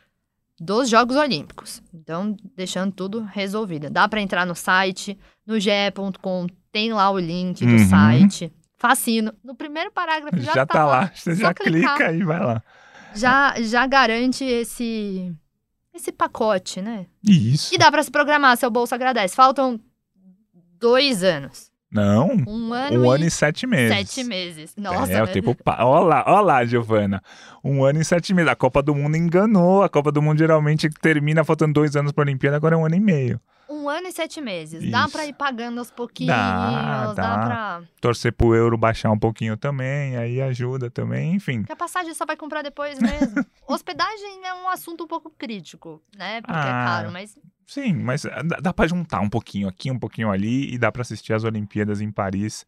dos 0.58 0.88
Jogos 0.88 1.16
Olímpicos. 1.16 1.82
Então, 1.92 2.34
deixando 2.56 2.92
tudo 2.92 3.22
resolvido. 3.24 3.90
Dá 3.90 4.08
para 4.08 4.20
entrar 4.20 4.46
no 4.46 4.54
site, 4.54 5.18
no 5.46 5.58
ge.com, 5.60 6.46
tem 6.72 6.92
lá 6.92 7.10
o 7.10 7.18
link 7.18 7.64
do 7.66 7.72
Uhum. 7.72 7.88
site. 7.88 8.52
Facinho. 8.78 9.32
No 9.42 9.54
primeiro 9.54 9.90
parágrafo 9.90 10.38
já, 10.40 10.52
Já, 10.54 10.66
tá 10.66 10.84
lá. 10.86 11.10
Você 11.14 11.34
Só 11.34 11.42
já 11.42 11.54
clicar. 11.54 11.96
clica 11.96 12.12
e 12.12 12.22
vai 12.22 12.40
lá. 12.40 12.62
Já, 13.14 13.54
já 13.62 13.86
garante 13.86 14.44
esse, 14.44 15.32
esse 15.94 16.12
pacote, 16.12 16.82
né? 16.82 17.06
Isso. 17.22 17.74
E 17.74 17.78
dá 17.78 17.90
para 17.90 18.02
se 18.02 18.10
programar, 18.10 18.56
seu 18.56 18.70
bolso 18.70 18.94
agradece. 18.94 19.34
Faltam 19.34 19.80
dois 20.78 21.22
anos. 21.22 21.72
Não, 21.90 22.28
um 22.48 22.72
ano, 22.72 23.00
um 23.00 23.04
e... 23.04 23.14
ano 23.14 23.24
e 23.24 23.30
sete 23.30 23.68
meses. 23.68 23.96
Sete 23.96 24.24
meses. 24.24 24.74
Nossa. 24.76 25.12
É, 25.12 25.22
o 25.22 25.28
tempo. 25.28 25.56
Olha 25.64 26.04
lá, 26.04 26.24
olha 26.26 26.40
lá, 26.40 26.64
Giovana. 26.64 27.22
Um 27.62 27.84
ano 27.84 28.00
e 28.00 28.04
sete 28.04 28.34
meses. 28.34 28.50
A 28.50 28.56
Copa 28.56 28.82
do 28.82 28.92
Mundo 28.92 29.16
enganou. 29.16 29.84
A 29.84 29.88
Copa 29.88 30.10
do 30.10 30.20
Mundo 30.20 30.38
geralmente 30.38 30.90
termina 31.00 31.44
faltando 31.44 31.74
dois 31.74 31.94
anos 31.94 32.10
para 32.10 32.24
a 32.24 32.26
Olimpíada, 32.26 32.56
agora 32.56 32.74
é 32.74 32.78
um 32.78 32.84
ano 32.84 32.96
e 32.96 33.00
meio. 33.00 33.40
Um 33.68 33.88
ano 33.88 34.08
e 34.08 34.12
sete 34.12 34.40
meses. 34.40 34.82
Isso. 34.82 34.92
Dá 34.92 35.08
para 35.08 35.26
ir 35.26 35.32
pagando 35.32 35.78
aos 35.78 35.90
pouquinhos. 35.90 36.34
Dá, 36.34 37.06
dá. 37.06 37.14
dá 37.14 37.44
pra... 37.44 37.82
Torcer 38.00 38.32
pro 38.32 38.54
euro 38.54 38.76
baixar 38.76 39.10
um 39.10 39.18
pouquinho 39.18 39.56
também, 39.56 40.16
aí 40.16 40.40
ajuda 40.40 40.90
também, 40.90 41.34
enfim. 41.34 41.62
Que 41.62 41.72
a 41.72 41.76
passagem 41.76 42.12
só 42.14 42.26
vai 42.26 42.36
comprar 42.36 42.62
depois 42.62 42.98
mesmo. 42.98 43.44
Hospedagem 43.66 44.44
é 44.44 44.54
um 44.54 44.68
assunto 44.68 45.04
um 45.04 45.06
pouco 45.06 45.30
crítico, 45.30 46.02
né? 46.16 46.40
Porque 46.40 46.52
é 46.52 46.60
ah, 46.60 46.68
é 46.68 46.84
caro, 46.84 47.12
mas 47.12 47.36
Sim, 47.66 47.94
mas 47.94 48.24
eh, 48.24 48.42
dá, 48.44 48.56
dá 48.56 48.72
para 48.72 48.86
juntar 48.86 49.20
um 49.20 49.28
pouquinho 49.28 49.68
aqui, 49.68 49.90
um 49.90 49.98
pouquinho 49.98 50.30
ali 50.30 50.72
e 50.74 50.78
dá 50.78 50.92
para 50.92 51.02
assistir 51.02 51.32
as 51.32 51.44
Olimpíadas 51.44 52.00
em 52.00 52.10
Paris 52.10 52.66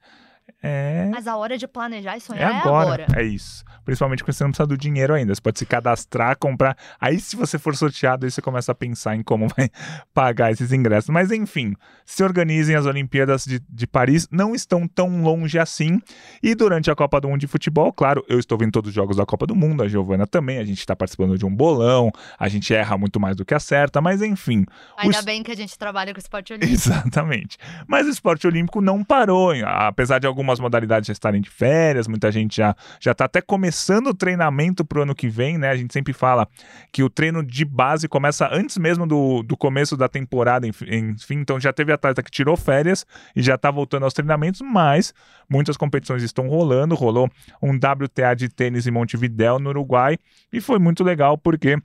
é... 0.62 1.08
Mas 1.10 1.26
a 1.26 1.36
hora 1.36 1.56
de 1.58 1.66
planejar 1.68 2.16
e 2.16 2.20
sonhar 2.20 2.52
é 2.52 2.56
agora. 2.56 3.02
É, 3.02 3.04
agora. 3.04 3.20
é 3.20 3.24
isso. 3.24 3.64
Principalmente 3.84 4.18
porque 4.18 4.32
você 4.32 4.42
não 4.42 4.50
precisa 4.50 4.66
do 4.66 4.76
dinheiro 4.76 5.14
ainda. 5.14 5.34
Você 5.34 5.40
pode 5.40 5.58
se 5.58 5.66
cadastrar, 5.66 6.36
comprar. 6.38 6.76
Aí, 7.00 7.20
se 7.20 7.36
você 7.36 7.58
for 7.58 7.76
sorteado, 7.76 8.24
aí 8.24 8.30
você 8.30 8.42
começa 8.42 8.72
a 8.72 8.74
pensar 8.74 9.14
em 9.14 9.22
como 9.22 9.46
vai 9.56 9.70
pagar 10.12 10.50
esses 10.50 10.72
ingressos. 10.72 11.10
Mas, 11.10 11.30
enfim, 11.30 11.74
se 12.04 12.22
organizem 12.24 12.74
as 12.74 12.86
Olimpíadas 12.86 13.44
de, 13.44 13.60
de 13.68 13.86
Paris. 13.86 14.26
Não 14.30 14.54
estão 14.54 14.88
tão 14.88 15.22
longe 15.22 15.58
assim. 15.58 16.00
E 16.42 16.54
durante 16.54 16.90
a 16.90 16.96
Copa 16.96 17.20
do 17.20 17.28
Mundo 17.28 17.40
de 17.40 17.46
Futebol, 17.46 17.92
claro, 17.92 18.24
eu 18.28 18.38
estou 18.38 18.58
vendo 18.58 18.72
todos 18.72 18.88
os 18.88 18.94
jogos 18.94 19.16
da 19.16 19.26
Copa 19.26 19.46
do 19.46 19.54
Mundo. 19.54 19.82
A 19.82 19.88
Giovana 19.88 20.26
também. 20.26 20.58
A 20.58 20.64
gente 20.64 20.78
está 20.78 20.96
participando 20.96 21.38
de 21.38 21.46
um 21.46 21.54
bolão. 21.54 22.10
A 22.38 22.48
gente 22.48 22.74
erra 22.74 22.96
muito 22.96 23.20
mais 23.20 23.36
do 23.36 23.44
que 23.44 23.54
acerta. 23.54 24.00
Mas, 24.00 24.22
enfim. 24.22 24.64
Ainda 24.96 25.22
bem 25.22 25.42
que 25.42 25.50
a 25.52 25.56
gente 25.56 25.78
trabalha 25.78 26.12
com 26.12 26.18
esporte 26.18 26.52
olímpico. 26.52 26.72
Exatamente. 26.74 27.58
Mas 27.86 28.06
o 28.06 28.10
esporte 28.10 28.46
olímpico 28.46 28.80
não 28.80 29.04
parou. 29.04 29.52
Apesar 29.64 30.18
de 30.18 30.26
algumas 30.36 30.60
modalidades 30.60 31.06
já 31.06 31.12
estarem 31.12 31.40
de 31.40 31.48
férias, 31.48 32.06
muita 32.06 32.30
gente 32.30 32.56
já 32.58 32.76
já 33.00 33.12
está 33.12 33.24
até 33.24 33.40
começando 33.40 34.08
o 34.08 34.14
treinamento 34.14 34.84
para 34.84 34.98
o 34.98 35.02
ano 35.02 35.14
que 35.14 35.28
vem, 35.28 35.56
né? 35.56 35.70
A 35.70 35.76
gente 35.76 35.92
sempre 35.92 36.12
fala 36.12 36.46
que 36.92 37.02
o 37.02 37.08
treino 37.08 37.42
de 37.42 37.64
base 37.64 38.06
começa 38.06 38.48
antes 38.52 38.76
mesmo 38.76 39.06
do, 39.06 39.42
do 39.42 39.56
começo 39.56 39.96
da 39.96 40.08
temporada, 40.08 40.66
enfim, 40.66 41.16
então 41.30 41.58
já 41.58 41.72
teve 41.72 41.92
atleta 41.92 42.22
que 42.22 42.30
tirou 42.30 42.56
férias 42.56 43.06
e 43.34 43.40
já 43.40 43.54
está 43.54 43.70
voltando 43.70 44.02
aos 44.02 44.12
treinamentos, 44.12 44.60
mas 44.60 45.14
muitas 45.48 45.76
competições 45.76 46.22
estão 46.22 46.48
rolando, 46.48 46.94
rolou 46.94 47.30
um 47.62 47.74
WTA 47.74 48.34
de 48.36 48.48
tênis 48.48 48.86
em 48.86 48.90
Montevidéu, 48.90 49.58
no 49.58 49.70
Uruguai, 49.70 50.18
e 50.52 50.60
foi 50.60 50.78
muito 50.78 51.02
legal 51.02 51.38
porque 51.38 51.78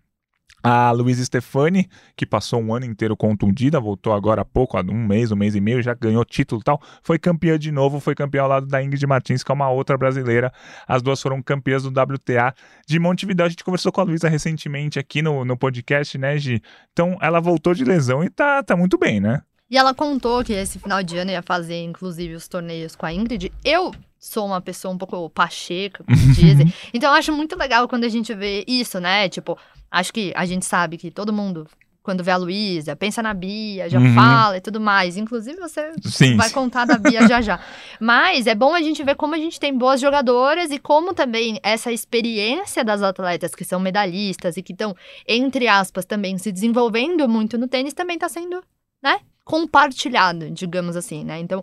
a 0.63 0.91
Luísa 0.91 1.23
Stefani, 1.23 1.89
que 2.15 2.25
passou 2.25 2.61
um 2.61 2.73
ano 2.73 2.85
inteiro 2.85 3.15
contundida, 3.17 3.79
voltou 3.79 4.13
agora 4.13 4.41
há 4.41 4.45
pouco, 4.45 4.77
há 4.77 4.81
um 4.81 5.07
mês, 5.07 5.31
um 5.31 5.35
mês 5.35 5.55
e 5.55 5.61
meio, 5.61 5.81
já 5.81 5.93
ganhou 5.93 6.23
título 6.23 6.61
e 6.61 6.63
tal, 6.63 6.81
foi 7.01 7.17
campeã 7.17 7.57
de 7.57 7.71
novo, 7.71 7.99
foi 7.99 8.15
campeã 8.15 8.43
ao 8.43 8.49
lado 8.49 8.67
da 8.67 8.83
Ingrid 8.83 9.05
Martins, 9.07 9.43
que 9.43 9.51
é 9.51 9.55
uma 9.55 9.69
outra 9.69 9.97
brasileira. 9.97 10.51
As 10.87 11.01
duas 11.01 11.21
foram 11.21 11.41
campeãs 11.41 11.83
do 11.83 11.89
WTA 11.89 12.53
de 12.87 12.99
Montevideo. 12.99 13.45
A 13.45 13.49
gente 13.49 13.63
conversou 13.63 13.91
com 13.91 14.01
a 14.01 14.03
Luísa 14.03 14.29
recentemente 14.29 14.99
aqui 14.99 15.21
no, 15.21 15.43
no 15.43 15.57
podcast, 15.57 16.17
né, 16.17 16.37
Gi? 16.37 16.61
Então, 16.91 17.17
ela 17.21 17.39
voltou 17.39 17.73
de 17.73 17.83
lesão 17.83 18.23
e 18.23 18.29
tá, 18.29 18.61
tá 18.63 18.75
muito 18.75 18.97
bem, 18.97 19.19
né? 19.19 19.41
E 19.69 19.77
ela 19.77 19.93
contou 19.93 20.43
que 20.43 20.51
esse 20.51 20.79
final 20.79 21.01
de 21.01 21.17
ano 21.17 21.31
ia 21.31 21.41
fazer, 21.41 21.81
inclusive, 21.81 22.35
os 22.35 22.45
torneios 22.45 22.93
com 22.93 23.05
a 23.05 23.13
Ingrid. 23.13 23.53
Eu 23.63 23.93
sou 24.19 24.45
uma 24.45 24.59
pessoa 24.59 24.93
um 24.93 24.97
pouco 24.97 25.29
pacheca, 25.29 26.03
como 26.03 26.17
dizem. 26.35 26.73
Então, 26.93 27.09
eu 27.09 27.17
acho 27.17 27.31
muito 27.31 27.57
legal 27.57 27.87
quando 27.87 28.03
a 28.03 28.09
gente 28.09 28.33
vê 28.33 28.65
isso, 28.67 28.99
né? 28.99 29.29
Tipo, 29.29 29.57
Acho 29.91 30.13
que 30.13 30.31
a 30.35 30.45
gente 30.45 30.65
sabe 30.65 30.97
que 30.97 31.11
todo 31.11 31.33
mundo, 31.33 31.67
quando 32.01 32.23
vê 32.23 32.31
a 32.31 32.37
Luísa, 32.37 32.95
pensa 32.95 33.21
na 33.21 33.33
Bia, 33.33 33.89
já 33.89 33.99
uhum. 33.99 34.15
fala 34.15 34.57
e 34.57 34.61
tudo 34.61 34.79
mais. 34.79 35.17
Inclusive, 35.17 35.59
você 35.59 35.91
Sim. 36.05 36.37
vai 36.37 36.49
contar 36.49 36.85
da 36.85 36.97
Bia 36.97 37.27
já 37.27 37.41
já. 37.41 37.59
Mas 37.99 38.47
é 38.47 38.55
bom 38.55 38.73
a 38.73 38.81
gente 38.81 39.03
ver 39.03 39.15
como 39.15 39.35
a 39.35 39.37
gente 39.37 39.59
tem 39.59 39.77
boas 39.77 39.99
jogadoras 39.99 40.71
e 40.71 40.79
como 40.79 41.13
também 41.13 41.59
essa 41.61 41.91
experiência 41.91 42.85
das 42.85 43.01
atletas 43.01 43.53
que 43.53 43.65
são 43.65 43.81
medalhistas 43.81 44.55
e 44.55 44.63
que 44.63 44.71
estão, 44.71 44.95
entre 45.27 45.67
aspas, 45.67 46.05
também 46.05 46.37
se 46.37 46.53
desenvolvendo 46.53 47.27
muito 47.27 47.57
no 47.57 47.67
tênis 47.67 47.93
também 47.93 48.15
está 48.15 48.29
sendo, 48.29 48.63
né? 49.03 49.19
Compartilhado, 49.43 50.49
digamos 50.51 50.95
assim, 50.95 51.25
né? 51.25 51.37
Então, 51.39 51.61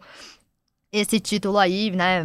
esse 0.93 1.19
título 1.19 1.57
aí, 1.57 1.91
né, 1.91 2.25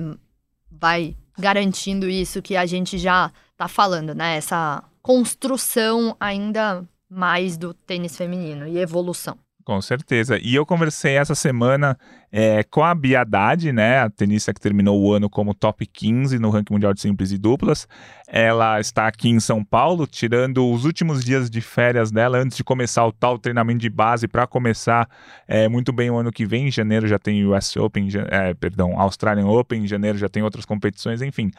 vai 0.69 1.15
garantindo 1.37 2.09
isso 2.09 2.41
que 2.41 2.57
a 2.57 2.65
gente 2.65 2.97
já 2.97 3.31
tá 3.55 3.67
falando, 3.69 4.13
né? 4.13 4.35
Essa 4.35 4.83
construção 5.03 6.15
ainda 6.19 6.83
mais 7.09 7.57
do 7.57 7.73
tênis 7.73 8.15
feminino 8.15 8.65
e 8.65 8.79
evolução. 8.79 9.37
Com 9.63 9.79
certeza. 9.81 10.39
E 10.41 10.55
eu 10.55 10.65
conversei 10.65 11.15
essa 11.15 11.35
semana 11.35 11.97
é, 12.35 12.63
com 12.63 12.83
a 12.83 12.95
Bia 12.95 13.21
Haddad, 13.21 13.71
né, 13.71 13.99
a 13.99 14.09
tenista 14.09 14.51
que 14.51 14.59
terminou 14.59 14.99
o 14.99 15.13
ano 15.13 15.29
como 15.29 15.53
top 15.53 15.85
15 15.85 16.39
no 16.39 16.49
ranking 16.49 16.73
mundial 16.73 16.91
de 16.91 16.99
simples 16.99 17.31
e 17.31 17.37
duplas. 17.37 17.87
Ela 18.27 18.79
está 18.79 19.05
aqui 19.05 19.29
em 19.29 19.39
São 19.39 19.63
Paulo, 19.63 20.07
tirando 20.07 20.67
os 20.67 20.83
últimos 20.83 21.23
dias 21.23 21.47
de 21.47 21.61
férias 21.61 22.11
dela 22.11 22.39
antes 22.39 22.57
de 22.57 22.63
começar 22.63 23.05
o 23.05 23.11
tal 23.11 23.37
treinamento 23.37 23.81
de 23.81 23.89
base 23.89 24.27
para 24.27 24.47
começar 24.47 25.07
é, 25.47 25.69
muito 25.69 25.93
bem 25.93 26.09
o 26.09 26.17
ano 26.17 26.31
que 26.31 26.43
vem. 26.43 26.69
Em 26.69 26.71
janeiro 26.71 27.07
já 27.07 27.19
tem 27.19 27.45
US 27.45 27.77
Open, 27.77 28.07
é, 28.31 28.55
perdão, 28.55 28.99
Australian 28.99 29.45
Open, 29.45 29.83
em 29.83 29.87
janeiro 29.87 30.17
já 30.17 30.27
tem 30.27 30.41
outras 30.41 30.65
competições, 30.65 31.21
enfim. 31.21 31.51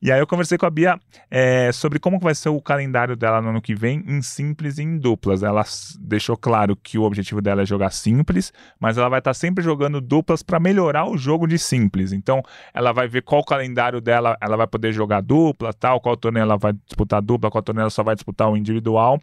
E 0.00 0.10
aí 0.10 0.18
eu 0.18 0.26
conversei 0.26 0.56
com 0.56 0.64
a 0.64 0.70
Bia 0.70 0.98
é, 1.30 1.70
sobre 1.72 1.98
como 1.98 2.18
vai 2.18 2.34
ser 2.34 2.48
o 2.48 2.62
calendário 2.62 3.14
dela 3.14 3.42
no 3.42 3.50
ano 3.50 3.60
que 3.60 3.74
vem 3.74 4.02
em 4.06 4.22
simples 4.22 4.78
e 4.78 4.82
em 4.82 4.96
duplas. 4.96 5.42
Ela 5.42 5.64
deixou 6.00 6.38
claro 6.38 6.74
que 6.74 6.96
o 6.96 7.02
objetivo 7.02 7.42
dela 7.42 7.60
é 7.60 7.66
jogar 7.66 7.90
simples, 7.90 8.50
mas 8.80 8.96
ela 8.96 9.10
vai 9.10 9.18
estar 9.18 9.34
sempre 9.34 9.62
jogando 9.62 10.00
duplas 10.00 10.21
duplas 10.22 10.42
para 10.42 10.60
melhorar 10.60 11.04
o 11.10 11.18
jogo 11.18 11.46
de 11.46 11.58
simples. 11.58 12.12
Então, 12.12 12.42
ela 12.72 12.92
vai 12.92 13.08
ver 13.08 13.22
qual 13.22 13.40
o 13.40 13.44
calendário 13.44 14.00
dela, 14.00 14.36
ela 14.40 14.56
vai 14.56 14.66
poder 14.66 14.92
jogar 14.92 15.20
dupla, 15.20 15.72
tal, 15.72 16.00
qual 16.00 16.16
torneio 16.16 16.42
ela 16.42 16.56
vai 16.56 16.72
disputar 16.72 17.20
dupla, 17.20 17.50
qual 17.50 17.62
torneio 17.62 17.82
ela 17.82 17.90
só 17.90 18.02
vai 18.02 18.14
disputar 18.14 18.48
o 18.48 18.56
individual. 18.56 19.20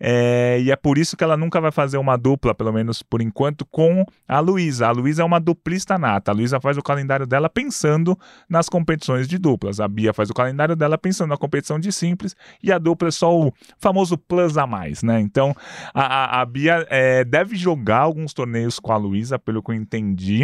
É, 0.00 0.58
e 0.60 0.70
é 0.70 0.76
por 0.76 0.96
isso 0.96 1.16
que 1.16 1.24
ela 1.24 1.36
nunca 1.36 1.60
vai 1.60 1.70
fazer 1.70 1.98
uma 1.98 2.16
dupla, 2.16 2.54
pelo 2.54 2.72
menos 2.72 3.02
por 3.02 3.20
enquanto, 3.20 3.66
com 3.66 4.04
a 4.26 4.40
Luísa. 4.40 4.88
A 4.88 4.90
Luísa 4.90 5.22
é 5.22 5.24
uma 5.24 5.38
duplista 5.38 5.98
nata. 5.98 6.30
A 6.30 6.34
Luísa 6.34 6.60
faz 6.60 6.78
o 6.78 6.82
calendário 6.82 7.26
dela 7.26 7.50
pensando 7.50 8.18
nas 8.48 8.68
competições 8.68 9.28
de 9.28 9.38
duplas. 9.38 9.80
A 9.80 9.88
Bia 9.88 10.14
faz 10.14 10.30
o 10.30 10.34
calendário 10.34 10.74
dela 10.74 10.96
pensando 10.96 11.30
na 11.30 11.36
competição 11.36 11.78
de 11.78 11.92
simples 11.92 12.34
e 12.62 12.72
a 12.72 12.78
dupla 12.78 13.08
é 13.08 13.10
só 13.10 13.36
o 13.36 13.52
famoso 13.78 14.16
plus 14.16 14.56
a 14.56 14.66
mais, 14.66 15.02
né? 15.02 15.20
Então, 15.20 15.54
a, 15.92 16.38
a, 16.38 16.40
a 16.40 16.46
Bia 16.46 16.86
é, 16.88 17.24
deve 17.24 17.56
jogar 17.56 17.98
alguns 17.98 18.32
torneios 18.32 18.78
com 18.78 18.92
a 18.92 18.96
Luísa, 18.96 19.38
pelo 19.38 19.62
que 19.62 19.70
eu 19.70 19.74
entendi 19.74 20.37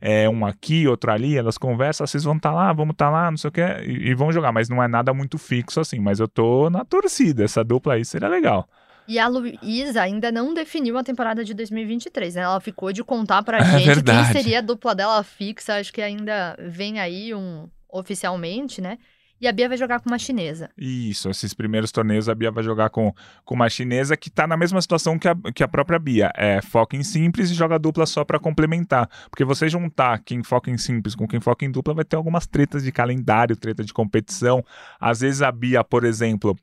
é, 0.00 0.28
um 0.28 0.44
aqui, 0.44 0.86
outro 0.86 1.10
ali, 1.10 1.36
elas 1.36 1.56
conversam, 1.56 2.06
vocês 2.06 2.24
vão 2.24 2.36
estar 2.36 2.50
tá 2.50 2.54
lá, 2.54 2.72
vamos 2.72 2.92
estar 2.92 3.06
tá 3.06 3.10
lá, 3.10 3.30
não 3.30 3.38
sei 3.38 3.48
o 3.48 3.52
que, 3.52 3.60
e, 3.60 4.10
e, 4.10 4.14
vão 4.14 4.30
jogar, 4.30 4.52
mas 4.52 4.68
não 4.68 4.82
é 4.82 4.86
nada 4.86 5.14
muito 5.14 5.38
fixo 5.38 5.80
assim, 5.80 5.98
mas 5.98 6.20
eu 6.20 6.28
tô 6.28 6.68
na 6.70 6.84
torcida, 6.84 7.44
essa 7.44 7.64
dupla 7.64 7.94
aí 7.94 8.04
seria 8.04 8.28
legal. 8.28 8.68
E 9.06 9.18
a 9.18 9.28
Luísa 9.28 10.02
ainda 10.02 10.32
não 10.32 10.54
definiu 10.54 10.96
a 10.96 11.04
temporada 11.04 11.44
de 11.44 11.52
2023, 11.52 12.36
né? 12.36 12.42
Ela 12.42 12.60
ficou 12.60 12.90
de 12.92 13.04
contar 13.04 13.42
pra 13.42 13.58
é 13.60 13.78
gente 13.78 14.02
quem 14.02 14.24
seria 14.32 14.58
a 14.58 14.62
dupla 14.62 14.94
dela 14.94 15.22
fixa, 15.22 15.76
acho 15.76 15.92
que 15.92 16.00
ainda 16.00 16.56
vem 16.58 17.00
aí 17.00 17.34
um 17.34 17.68
oficialmente, 17.90 18.80
né? 18.80 18.98
E 19.44 19.46
a 19.46 19.52
Bia 19.52 19.68
vai 19.68 19.76
jogar 19.76 20.00
com 20.00 20.08
uma 20.08 20.18
chinesa. 20.18 20.70
Isso, 20.78 21.28
esses 21.28 21.52
primeiros 21.52 21.92
torneios 21.92 22.30
a 22.30 22.34
Bia 22.34 22.50
vai 22.50 22.64
jogar 22.64 22.88
com, 22.88 23.14
com 23.44 23.54
uma 23.54 23.68
chinesa 23.68 24.16
que 24.16 24.30
tá 24.30 24.46
na 24.46 24.56
mesma 24.56 24.80
situação 24.80 25.18
que 25.18 25.28
a, 25.28 25.36
que 25.54 25.62
a 25.62 25.68
própria 25.68 25.98
Bia. 25.98 26.32
É, 26.34 26.62
foca 26.62 26.96
em 26.96 27.02
simples 27.02 27.50
e 27.50 27.54
joga 27.54 27.78
dupla 27.78 28.06
só 28.06 28.24
para 28.24 28.38
complementar. 28.38 29.06
Porque 29.28 29.44
você 29.44 29.68
juntar 29.68 30.22
quem 30.24 30.42
foca 30.42 30.70
em 30.70 30.78
simples 30.78 31.14
com 31.14 31.28
quem 31.28 31.40
foca 31.40 31.62
em 31.62 31.70
dupla 31.70 31.92
vai 31.92 32.06
ter 32.06 32.16
algumas 32.16 32.46
tretas 32.46 32.82
de 32.82 32.90
calendário, 32.90 33.54
treta 33.54 33.84
de 33.84 33.92
competição. 33.92 34.64
Às 34.98 35.20
vezes 35.20 35.42
a 35.42 35.52
Bia, 35.52 35.84
por 35.84 36.04
exemplo, 36.04 36.56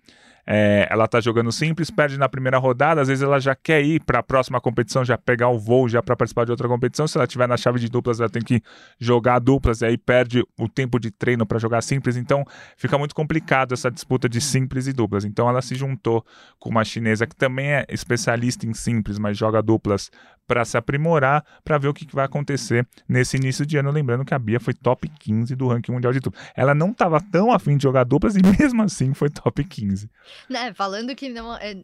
é, 0.45 0.87
ela 0.89 1.07
tá 1.07 1.19
jogando 1.19 1.51
simples, 1.51 1.89
perde 1.89 2.17
na 2.17 2.27
primeira 2.27 2.57
rodada, 2.57 3.01
às 3.01 3.07
vezes 3.07 3.23
ela 3.23 3.39
já 3.39 3.55
quer 3.55 3.81
ir 3.83 4.03
para 4.03 4.19
a 4.19 4.23
próxima 4.23 4.59
competição, 4.59 5.03
já 5.03 5.17
pegar 5.17 5.49
o 5.49 5.59
voo 5.59 5.87
já 5.87 6.01
para 6.01 6.15
participar 6.15 6.45
de 6.45 6.51
outra 6.51 6.67
competição. 6.67 7.07
Se 7.07 7.17
ela 7.17 7.27
tiver 7.27 7.47
na 7.47 7.57
chave 7.57 7.79
de 7.79 7.89
duplas, 7.89 8.19
ela 8.19 8.29
tem 8.29 8.41
que 8.41 8.61
jogar 8.99 9.39
duplas 9.39 9.81
e 9.81 9.85
aí 9.85 9.97
perde 9.97 10.43
o 10.57 10.67
tempo 10.67 10.99
de 10.99 11.11
treino 11.11 11.45
para 11.45 11.59
jogar 11.59 11.81
simples. 11.81 12.17
Então 12.17 12.43
fica 12.77 12.97
muito 12.97 13.15
complicado 13.15 13.73
essa 13.73 13.91
disputa 13.91 14.27
de 14.27 14.41
simples 14.41 14.87
e 14.87 14.93
duplas. 14.93 15.25
Então 15.25 15.49
ela 15.49 15.61
se 15.61 15.75
juntou 15.75 16.25
com 16.59 16.69
uma 16.69 16.83
chinesa 16.83 17.27
que 17.27 17.35
também 17.35 17.71
é 17.71 17.85
especialista 17.89 18.65
em 18.65 18.73
simples, 18.73 19.17
mas 19.17 19.37
joga 19.37 19.61
duplas 19.61 20.09
para 20.51 20.65
se 20.65 20.75
aprimorar, 20.75 21.45
para 21.63 21.77
ver 21.77 21.87
o 21.87 21.93
que, 21.93 22.05
que, 22.05 22.13
vai 22.13 22.25
acontecer 22.25 22.85
nesse 23.07 23.37
início 23.37 23.65
de 23.65 23.77
ano. 23.77 23.89
Lembrando 23.89 24.25
que 24.25 24.33
a 24.33 24.39
Bia 24.39 24.59
foi 24.59 24.73
top 24.73 25.07
15 25.07 25.55
do 25.55 25.69
ranking 25.69 25.93
mundial 25.93 26.11
de 26.11 26.19
duplas. 26.19 26.43
Ela 26.53 26.75
não 26.75 26.91
estava 26.91 27.21
tão 27.21 27.53
afim 27.53 27.77
de 27.77 27.83
jogar 27.83 28.03
duplas 28.03 28.35
e 28.35 28.41
mesmo 28.59 28.83
assim 28.83 29.13
foi 29.13 29.29
top 29.29 29.63
15. 29.63 30.09
Né, 30.49 30.73
falando 30.73 31.15
que 31.15 31.29
não. 31.29 31.55
É... 31.55 31.83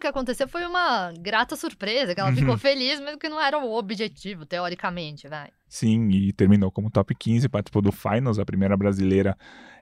Que 0.00 0.06
aconteceu 0.06 0.46
foi 0.46 0.66
uma 0.66 1.12
grata 1.18 1.56
surpresa, 1.56 2.14
que 2.14 2.20
ela 2.20 2.30
ficou 2.34 2.50
uhum. 2.50 2.58
feliz, 2.58 3.00
mesmo 3.00 3.18
que 3.18 3.28
não 3.28 3.40
era 3.40 3.56
o 3.56 3.72
objetivo, 3.72 4.44
teoricamente, 4.44 5.26
vai. 5.26 5.50
Sim, 5.72 6.10
e 6.10 6.32
terminou 6.34 6.70
como 6.70 6.90
top 6.90 7.14
15, 7.14 7.48
participou 7.48 7.80
do 7.80 7.90
Finals, 7.90 8.38
a 8.38 8.44
primeira 8.44 8.76
brasileira 8.76 9.34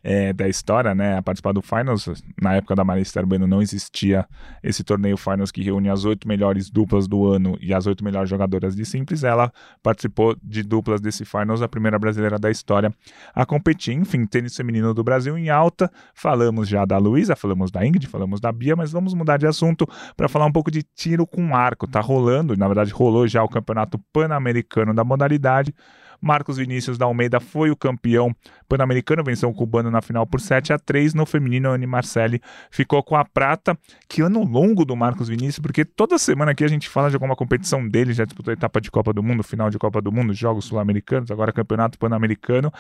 é, 0.03 0.33
da 0.33 0.48
história, 0.48 0.94
né, 0.94 1.18
a 1.18 1.22
participar 1.22 1.53
do 1.53 1.61
Finals. 1.61 2.22
Na 2.40 2.55
época 2.55 2.74
da 2.74 2.85
Marista 2.85 3.20
Urbano 3.20 3.46
não 3.46 3.61
existia 3.61 4.26
esse 4.62 4.83
torneio 4.83 5.16
Finals 5.16 5.50
que 5.50 5.62
reúne 5.62 5.90
as 5.90 6.05
oito 6.05 6.26
melhores 6.26 6.70
duplas 6.70 7.07
do 7.07 7.26
ano 7.26 7.59
e 7.61 7.74
as 7.74 7.87
oito 7.87 8.03
melhores 8.03 8.31
jogadoras 8.31 8.74
de 8.74 8.85
simples. 8.87 9.24
Ela 9.24 9.53
participou 9.83 10.37
de 10.42 10.62
duplas 10.62 11.00
desse 11.00 11.24
Finals, 11.24 11.61
a 11.61 11.68
primeira 11.68 11.98
brasileira 11.98 12.38
da 12.38 12.50
história 12.50 12.92
a 13.35 13.44
competir. 13.44 13.94
Enfim, 13.94 14.24
tênis 14.26 14.57
feminino 14.57 14.94
do 14.94 15.05
Brasil 15.05 15.37
em 15.37 15.50
alta. 15.50 15.90
Falamos 16.14 16.68
já 16.68 16.85
da 16.85 16.98
Luísa, 16.98 17.37
falamos 17.37 17.70
da 17.70 17.85
Ingrid, 17.85 18.07
falamos 18.07 18.40
da 18.40 18.50
Bia, 18.50 18.74
mas 18.76 18.92
vamos 18.92 19.12
mudar 19.12 19.37
de 19.37 19.46
assunto 19.46 19.87
para 20.16 20.29
falar 20.29 20.46
um 20.46 20.53
pouco 20.53 20.70
de 20.70 20.83
tiro 20.83 21.26
com 21.26 21.55
arco. 21.55 21.87
Tá 21.87 22.00
rolando, 22.00 22.57
na 22.57 22.66
verdade 22.66 22.92
rolou 22.92 23.26
já 23.26 23.42
o 23.42 23.48
Campeonato 23.48 23.98
Pan-Americano 24.12 24.94
da 24.94 25.05
modalidade. 25.05 25.74
Marcos 26.20 26.56
Vinícius 26.56 26.98
da 26.98 27.06
Almeida 27.06 27.40
foi 27.40 27.70
o 27.70 27.76
campeão 27.76 28.35
pan-americano, 28.68 29.24
venceu 29.24 29.48
o 29.48 29.54
cubano 29.54 29.90
na 29.90 30.00
final 30.00 30.26
por 30.26 30.40
7 30.40 30.72
a 30.72 30.78
3 30.78 31.14
No 31.14 31.26
feminino, 31.26 31.70
Anne 31.70 31.87
Marcelli 31.87 32.40
ficou 32.70 33.02
com 33.02 33.16
a 33.16 33.24
prata. 33.24 33.78
Que 34.09 34.22
ano 34.22 34.44
longo 34.44 34.85
do 34.85 34.94
Marcos 34.96 35.28
Vinícius, 35.28 35.59
porque 35.59 35.85
toda 35.85 36.18
semana 36.18 36.52
aqui 36.52 36.64
a 36.64 36.68
gente 36.68 36.88
fala 36.88 37.09
de 37.09 37.16
alguma 37.16 37.35
competição 37.35 37.87
dele, 37.87 38.12
já 38.12 38.24
disputou 38.24 38.52
etapa 38.52 38.80
de 38.80 38.90
Copa 38.90 39.12
do 39.12 39.22
Mundo, 39.22 39.42
final 39.42 39.70
de 39.70 39.78
Copa 39.78 40.00
do 40.00 40.12
Mundo, 40.12 40.35
Jogos 40.35 40.66
Sul-Americanos, 40.66 41.30
agora 41.30 41.52
Campeonato 41.52 41.98
Pan-Americano. 41.98 42.72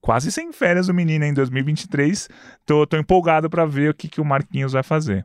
Quase 0.00 0.30
sem 0.32 0.52
férias 0.52 0.88
o 0.88 0.94
menino 0.94 1.24
em 1.24 1.32
2023. 1.32 2.28
Tô, 2.66 2.86
tô 2.86 2.96
empolgado 2.96 3.48
para 3.48 3.64
ver 3.64 3.90
o 3.90 3.94
que, 3.94 4.08
que 4.08 4.20
o 4.20 4.24
Marquinhos 4.24 4.72
vai 4.72 4.82
fazer. 4.82 5.24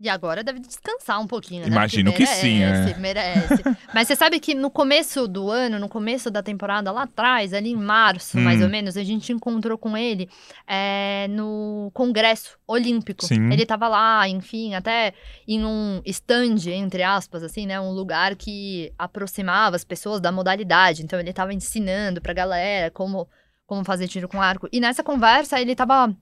E 0.00 0.08
agora 0.08 0.44
deve 0.44 0.60
descansar 0.60 1.20
um 1.20 1.26
pouquinho, 1.26 1.62
né? 1.62 1.66
Imagino 1.66 2.12
que 2.12 2.24
sim, 2.24 2.60
merece, 2.60 2.92
é. 2.92 2.98
merece. 2.98 3.62
Mas 3.92 4.06
você 4.06 4.14
sabe 4.14 4.38
que 4.38 4.54
no 4.54 4.70
começo 4.70 5.26
do 5.26 5.50
ano, 5.50 5.76
no 5.80 5.88
começo 5.88 6.30
da 6.30 6.40
temporada, 6.40 6.92
lá 6.92 7.02
atrás, 7.02 7.52
ali 7.52 7.70
em 7.70 7.76
março, 7.76 8.38
Hum. 8.38 8.42
mais 8.42 8.62
ou 8.62 8.68
menos, 8.68 8.96
a 8.96 9.02
gente 9.02 9.32
encontrou 9.32 9.76
com 9.76 9.96
ele 9.96 10.28
é, 10.68 11.26
no 11.30 11.90
Congresso 11.92 12.56
Olímpico. 12.64 13.24
Sim. 13.26 13.52
Ele 13.52 13.66
tava 13.66 13.88
lá, 13.88 14.28
enfim, 14.28 14.74
até 14.74 15.14
em 15.48 15.64
um 15.64 16.00
stand, 16.06 16.68
entre 16.68 17.02
aspas, 17.02 17.42
assim, 17.42 17.66
né? 17.66 17.80
Um 17.80 17.90
lugar 17.90 18.36
que 18.36 18.92
aproximava 18.96 19.74
as 19.74 19.82
pessoas 19.82 20.20
da 20.20 20.30
modalidade. 20.30 21.02
Então 21.02 21.18
ele 21.18 21.32
tava 21.32 21.52
ensinando 21.52 22.20
pra 22.20 22.32
galera 22.32 22.88
como, 22.92 23.28
como 23.66 23.84
fazer 23.84 24.06
tiro 24.06 24.28
com 24.28 24.40
arco. 24.40 24.68
E 24.70 24.78
nessa 24.78 25.02
conversa 25.02 25.60
ele 25.60 25.74
tava 25.74 26.14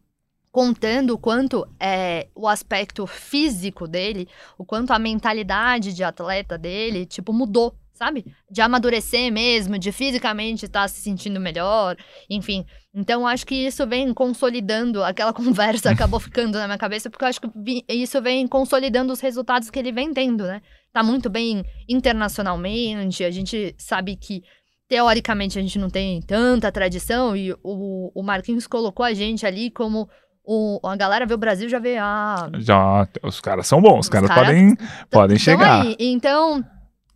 contando 0.56 1.10
o 1.10 1.18
quanto 1.18 1.68
é, 1.78 2.28
o 2.34 2.48
aspecto 2.48 3.06
físico 3.06 3.86
dele, 3.86 4.26
o 4.56 4.64
quanto 4.64 4.90
a 4.90 4.98
mentalidade 4.98 5.92
de 5.92 6.02
atleta 6.02 6.56
dele, 6.56 7.04
tipo, 7.04 7.30
mudou, 7.30 7.76
sabe? 7.92 8.24
De 8.50 8.62
amadurecer 8.62 9.30
mesmo, 9.30 9.78
de 9.78 9.92
fisicamente 9.92 10.64
estar 10.64 10.88
se 10.88 11.02
sentindo 11.02 11.38
melhor, 11.38 11.94
enfim. 12.30 12.64
Então, 12.94 13.26
acho 13.26 13.46
que 13.46 13.66
isso 13.66 13.86
vem 13.86 14.14
consolidando, 14.14 15.04
aquela 15.04 15.30
conversa 15.34 15.90
acabou 15.90 16.18
ficando 16.18 16.56
na 16.56 16.64
minha 16.64 16.78
cabeça, 16.78 17.10
porque 17.10 17.26
eu 17.26 17.28
acho 17.28 17.40
que 17.42 17.84
isso 17.90 18.22
vem 18.22 18.48
consolidando 18.48 19.12
os 19.12 19.20
resultados 19.20 19.68
que 19.68 19.78
ele 19.78 19.92
vem 19.92 20.14
tendo, 20.14 20.44
né? 20.44 20.62
Tá 20.90 21.02
muito 21.02 21.28
bem 21.28 21.66
internacionalmente, 21.86 23.22
a 23.24 23.30
gente 23.30 23.74
sabe 23.76 24.16
que 24.16 24.42
teoricamente 24.88 25.58
a 25.58 25.62
gente 25.62 25.78
não 25.78 25.90
tem 25.90 26.22
tanta 26.22 26.72
tradição 26.72 27.36
e 27.36 27.52
o, 27.62 28.10
o 28.14 28.22
Marquinhos 28.22 28.66
colocou 28.66 29.04
a 29.04 29.12
gente 29.12 29.44
ali 29.44 29.70
como 29.70 30.08
o, 30.46 30.78
a 30.86 30.96
galera 30.96 31.26
vê 31.26 31.34
o 31.34 31.38
Brasil 31.38 31.68
já 31.68 31.78
vê 31.78 31.98
ah, 31.98 32.48
Já, 32.58 33.08
os 33.22 33.40
caras 33.40 33.66
são 33.66 33.82
bons, 33.82 34.00
os 34.00 34.06
Os 34.06 34.08
caras 34.08 34.30
podem, 34.30 34.76
podem 35.10 35.36
Então, 35.36 35.44
chegar. 35.44 35.82
aí, 35.82 35.96
então, 35.98 36.64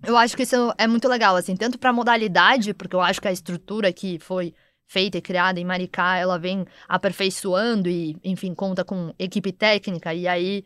eu 0.04 0.16
acho 0.16 0.36
que 0.36 0.42
isso 0.42 0.74
é 0.76 0.86
muito 0.86 1.06
legal, 1.08 1.36
assim, 1.36 1.56
tanto 1.56 1.78
pra 1.78 1.92
modalidade, 1.92 2.74
porque 2.74 2.96
eu 2.96 3.00
acho 3.00 3.20
que 3.20 3.28
a 3.28 3.32
estrutura 3.32 3.92
que 3.92 4.18
foi 4.18 4.52
feita 4.88 5.18
e 5.18 5.22
criada 5.22 5.60
em 5.60 5.64
Maricá, 5.64 6.16
ela 6.16 6.36
vem 6.38 6.66
aperfeiçoando 6.88 7.88
e, 7.88 8.16
enfim, 8.24 8.52
conta 8.54 8.84
com 8.84 9.14
equipe 9.18 9.52
técnica, 9.52 10.12
e 10.12 10.26
aí, 10.26 10.64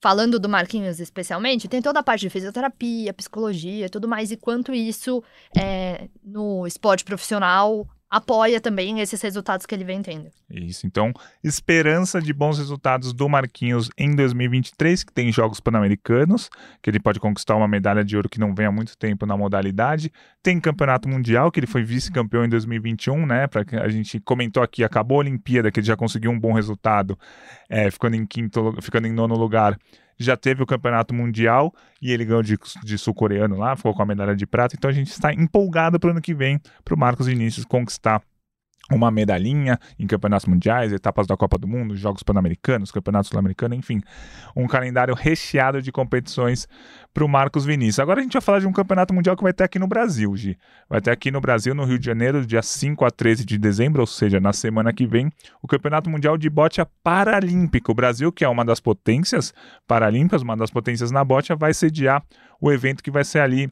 falando 0.00 0.38
do 0.38 0.48
Marquinhos 0.48 1.00
especialmente, 1.00 1.68
tem 1.68 1.82
toda 1.82 2.00
a 2.00 2.02
parte 2.02 2.22
de 2.22 2.30
fisioterapia, 2.30 3.12
psicologia 3.12 3.86
e 3.86 3.90
tudo 3.90 4.08
mais, 4.08 4.30
e 4.30 4.36
quanto 4.38 4.72
isso, 4.72 5.22
é, 5.54 6.08
no 6.24 6.66
esporte 6.66 7.04
profissional, 7.04 7.86
apoia 8.10 8.60
também 8.60 9.00
esses 9.00 9.20
resultados 9.20 9.66
que 9.66 9.74
ele 9.74 9.84
vem 9.84 10.02
tendo. 10.02 10.30
Isso, 10.50 10.86
então, 10.86 11.12
esperança 11.42 12.20
de 12.20 12.32
bons 12.32 12.58
resultados 12.58 13.12
do 13.12 13.28
Marquinhos 13.28 13.90
em 13.98 14.14
2023, 14.14 15.04
que 15.04 15.12
tem 15.12 15.30
Jogos 15.30 15.60
Pan-Americanos, 15.60 16.48
que 16.82 16.88
ele 16.88 17.00
pode 17.00 17.20
conquistar 17.20 17.56
uma 17.56 17.68
medalha 17.68 18.04
de 18.04 18.16
ouro 18.16 18.28
que 18.28 18.40
não 18.40 18.54
vem 18.54 18.66
há 18.66 18.72
muito 18.72 18.96
tempo 18.96 19.26
na 19.26 19.36
modalidade. 19.36 20.10
Tem 20.42 20.58
Campeonato 20.60 21.08
Mundial, 21.08 21.50
que 21.50 21.60
ele 21.60 21.66
foi 21.66 21.82
vice-campeão 21.82 22.44
em 22.44 22.48
2021, 22.48 23.26
né? 23.26 23.46
Que 23.66 23.76
a 23.76 23.88
gente 23.88 24.18
comentou 24.20 24.62
aqui, 24.62 24.82
acabou 24.82 25.16
a 25.16 25.20
Olimpíada, 25.20 25.70
que 25.70 25.80
ele 25.80 25.86
já 25.86 25.96
conseguiu 25.96 26.30
um 26.30 26.38
bom 26.38 26.52
resultado, 26.52 27.18
é, 27.68 27.90
ficando 27.90 28.16
em 28.16 28.24
quinto, 28.24 28.74
ficando 28.80 29.06
em 29.06 29.12
nono 29.12 29.34
lugar. 29.34 29.78
Já 30.18 30.36
teve 30.36 30.62
o 30.62 30.66
Campeonato 30.66 31.14
Mundial 31.14 31.72
e 32.02 32.12
ele 32.12 32.24
ganhou 32.24 32.42
de, 32.42 32.58
de 32.84 32.98
sul-coreano 32.98 33.56
lá, 33.56 33.76
ficou 33.76 33.94
com 33.94 34.02
a 34.02 34.06
medalha 34.06 34.34
de 34.34 34.46
prata. 34.46 34.74
Então 34.76 34.90
a 34.90 34.92
gente 34.92 35.10
está 35.10 35.32
empolgado 35.32 35.98
para 35.98 36.08
o 36.08 36.10
ano 36.10 36.20
que 36.20 36.34
vem 36.34 36.60
para 36.84 36.94
o 36.94 36.98
Marcos 36.98 37.26
Vinícius 37.26 37.64
conquistar 37.64 38.22
uma 38.90 39.10
medalhinha 39.10 39.78
em 39.98 40.06
campeonatos 40.06 40.46
mundiais, 40.46 40.92
etapas 40.92 41.26
da 41.26 41.36
Copa 41.36 41.58
do 41.58 41.68
Mundo, 41.68 41.96
Jogos 41.96 42.22
Pan-Americanos, 42.22 42.90
Campeonato 42.90 43.28
Sul-Americano, 43.28 43.74
enfim, 43.74 44.00
um 44.56 44.66
calendário 44.66 45.14
recheado 45.14 45.82
de 45.82 45.92
competições 45.92 46.66
para 47.12 47.24
o 47.24 47.28
Marcos 47.28 47.64
Vinícius. 47.64 47.98
Agora 47.98 48.20
a 48.20 48.22
gente 48.22 48.32
vai 48.32 48.42
falar 48.42 48.60
de 48.60 48.66
um 48.66 48.72
campeonato 48.72 49.12
mundial 49.12 49.36
que 49.36 49.42
vai 49.42 49.52
ter 49.52 49.64
aqui 49.64 49.78
no 49.78 49.86
Brasil, 49.86 50.34
Gi. 50.36 50.56
Vai 50.88 51.00
ter 51.00 51.10
aqui 51.10 51.30
no 51.30 51.40
Brasil, 51.40 51.74
no 51.74 51.84
Rio 51.84 51.98
de 51.98 52.06
Janeiro, 52.06 52.46
dia 52.46 52.62
5 52.62 53.04
a 53.04 53.10
13 53.10 53.44
de 53.44 53.58
dezembro, 53.58 54.00
ou 54.00 54.06
seja, 54.06 54.40
na 54.40 54.52
semana 54.52 54.92
que 54.92 55.06
vem, 55.06 55.30
o 55.62 55.66
Campeonato 55.66 56.08
Mundial 56.08 56.38
de 56.38 56.48
Bote 56.48 56.80
Paralímpico. 57.02 57.92
O 57.92 57.94
Brasil, 57.94 58.32
que 58.32 58.44
é 58.44 58.48
uma 58.48 58.64
das 58.64 58.80
potências 58.80 59.52
paralímpicas, 59.86 60.42
uma 60.42 60.56
das 60.56 60.70
potências 60.70 61.10
na 61.10 61.24
bote, 61.24 61.54
vai 61.54 61.74
sediar 61.74 62.22
o 62.60 62.72
evento 62.72 63.02
que 63.02 63.10
vai 63.10 63.24
ser 63.24 63.40
ali 63.40 63.70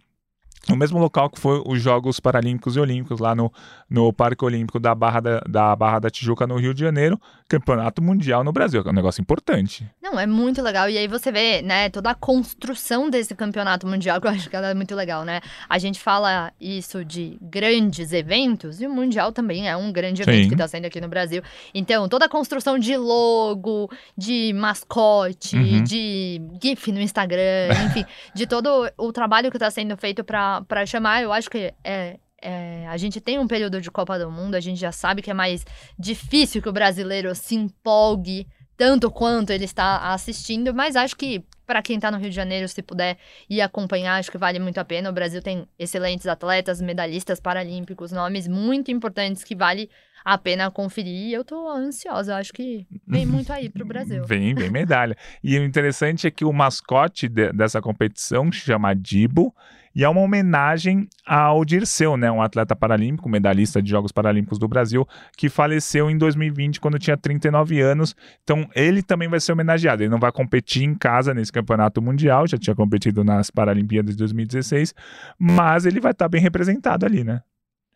no 0.69 0.77
mesmo 0.77 0.99
local 0.99 1.31
que 1.31 1.38
foi 1.40 1.62
os 1.64 1.81
Jogos 1.81 2.19
Paralímpicos 2.19 2.77
e 2.77 2.81
Olímpicos, 2.81 3.21
lá 3.21 3.35
no, 3.35 3.53
no 3.88 4.12
Parque 4.12 4.45
Olímpico 4.45 4.81
da 4.81 4.95
Barra 4.95 5.21
da, 5.21 5.40
da 5.49 5.77
Barra 5.77 6.01
da 6.01 6.11
Tijuca, 6.11 6.47
no 6.47 6.57
Rio 6.57 6.75
de 6.75 6.81
Janeiro, 6.81 7.21
Campeonato 7.49 8.03
Mundial 8.03 8.42
no 8.42 8.53
Brasil, 8.53 8.83
que 8.83 8.88
é 8.88 8.92
um 8.92 8.95
negócio 8.95 9.21
importante. 9.21 9.88
Não, 10.03 10.19
é 10.19 10.27
muito 10.27 10.61
legal. 10.61 10.90
E 10.90 10.99
aí 10.99 11.07
você 11.07 11.31
vê, 11.31 11.62
né, 11.62 11.88
toda 11.88 12.11
a 12.11 12.14
construção 12.14 13.09
desse 13.09 13.35
campeonato 13.35 13.87
mundial, 13.87 14.19
que 14.21 14.27
eu 14.27 14.31
acho 14.33 14.51
que 14.51 14.57
ela 14.57 14.69
é 14.71 14.75
muito 14.75 14.95
legal, 14.95 15.25
né? 15.25 15.40
A 15.69 15.79
gente 15.79 16.01
fala 16.01 16.53
isso 16.61 17.05
de 17.05 17.38
grandes 17.40 18.12
eventos, 18.12 18.81
e 18.81 18.87
o 18.87 18.90
Mundial 18.90 19.31
também 19.33 19.69
é 19.69 19.77
um 19.77 19.92
grande 19.92 20.23
evento 20.23 20.45
Sim. 20.45 20.49
que 20.49 20.57
tá 20.57 20.66
saindo 20.66 20.87
aqui 20.87 21.01
no 21.01 21.09
Brasil. 21.09 21.42
Então, 21.73 22.09
toda 22.09 22.25
a 22.25 22.29
construção 22.29 22.79
de 22.79 22.97
logo, 22.97 23.88
de 24.16 24.53
mascote, 24.53 25.57
Uhum. 25.57 25.85
de 25.85 26.40
GIF 26.61 26.90
no 26.90 27.01
Instagram, 27.01 27.69
enfim, 27.87 28.05
de 28.35 28.47
todo 28.47 28.90
o 28.97 29.12
trabalho 29.12 29.51
que 29.51 29.59
tá 29.59 29.71
sendo 29.71 29.97
feito 29.97 30.25
pra 30.25 30.46
pra 30.69 30.85
chamar, 30.87 31.23
eu 31.23 31.33
acho 31.33 31.51
que 31.51 31.73
é. 31.85 32.19
é, 32.43 32.87
a 32.89 32.97
gente 32.97 33.21
tem 33.21 33.39
um 33.39 33.47
período 33.47 33.81
de 33.81 33.91
Copa 33.91 34.19
do 34.19 34.31
Mundo, 34.31 34.55
a 34.55 34.61
gente 34.61 34.79
já 34.79 34.93
sabe 34.93 35.23
que 35.23 35.31
é 35.31 35.35
mais 35.35 35.65
difícil 35.99 36.63
que 36.63 36.69
o 36.69 36.73
brasileiro 36.73 37.35
se 37.35 37.55
empolgue 37.55 38.47
tanto 38.77 39.11
quanto 39.11 39.51
ele 39.51 39.65
está 39.65 40.13
assistindo, 40.13 40.75
mas 40.75 40.97
acho 40.97 41.17
que 41.17 41.43
para 41.67 41.83
quem 41.83 41.99
tá 41.99 42.11
no 42.11 42.19
Rio 42.19 42.31
de 42.31 42.37
Janeiro, 42.37 42.69
se 42.69 42.83
puder 42.83 43.17
ir 43.51 43.61
acompanhar, 43.61 44.19
acho 44.19 44.31
que 44.31 44.39
vale 44.39 44.59
muito 44.59 44.79
a 44.79 44.85
pena. 44.85 45.11
O 45.11 45.13
Brasil 45.13 45.43
tem 45.43 45.67
excelentes 45.79 46.27
atletas, 46.27 46.81
medalhistas 46.81 47.41
paralímpicos, 47.41 48.13
nomes 48.13 48.47
muito 48.47 48.91
importantes 48.91 49.43
que 49.43 49.57
vale 49.57 49.91
a 50.25 50.37
pena 50.39 50.71
conferir. 50.71 51.29
E 51.29 51.33
eu 51.33 51.45
tô 51.45 51.69
ansiosa, 51.69 52.37
acho 52.37 52.53
que 52.53 52.87
vem 53.07 53.25
muito 53.27 53.53
aí 53.53 53.69
pro 53.69 53.85
Brasil. 53.85 54.25
Vem, 54.25 54.55
vem 54.55 54.71
medalha. 54.71 55.17
E 55.43 55.59
o 55.59 55.65
interessante 55.65 56.27
é 56.27 56.31
que 56.31 56.45
o 56.45 56.53
mascote 56.53 57.29
de- 57.29 57.53
dessa 57.53 57.81
competição 57.81 58.53
se 58.53 58.59
chama 58.61 58.95
Dibo 58.95 59.53
e 59.97 60.05
é 60.05 60.09
uma 60.11 60.21
homenagem 60.21 61.09
ao 61.25 61.65
Dirceu, 61.65 62.19
né, 62.19 62.31
um 62.31 62.43
atleta 62.43 62.77
paralímpico, 62.77 63.31
medalhista 63.31 63.81
de 63.81 63.89
Jogos 63.89 64.13
Paralímpicos 64.13 64.59
do 64.59 64.69
Brasil, 64.69 65.09
que 65.39 65.49
faleceu 65.49 66.11
em 66.11 66.19
2020 66.19 66.79
quando 66.79 66.99
tinha 66.99 67.17
39 67.17 67.81
anos. 67.81 68.15
Então, 68.45 68.69
ele 68.75 69.03
também 69.03 69.27
vai 69.27 69.41
ser 69.41 69.53
homenageado. 69.53 70.03
Ele 70.03 70.11
não 70.11 70.21
vai 70.21 70.31
competir 70.31 70.83
em 70.83 70.95
casa 70.95 71.33
nesse 71.33 71.51
campeonato 71.51 72.03
mundial, 72.03 72.47
já 72.47 72.59
tinha 72.59 72.77
competido 72.77 73.25
nas 73.25 73.51
Paralimpíadas 73.51 74.11
de 74.11 74.19
2016, 74.19 74.95
mas 75.39 75.87
ele 75.87 75.99
vai 75.99 76.13
estar 76.13 76.29
bem 76.29 76.43
representado 76.43 77.07
ali, 77.07 77.25
né? 77.25 77.41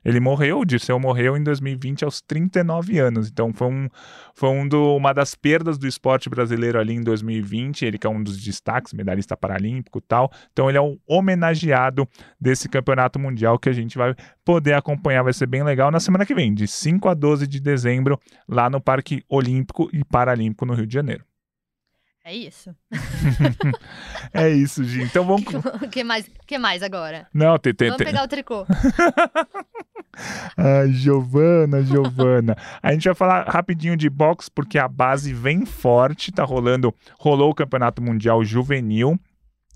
Ele 0.05 0.19
morreu, 0.19 0.61
o 0.61 0.65
Dirceu 0.65 0.99
morreu 0.99 1.37
em 1.37 1.43
2020 1.43 2.05
aos 2.05 2.23
39 2.23 2.99
anos. 2.99 3.29
Então 3.29 3.53
foi, 3.53 3.69
um, 3.69 3.89
foi 4.35 4.49
um 4.49 4.67
do, 4.67 4.97
uma 4.97 5.13
das 5.13 5.35
perdas 5.35 5.77
do 5.77 5.87
esporte 5.87 6.31
brasileiro 6.31 6.79
ali 6.79 6.95
em 6.95 7.03
2020. 7.03 7.85
Ele 7.85 7.99
que 7.99 8.07
é 8.07 8.11
um 8.11 8.23
dos 8.23 8.43
destaques, 8.43 8.95
medalhista 8.95 9.37
paralímpico 9.37 9.99
e 9.99 10.03
tal. 10.03 10.31
Então 10.53 10.69
ele 10.69 10.79
é 10.79 10.81
o 10.81 10.99
homenageado 11.07 12.09
desse 12.41 12.69
campeonato 12.69 13.19
mundial 13.19 13.59
que 13.59 13.69
a 13.69 13.73
gente 13.73 13.99
vai 13.99 14.15
poder 14.45 14.73
acompanhar. 14.73 15.23
Vai 15.23 15.35
ser 15.35 15.47
bem 15.47 15.63
legal 15.63 15.91
na 15.91 16.01
semana 16.01 16.25
que 16.25 16.35
vem, 16.35 16.55
de 16.55 16.67
5 16.67 17.09
a 17.09 17.15
12 17.15 17.47
de 17.47 17.61
dezembro, 17.61 18.19
lá 18.49 18.71
no 18.71 18.81
Parque 18.81 19.23
Olímpico 19.29 19.91
e 19.93 20.03
Paralímpico 20.05 20.65
no 20.65 20.75
Rio 20.75 20.87
de 20.87 20.95
Janeiro. 20.95 21.30
É 22.31 22.35
isso. 22.37 22.73
é 24.33 24.49
isso, 24.49 24.85
Gi. 24.85 25.03
Então 25.03 25.25
vamos. 25.25 25.43
O 25.83 25.89
que 25.89 26.05
mais, 26.05 26.31
que 26.47 26.59
mais 26.59 26.81
agora? 26.81 27.27
Não, 27.35 27.59
tem, 27.59 27.75
tem, 27.75 27.89
Vamos 27.89 27.99
tem... 27.99 28.07
pegar 28.07 28.23
o 28.23 28.29
tricô. 28.29 28.65
Ai, 30.57 30.93
Giovana, 30.93 31.83
Giovana. 31.83 32.57
A 32.81 32.93
gente 32.93 33.07
vai 33.07 33.15
falar 33.17 33.49
rapidinho 33.49 33.97
de 33.97 34.09
boxe, 34.09 34.49
porque 34.49 34.79
a 34.79 34.87
base 34.87 35.33
vem 35.35 35.67
forte. 35.67 36.31
Tá 36.31 36.45
rolando. 36.45 36.95
Rolou 37.19 37.51
o 37.51 37.55
Campeonato 37.55 38.01
Mundial 38.01 38.45
Juvenil 38.45 39.19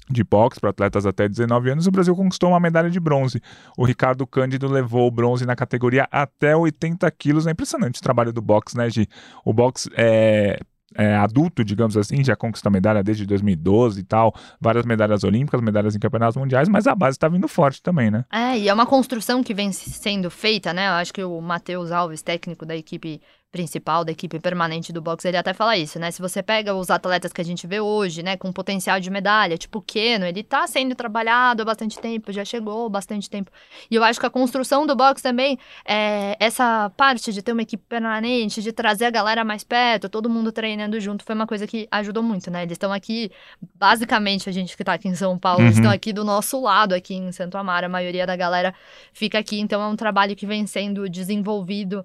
de 0.09 0.23
boxe 0.23 0.61
para 0.61 0.71
atletas 0.71 1.07
até 1.07 1.27
19 1.27 1.71
anos, 1.71 1.87
o 1.87 1.91
Brasil 1.91 2.15
conquistou 2.15 2.51
uma 2.51 2.61
medalha 2.61 2.91
de 2.91 3.01
bronze. 3.01 3.41
O 3.75 3.87
Ricardo 3.87 4.27
Cândido 4.27 4.69
levou 4.69 5.09
o 5.09 5.11
bronze 5.11 5.47
na 5.47 5.57
categoria 5.57 6.07
até 6.11 6.55
80 6.55 7.11
quilos. 7.13 7.47
É 7.47 7.53
impressionante 7.53 8.01
o 8.01 8.03
trabalho 8.03 8.31
do 8.31 8.43
boxe, 8.43 8.77
né, 8.77 8.91
Gi? 8.91 9.09
O 9.47 9.53
boxe 9.53 9.89
é, 9.97 10.61
é, 10.95 11.17
adulto, 11.17 11.65
digamos 11.65 11.97
assim, 11.97 12.23
já 12.25 12.37
conquistou 12.37 12.71
medalha 12.71 13.03
desde 13.03 13.27
2012 13.27 14.01
e 14.01 14.05
tal, 14.05 14.35
várias 14.61 14.85
medalhas 14.85 15.25
olímpicas, 15.25 15.61
medalhas 15.61 15.95
em 15.95 15.99
campeonatos 15.99 16.37
mundiais, 16.37 16.69
mas 16.69 16.87
a 16.87 16.95
base 16.95 17.17
está 17.17 17.29
vindo 17.29 17.49
forte 17.49 17.83
também, 17.83 18.11
né? 18.11 18.25
É, 18.33 18.59
e 18.59 18.69
é 18.69 18.75
uma 18.75 18.87
construção 18.87 19.43
que 19.43 19.55
vem 19.55 19.73
sendo 19.73 20.31
feita, 20.31 20.73
né? 20.73 20.89
Eu 20.89 20.93
acho 20.93 21.13
que 21.13 21.23
o 21.23 21.41
Matheus 21.41 21.91
Alves, 21.91 22.23
técnico 22.23 22.65
da 22.65 22.77
equipe 22.77 23.21
principal 23.55 24.05
da 24.05 24.11
equipe 24.11 24.41
permanente 24.41 24.93
do 24.93 25.01
boxe, 25.01 25.29
ele 25.29 25.37
até 25.37 25.55
fala 25.55 25.77
isso, 25.77 25.97
né? 25.97 26.11
Se 26.11 26.21
você 26.21 26.43
pega 26.43 26.75
os 26.75 26.91
atletas 26.91 27.33
que 27.33 27.41
a 27.41 27.45
gente 27.45 27.69
vê 27.69 27.79
hoje, 27.79 28.21
né, 28.21 28.37
com 28.37 28.53
potencial 28.53 28.99
de 28.99 29.09
medalha, 29.09 29.57
tipo 29.57 29.79
o 29.79 29.81
Keno, 29.81 30.27
ele 30.27 30.43
tá 30.43 30.67
sendo 30.67 30.93
trabalhado 30.97 31.63
há 31.63 31.65
bastante 31.65 31.97
tempo, 32.01 32.33
já 32.33 32.45
chegou 32.45 32.91
bastante 32.91 33.31
tempo. 33.31 33.53
E 33.89 33.95
eu 33.95 34.03
acho 34.03 34.19
que 34.19 34.27
a 34.27 34.31
construção 34.31 34.85
do 34.85 34.97
boxe 34.97 35.23
também, 35.23 35.57
é, 35.85 36.37
essa 36.41 36.91
parte 36.97 37.33
de 37.33 37.43
ter 37.43 37.53
uma 37.53 37.63
equipe 37.63 37.85
permanente, 37.89 38.61
de 38.61 38.73
trazer 38.73 39.05
a 39.05 39.11
galera 39.11 39.45
mais 39.45 39.63
perto, 39.63 40.09
todo 40.09 40.29
mundo 40.29 40.51
treinando 40.51 40.99
junto, 40.99 41.25
foi 41.25 41.37
uma 41.37 41.47
coisa 41.47 41.65
que 41.65 41.87
ajudou 41.93 42.25
muito, 42.25 42.51
né? 42.51 42.65
Eles 42.65 42.73
estão 42.73 42.93
aqui, 42.93 43.31
basicamente 43.77 44.49
a 44.49 44.53
gente 44.53 44.77
que 44.77 44.83
tá 44.83 44.95
aqui 44.95 45.07
em 45.07 45.15
São 45.15 45.39
Paulo, 45.39 45.63
uhum. 45.63 45.69
estão 45.69 45.93
aqui 45.93 46.13
do 46.13 46.25
nosso 46.25 46.61
lado, 46.61 46.93
aqui 46.93 47.15
em 47.15 47.31
Santo 47.31 47.57
Amaro, 47.57 47.87
a 47.87 47.89
maioria 47.89 48.27
da 48.27 48.35
galera 48.35 48.75
fica 49.13 49.39
aqui, 49.39 49.61
então 49.61 49.81
é 49.81 49.87
um 49.87 49.95
trabalho 49.95 50.35
que 50.35 50.45
vem 50.45 50.67
sendo 50.67 51.09
desenvolvido 51.09 52.05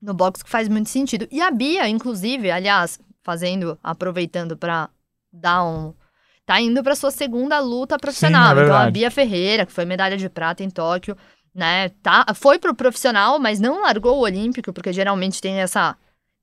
no 0.00 0.14
box 0.14 0.42
que 0.42 0.50
faz 0.50 0.68
muito 0.68 0.88
sentido. 0.88 1.26
E 1.30 1.40
a 1.40 1.50
Bia, 1.50 1.88
inclusive, 1.88 2.50
aliás, 2.50 2.98
fazendo, 3.22 3.78
aproveitando 3.82 4.56
para 4.56 4.88
dar 5.32 5.64
um. 5.64 5.92
Tá 6.46 6.60
indo 6.60 6.82
para 6.82 6.94
sua 6.94 7.10
segunda 7.10 7.58
luta 7.60 7.98
profissional. 7.98 8.54
Sim, 8.54 8.60
é 8.60 8.64
então 8.64 8.76
a 8.76 8.90
Bia 8.90 9.10
Ferreira, 9.10 9.66
que 9.66 9.72
foi 9.72 9.84
medalha 9.84 10.16
de 10.16 10.28
prata 10.30 10.64
em 10.64 10.70
Tóquio, 10.70 11.16
né? 11.54 11.90
Tá, 12.02 12.24
foi 12.34 12.58
pro 12.58 12.74
profissional, 12.74 13.38
mas 13.38 13.60
não 13.60 13.82
largou 13.82 14.16
o 14.16 14.22
olímpico, 14.22 14.72
porque 14.72 14.92
geralmente 14.92 15.42
tem 15.42 15.60
essa 15.60 15.94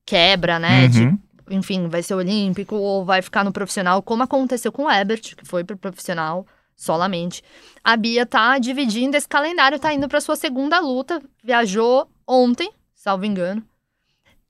quebra, 0.05 0.59
né? 0.59 0.83
Uhum. 0.83 0.89
De, 0.89 1.19
enfim, 1.49 1.87
vai 1.87 2.03
ser 2.03 2.13
olímpico 2.13 2.75
ou 2.75 3.03
vai 3.03 3.21
ficar 3.23 3.43
no 3.43 3.51
profissional, 3.51 4.01
como 4.03 4.21
aconteceu 4.21 4.71
com 4.71 4.83
o 4.83 4.91
Ebert, 4.91 5.35
que 5.35 5.47
foi 5.47 5.63
pro 5.63 5.77
profissional 5.77 6.45
solamente. 6.75 7.41
A 7.83 7.95
Bia 7.95 8.25
tá 8.25 8.59
dividindo 8.59 9.17
esse 9.17 9.27
calendário, 9.27 9.79
tá 9.79 9.91
indo 9.93 10.07
para 10.07 10.21
sua 10.21 10.35
segunda 10.35 10.79
luta, 10.79 11.19
viajou 11.43 12.07
ontem 12.27 12.69
salvo 13.05 13.23
engano. 13.23 13.61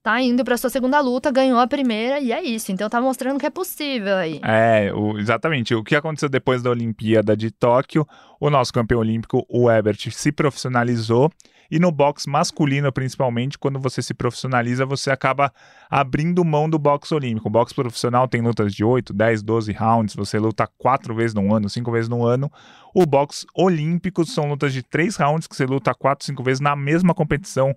Tá 0.01 0.21
indo 0.21 0.45
para 0.45 0.55
sua 0.55 0.69
segunda 0.69 1.01
luta, 1.01 1.29
ganhou 1.29 1.59
a 1.59 1.67
primeira 1.67 2.21
e 2.21 2.31
é 2.31 2.41
isso. 2.41 2.71
Então 2.71 2.87
tá 2.87 3.01
mostrando 3.01 3.37
que 3.37 3.45
é 3.45 3.49
possível 3.49 4.15
aí. 4.15 4.39
É, 4.43 4.93
o, 4.93 5.17
exatamente. 5.19 5.75
O 5.75 5.83
que 5.83 5.93
aconteceu 5.93 6.29
depois 6.29 6.63
da 6.63 6.69
Olimpíada 6.69 7.35
de 7.35 7.51
Tóquio, 7.51 8.07
o 8.39 8.49
nosso 8.49 8.71
campeão 8.71 9.01
olímpico, 9.01 9.45
o 9.49 9.69
Ebert, 9.69 10.09
se 10.11 10.31
profissionalizou 10.31 11.29
e 11.69 11.79
no 11.79 11.91
boxe 11.91 12.29
masculino, 12.29 12.91
principalmente, 12.91 13.57
quando 13.57 13.79
você 13.79 14.01
se 14.01 14.13
profissionaliza, 14.13 14.85
você 14.85 15.09
acaba 15.09 15.51
abrindo 15.89 16.45
mão 16.45 16.69
do 16.69 16.77
boxe 16.77 17.13
olímpico. 17.13 17.47
O 17.47 17.51
boxe 17.51 17.73
profissional 17.73 18.27
tem 18.27 18.41
lutas 18.41 18.73
de 18.73 18.83
8, 18.83 19.11
10, 19.11 19.41
12 19.41 19.71
rounds, 19.73 20.15
você 20.15 20.37
luta 20.37 20.69
quatro 20.77 21.15
vezes 21.15 21.33
no 21.33 21.53
ano, 21.53 21.69
cinco 21.69 21.91
vezes 21.91 22.07
no 22.07 22.25
ano. 22.25 22.51
O 22.97 23.05
boxe 23.05 23.45
olímpico 23.53 24.25
são 24.25 24.47
lutas 24.47 24.71
de 24.71 24.81
três 24.81 25.17
rounds 25.17 25.47
que 25.47 25.55
você 25.58 25.65
luta 25.65 25.93
quatro, 25.93 26.25
cinco 26.25 26.41
vezes 26.41 26.62
na 26.62 26.77
mesma 26.77 27.13
competição. 27.13 27.75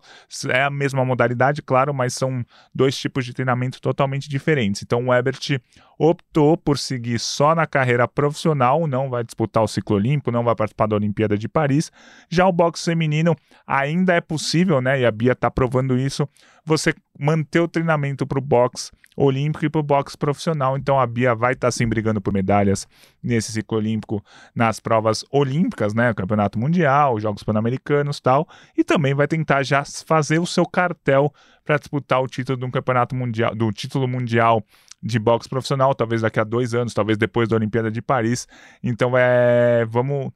É 0.48 0.62
a 0.62 0.70
mesma 0.70 1.04
modalidade, 1.04 1.61
claro, 1.61 1.92
mas 1.92 2.14
são 2.14 2.44
dois 2.72 2.96
tipos 2.96 3.24
de 3.24 3.35
treinamento 3.35 3.81
totalmente 3.81 4.28
diferentes. 4.28 4.81
Então 4.85 5.09
o 5.09 5.12
Ebert 5.12 5.61
optou 5.98 6.57
por 6.57 6.78
seguir 6.78 7.18
só 7.18 7.52
na 7.52 7.66
carreira 7.66 8.07
profissional, 8.07 8.87
não 8.87 9.11
vai 9.11 9.24
disputar 9.24 9.64
o 9.64 9.66
ciclo 9.66 9.96
olímpico, 9.96 10.31
não 10.31 10.44
vai 10.44 10.54
participar 10.54 10.87
da 10.87 10.94
Olimpíada 10.94 11.37
de 11.37 11.48
Paris. 11.48 11.90
Já 12.31 12.46
o 12.46 12.52
boxe 12.52 12.85
feminino 12.85 13.35
ainda 13.66 14.14
é 14.14 14.20
possível, 14.20 14.81
né? 14.81 15.00
E 15.00 15.04
a 15.04 15.11
Bia 15.11 15.33
está 15.33 15.50
provando 15.50 15.98
isso. 15.98 16.28
Você 16.68 16.94
manter 17.18 17.61
o 17.61 17.66
treinamento 17.66 18.26
para 18.26 18.38
o 18.38 18.42
boxe 18.42 18.90
olímpico 19.16 19.64
e 19.64 19.70
para 19.70 19.81
o 19.81 19.83
boxe 19.83 20.16
profissional. 20.16 20.76
Então 20.76 21.00
a 21.00 21.07
Bia 21.07 21.35
vai 21.35 21.54
estar 21.54 21.68
tá, 21.68 21.72
sim 21.72 21.88
brigando 21.88 22.20
por 22.20 22.33
medalhas 22.33 22.87
nesse 23.22 23.50
ciclo 23.50 23.78
olímpico 23.78 24.22
nas 24.54 24.78
provas 24.78 25.24
olímpicas, 25.33 25.94
né? 25.94 26.12
Campeonato 26.12 26.59
Mundial, 26.59 27.18
Jogos 27.18 27.42
Pan-Americanos 27.42 28.20
tal. 28.20 28.46
E 28.76 28.85
também 28.85 29.14
vai 29.14 29.26
tentar 29.26 29.62
já 29.62 29.83
fazer 30.07 30.38
o 30.38 30.46
seu 30.46 30.66
cartel 30.66 31.33
para 31.64 31.78
disputar 31.78 32.22
o 32.22 32.26
título 32.26 32.66
um 32.66 32.70
campeonato 32.70 33.14
mundial, 33.14 33.54
do 33.54 33.72
título 33.72 34.07
mundial 34.07 34.62
de 35.02 35.18
boxe 35.18 35.48
profissional, 35.48 35.94
talvez 35.94 36.22
daqui 36.22 36.40
a 36.40 36.44
dois 36.44 36.74
anos, 36.74 36.92
talvez 36.92 37.16
depois 37.16 37.48
da 37.48 37.57
Olimpíada 37.57 37.90
de 37.90 38.02
Paris. 38.02 38.46
Então, 38.83 39.16
é, 39.16 39.87
vamos 39.88 40.33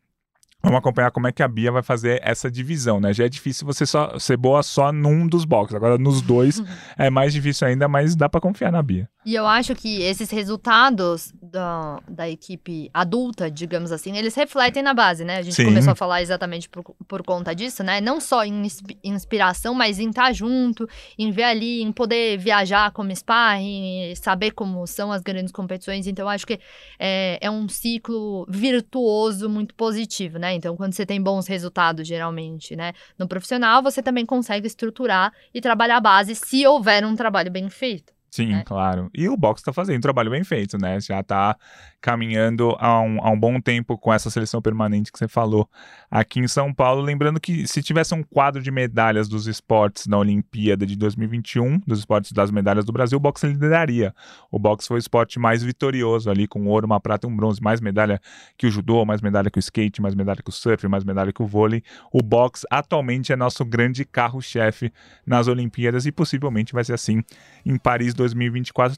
Vamos 0.62 0.79
acompanhar 0.79 1.11
como 1.11 1.27
é 1.27 1.33
que 1.33 1.42
a 1.42 1.48
Bia 1.48 1.72
vai 1.72 1.83
fazer 1.83 2.20
essa 2.22 2.51
divisão, 2.51 3.01
né? 3.01 3.12
Já 3.12 3.25
é 3.25 3.29
difícil 3.29 3.66
você 3.66 3.85
só 3.85 4.16
ser 4.18 4.37
boa 4.37 4.62
só 4.62 4.92
num 4.92 5.27
dos 5.27 5.44
boxes. 5.44 5.75
Agora, 5.75 5.98
nos 5.98 6.22
dois 6.22 6.62
é 6.96 7.11
mais 7.11 7.33
difícil 7.33 7.66
ainda, 7.66 7.88
mas 7.88 8.14
dá 8.14 8.29
para 8.29 8.40
confiar 8.40 8.70
na 8.70 8.81
Bia. 8.81 9.09
E 9.25 9.35
eu 9.35 9.46
acho 9.46 9.75
que 9.75 10.03
esses 10.03 10.31
resultados 10.31 11.33
da, 11.40 12.01
da 12.09 12.29
equipe 12.29 12.90
adulta, 12.92 13.48
digamos 13.48 13.92
assim, 13.92 14.16
eles 14.16 14.35
refletem 14.35 14.83
na 14.83 14.92
base, 14.92 15.25
né? 15.25 15.37
A 15.37 15.42
gente 15.42 15.55
Sim. 15.55 15.64
começou 15.64 15.92
a 15.92 15.96
falar 15.96 16.22
exatamente 16.22 16.68
por, 16.68 16.83
por 17.07 17.22
conta 17.22 17.55
disso, 17.55 17.85
né? 17.85 18.01
Não 18.01 18.20
só 18.20 18.44
em 18.44 18.66
inspiração, 19.05 19.75
mas 19.75 20.01
em 20.01 20.09
estar 20.09 20.33
junto, 20.33 20.88
em 21.16 21.31
ver 21.31 21.44
ali, 21.44 21.83
em 21.83 21.92
poder 21.92 22.37
viajar 22.37 22.90
como 22.90 23.14
sparring, 23.14 24.12
saber 24.16 24.53
como 24.53 24.85
são 24.88 25.12
as 25.12 25.22
grandes 25.22 25.53
competições. 25.53 26.07
Então, 26.09 26.25
eu 26.25 26.29
acho 26.29 26.46
que 26.46 26.59
é, 26.98 27.38
é 27.40 27.51
um 27.51 27.68
ciclo 27.68 28.44
virtuoso 28.48 29.48
muito 29.48 29.72
positivo, 29.75 30.38
né? 30.38 30.52
Então, 30.55 30.77
quando 30.77 30.93
você 30.95 31.07
tem 31.07 31.23
bons 31.23 31.47
resultados, 31.47 32.07
geralmente, 32.07 32.77
né? 32.77 32.93
No 33.19 33.29
profissional, 33.29 33.83
você 33.83 34.03
também 34.03 34.27
consegue 34.27 34.67
estruturar 34.67 35.33
e 35.53 35.61
trabalhar 35.61 35.97
a 35.97 36.01
base 36.01 36.35
se 36.35 36.67
houver 36.67 37.05
um 37.05 37.17
trabalho 37.17 37.51
bem 37.51 37.69
feito. 37.69 38.12
Sim, 38.33 38.53
né? 38.53 38.62
claro. 38.64 39.11
E 39.14 39.29
o 39.29 39.37
box 39.37 39.61
está 39.61 39.75
fazendo 39.75 39.99
um 39.99 40.01
trabalho 40.01 40.31
bem 40.31 40.42
feito, 40.42 40.79
né? 40.79 40.99
Já 40.99 41.21
está 41.21 41.55
caminhando 42.01 42.75
há 42.81 42.99
um, 42.99 43.23
há 43.23 43.31
um 43.31 43.38
bom 43.38 43.61
tempo 43.61 43.99
com 43.99 44.11
essa 44.11 44.31
seleção 44.31 44.62
permanente 44.62 45.12
que 45.12 45.18
você 45.18 45.29
falou 45.29 45.68
aqui 46.11 46.40
em 46.40 46.49
São 46.49 46.73
Paulo. 46.73 47.03
Lembrando 47.03 47.38
que 47.38 47.66
se 47.66 47.83
tivesse 47.83 48.14
um 48.14 48.23
quadro 48.23 48.62
de 48.62 48.71
medalhas 48.71 49.29
dos 49.29 49.47
esportes 49.47 50.07
na 50.07 50.16
Olimpíada 50.16 50.87
de 50.87 50.97
2021, 50.97 51.81
dos 51.87 51.99
esportes 51.99 52.33
das 52.33 52.51
medalhas 52.51 52.87
do 52.87 52.92
Brasil, 52.92 53.18
o 53.18 53.21
boxe 53.21 53.47
lideraria. 53.47 54.14
O 54.51 54.59
boxe 54.59 54.88
foi 54.88 54.97
o 54.97 54.99
esporte 54.99 55.38
mais 55.38 55.62
vitorioso 55.62 56.31
ali, 56.31 56.49
com 56.49 56.66
ouro, 56.66 56.87
uma 56.87 56.99
prata 56.99 57.27
e 57.27 57.31
um 57.31 57.37
bronze, 57.37 57.62
mais 57.62 57.83
medalha 57.83 58.18
que 58.57 58.66
o 58.66 58.71
judô, 58.71 59.05
mais 59.05 59.21
medalha 59.21 59.51
que 59.51 59.59
o 59.59 59.61
skate, 59.61 60.01
mais 60.01 60.14
medalha 60.14 60.40
que 60.42 60.49
o 60.49 60.53
surf, 60.53 60.88
mais 60.88 61.05
medalha 61.05 61.35
que 61.35 61.42
o 61.42 61.47
vôlei. 61.47 61.83
O 62.11 62.23
boxe 62.23 62.66
atualmente 62.71 63.31
é 63.31 63.37
nosso 63.37 63.62
grande 63.62 64.07
carro-chefe 64.07 64.90
nas 65.27 65.49
Olimpíadas 65.49 66.07
e 66.07 66.11
possivelmente 66.11 66.73
vai 66.73 66.83
ser 66.83 66.95
assim 66.95 67.23
em 67.66 67.77
Paris 67.77 68.14
2024 68.14 68.21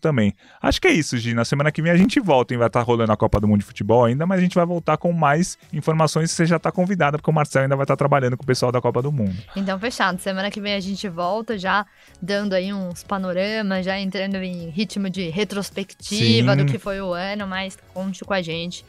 também. 0.00 0.32
Acho 0.60 0.80
que 0.80 0.88
é 0.88 0.92
isso, 0.92 1.16
Gi. 1.16 1.34
Na 1.34 1.44
semana 1.44 1.70
que 1.70 1.82
vem 1.82 1.92
a 1.92 1.96
gente 1.96 2.18
volta, 2.18 2.54
hein? 2.54 2.58
Vai 2.58 2.66
estar 2.66 2.82
rolando 2.82 3.04
rolando 3.04 3.12
a 3.12 3.16
Copa 3.16 3.40
do 3.40 3.46
Mundo 3.46 3.60
de 3.60 3.66
Futebol 3.66 4.04
ainda, 4.04 4.26
mas 4.26 4.38
a 4.38 4.42
gente 4.42 4.54
vai 4.54 4.64
voltar 4.64 4.96
com 4.96 5.12
mais 5.12 5.58
informações. 5.72 6.30
Você 6.30 6.46
já 6.46 6.56
está 6.56 6.72
convidada, 6.72 7.18
porque 7.18 7.30
o 7.30 7.34
Marcelo 7.34 7.64
ainda 7.64 7.76
vai 7.76 7.84
estar 7.84 7.96
trabalhando 7.96 8.36
com 8.36 8.42
o 8.42 8.46
pessoal 8.46 8.72
da 8.72 8.80
Copa 8.80 9.02
do 9.02 9.12
Mundo. 9.12 9.36
Então, 9.54 9.78
fechado. 9.78 10.18
Semana 10.20 10.50
que 10.50 10.60
vem 10.60 10.74
a 10.74 10.80
gente 10.80 11.08
volta 11.08 11.58
já 11.58 11.84
dando 12.20 12.54
aí 12.54 12.72
uns 12.72 13.02
panoramas, 13.02 13.84
já 13.84 13.98
entrando 13.98 14.36
em 14.36 14.70
ritmo 14.70 15.10
de 15.10 15.28
retrospectiva 15.28 16.52
Sim. 16.52 16.64
do 16.64 16.66
que 16.66 16.78
foi 16.78 17.00
o 17.00 17.12
ano, 17.12 17.46
mas 17.46 17.76
conte 17.92 18.24
com 18.24 18.32
a 18.32 18.42
gente. 18.42 18.84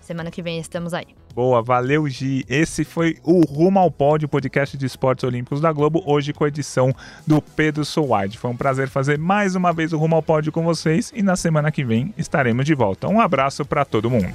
Semana 0.00 0.30
que 0.30 0.40
vem 0.40 0.58
estamos 0.58 0.94
aí. 0.94 1.06
Boa, 1.38 1.62
valeu 1.62 2.08
Gi. 2.08 2.44
Esse 2.48 2.82
foi 2.82 3.16
o 3.22 3.42
Rumo 3.42 3.78
ao 3.78 3.92
Pódio, 3.92 4.28
podcast 4.28 4.76
de 4.76 4.84
esportes 4.84 5.22
olímpicos 5.22 5.60
da 5.60 5.70
Globo, 5.70 6.02
hoje 6.04 6.32
com 6.32 6.42
a 6.42 6.48
edição 6.48 6.92
do 7.24 7.40
Pedro 7.40 7.84
Souade. 7.84 8.36
Foi 8.36 8.50
um 8.50 8.56
prazer 8.56 8.88
fazer 8.88 9.16
mais 9.20 9.54
uma 9.54 9.72
vez 9.72 9.92
o 9.92 9.98
Rumo 9.98 10.16
ao 10.16 10.22
Pódio 10.22 10.50
com 10.50 10.64
vocês 10.64 11.12
e 11.14 11.22
na 11.22 11.36
semana 11.36 11.70
que 11.70 11.84
vem 11.84 12.12
estaremos 12.18 12.66
de 12.66 12.74
volta. 12.74 13.06
Um 13.06 13.20
abraço 13.20 13.64
para 13.64 13.84
todo 13.84 14.10
mundo. 14.10 14.34